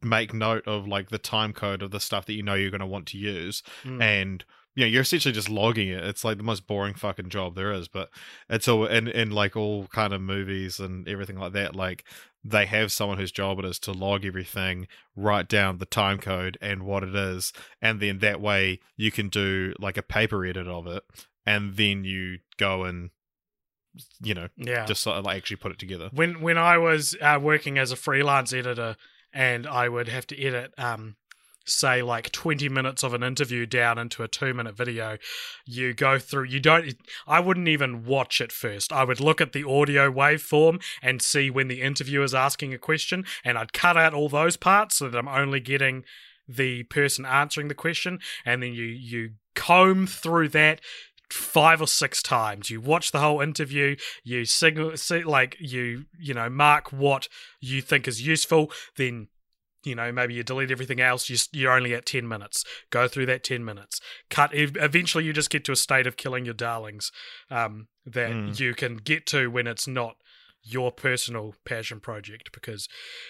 make 0.02 0.34
note 0.34 0.68
of 0.68 0.88
like 0.88 1.10
the 1.10 1.18
time 1.18 1.54
code 1.54 1.82
of 1.82 1.92
the 1.92 2.00
stuff 2.00 2.26
that 2.26 2.34
you 2.34 2.44
know 2.44 2.54
you're 2.54 2.70
going 2.72 2.80
to 2.82 2.86
want 2.86 3.08
to 3.08 3.18
use 3.18 3.64
Mm. 3.84 4.02
and 4.04 4.46
you 4.76 4.84
know 4.86 4.90
you're 4.90 5.02
essentially 5.02 5.32
just 5.34 5.50
logging 5.50 5.88
it 5.90 6.04
it's 6.04 6.24
like 6.26 6.38
the 6.38 6.44
most 6.44 6.68
boring 6.68 6.94
fucking 6.94 7.30
job 7.30 7.56
there 7.56 7.72
is 7.72 7.88
but 7.88 8.10
it's 8.50 8.68
all 8.68 8.86
in 8.86 9.08
in 9.08 9.32
like 9.32 9.56
all 9.56 9.88
kind 9.88 10.14
of 10.14 10.22
movies 10.22 10.80
and 10.80 11.08
everything 11.08 11.38
like 11.38 11.54
that 11.54 11.76
like 11.76 12.04
they 12.44 12.66
have 12.66 12.92
someone 12.92 13.18
whose 13.18 13.32
job 13.32 13.60
it 13.60 13.66
is 13.66 13.80
to 13.80 13.92
log 13.92 14.26
everything 14.26 14.88
write 15.16 15.48
down 15.50 15.78
the 15.78 15.86
time 15.86 16.18
code 16.18 16.58
and 16.62 16.84
what 16.84 17.04
it 17.04 17.16
is 17.16 17.52
and 17.82 18.00
then 18.02 18.20
that 18.20 18.40
way 18.42 18.80
you 18.98 19.12
can 19.12 19.28
do 19.30 19.74
like 19.80 19.98
a 19.98 20.04
paper 20.04 20.46
edit 20.46 20.68
of 20.68 20.88
it 20.88 21.04
and 21.46 21.76
then 21.78 22.04
you 22.04 22.38
go 22.58 22.84
and 22.84 23.10
you 24.22 24.34
know 24.34 24.48
yeah. 24.58 24.86
just 24.86 25.02
sort 25.02 25.18
of 25.18 25.26
like 25.26 25.38
actually 25.38 25.58
put 25.58 25.72
it 25.72 25.80
together 25.80 26.10
when 26.14 26.42
when 26.42 26.58
I 26.58 26.78
was 26.78 27.16
uh, 27.22 27.40
working 27.42 27.78
as 27.78 27.92
a 27.92 27.96
freelance 27.96 28.54
editor 28.54 28.96
and 29.34 29.68
I 29.68 29.90
would 29.90 30.08
have 30.08 30.28
to 30.28 30.42
edit 30.42 30.74
um, 30.78 31.16
say 31.66 32.02
like 32.02 32.32
20 32.32 32.68
minutes 32.70 33.04
of 33.04 33.14
an 33.14 33.24
interview 33.24 33.66
down 33.66 33.98
into 33.98 34.24
a 34.24 34.28
2 34.28 34.54
minute 34.54 34.76
video 34.76 35.18
you 35.66 35.94
go 35.94 36.20
through 36.20 36.46
you 36.46 36.60
don't 36.60 36.96
I 37.28 37.40
wouldn't 37.40 37.68
even 37.68 38.06
watch 38.06 38.42
it 38.42 38.52
first 38.52 38.92
I 38.92 39.04
would 39.04 39.20
look 39.20 39.42
at 39.42 39.54
the 39.54 39.68
audio 39.68 40.12
waveform 40.12 40.82
and 41.02 41.22
see 41.22 41.50
when 41.50 41.68
the 41.68 41.82
interviewer 41.82 42.24
is 42.24 42.36
asking 42.36 42.74
a 42.74 42.78
question 42.78 43.26
and 43.44 43.58
I'd 43.58 43.74
cut 43.74 43.98
out 43.98 44.14
all 44.14 44.30
those 44.30 44.58
parts 44.58 44.98
so 44.98 45.10
that 45.10 45.18
I'm 45.18 45.28
only 45.28 45.60
getting 45.60 46.04
the 46.48 46.84
person 46.84 47.26
answering 47.26 47.68
the 47.68 47.76
question 47.76 48.20
and 48.46 48.64
then 48.64 48.74
you 48.74 48.86
you 48.86 49.32
comb 49.56 50.08
through 50.08 50.50
that 50.50 50.80
five 51.30 51.82
or 51.82 51.88
six 51.88 52.22
times. 52.22 52.70
You 52.70 52.82
watch 52.82 53.12
the 53.12 53.20
whole 53.20 53.42
interview 53.42 53.96
you 54.24 54.46
signal 54.46 54.94
like 55.26 55.56
you 55.60 56.06
you 56.20 56.34
know 56.34 56.50
mark 56.50 56.92
what 56.92 57.28
you 57.60 57.82
think 57.82 58.08
is 58.08 58.26
useful 58.26 58.72
then 58.98 59.28
you 59.84 59.96
know 59.96 60.12
maybe 60.12 60.34
you 60.34 60.44
delete 60.44 60.72
everything 60.72 61.00
else 61.00 61.30
you, 61.30 61.38
you're 61.52 61.72
only 61.72 61.94
at 61.94 62.06
10 62.06 62.28
minutes. 62.28 62.64
Go 62.90 63.08
through 63.08 63.28
that 63.28 63.44
10 63.44 63.64
minutes. 63.64 64.02
Cut 64.30 64.52
eventually 64.54 65.26
you 65.26 65.34
just 65.34 65.50
get 65.50 65.64
to 65.66 65.72
a 65.72 65.76
state 65.76 66.08
of 66.08 66.18
killing 66.18 66.46
your 66.46 66.54
darlings 66.54 67.12
um, 67.50 67.88
that 68.06 68.32
mm. 68.32 68.60
you 68.60 68.74
can 68.74 68.98
get 68.98 69.26
to 69.28 69.50
when 69.50 69.68
it's 69.68 69.88
not 69.88 70.16
your 70.62 70.92
personal 70.92 71.56
passion 71.66 72.00
project 72.00 72.52
because 72.52 72.88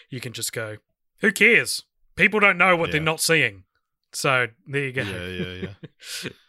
you 0.10 0.20
can 0.20 0.34
just 0.34 0.52
go 0.54 0.78
who 1.22 1.32
cares? 1.32 1.84
People 2.16 2.40
don't 2.40 2.58
know 2.58 2.76
what 2.76 2.90
yeah. 2.90 2.94
they're 2.94 3.02
not 3.02 3.22
seeing. 3.22 3.64
So 4.12 4.48
there 4.68 4.86
you 4.86 4.94
go. 4.94 5.04
Yeah 5.04 5.28
yeah 5.28 5.68
yeah 6.24 6.30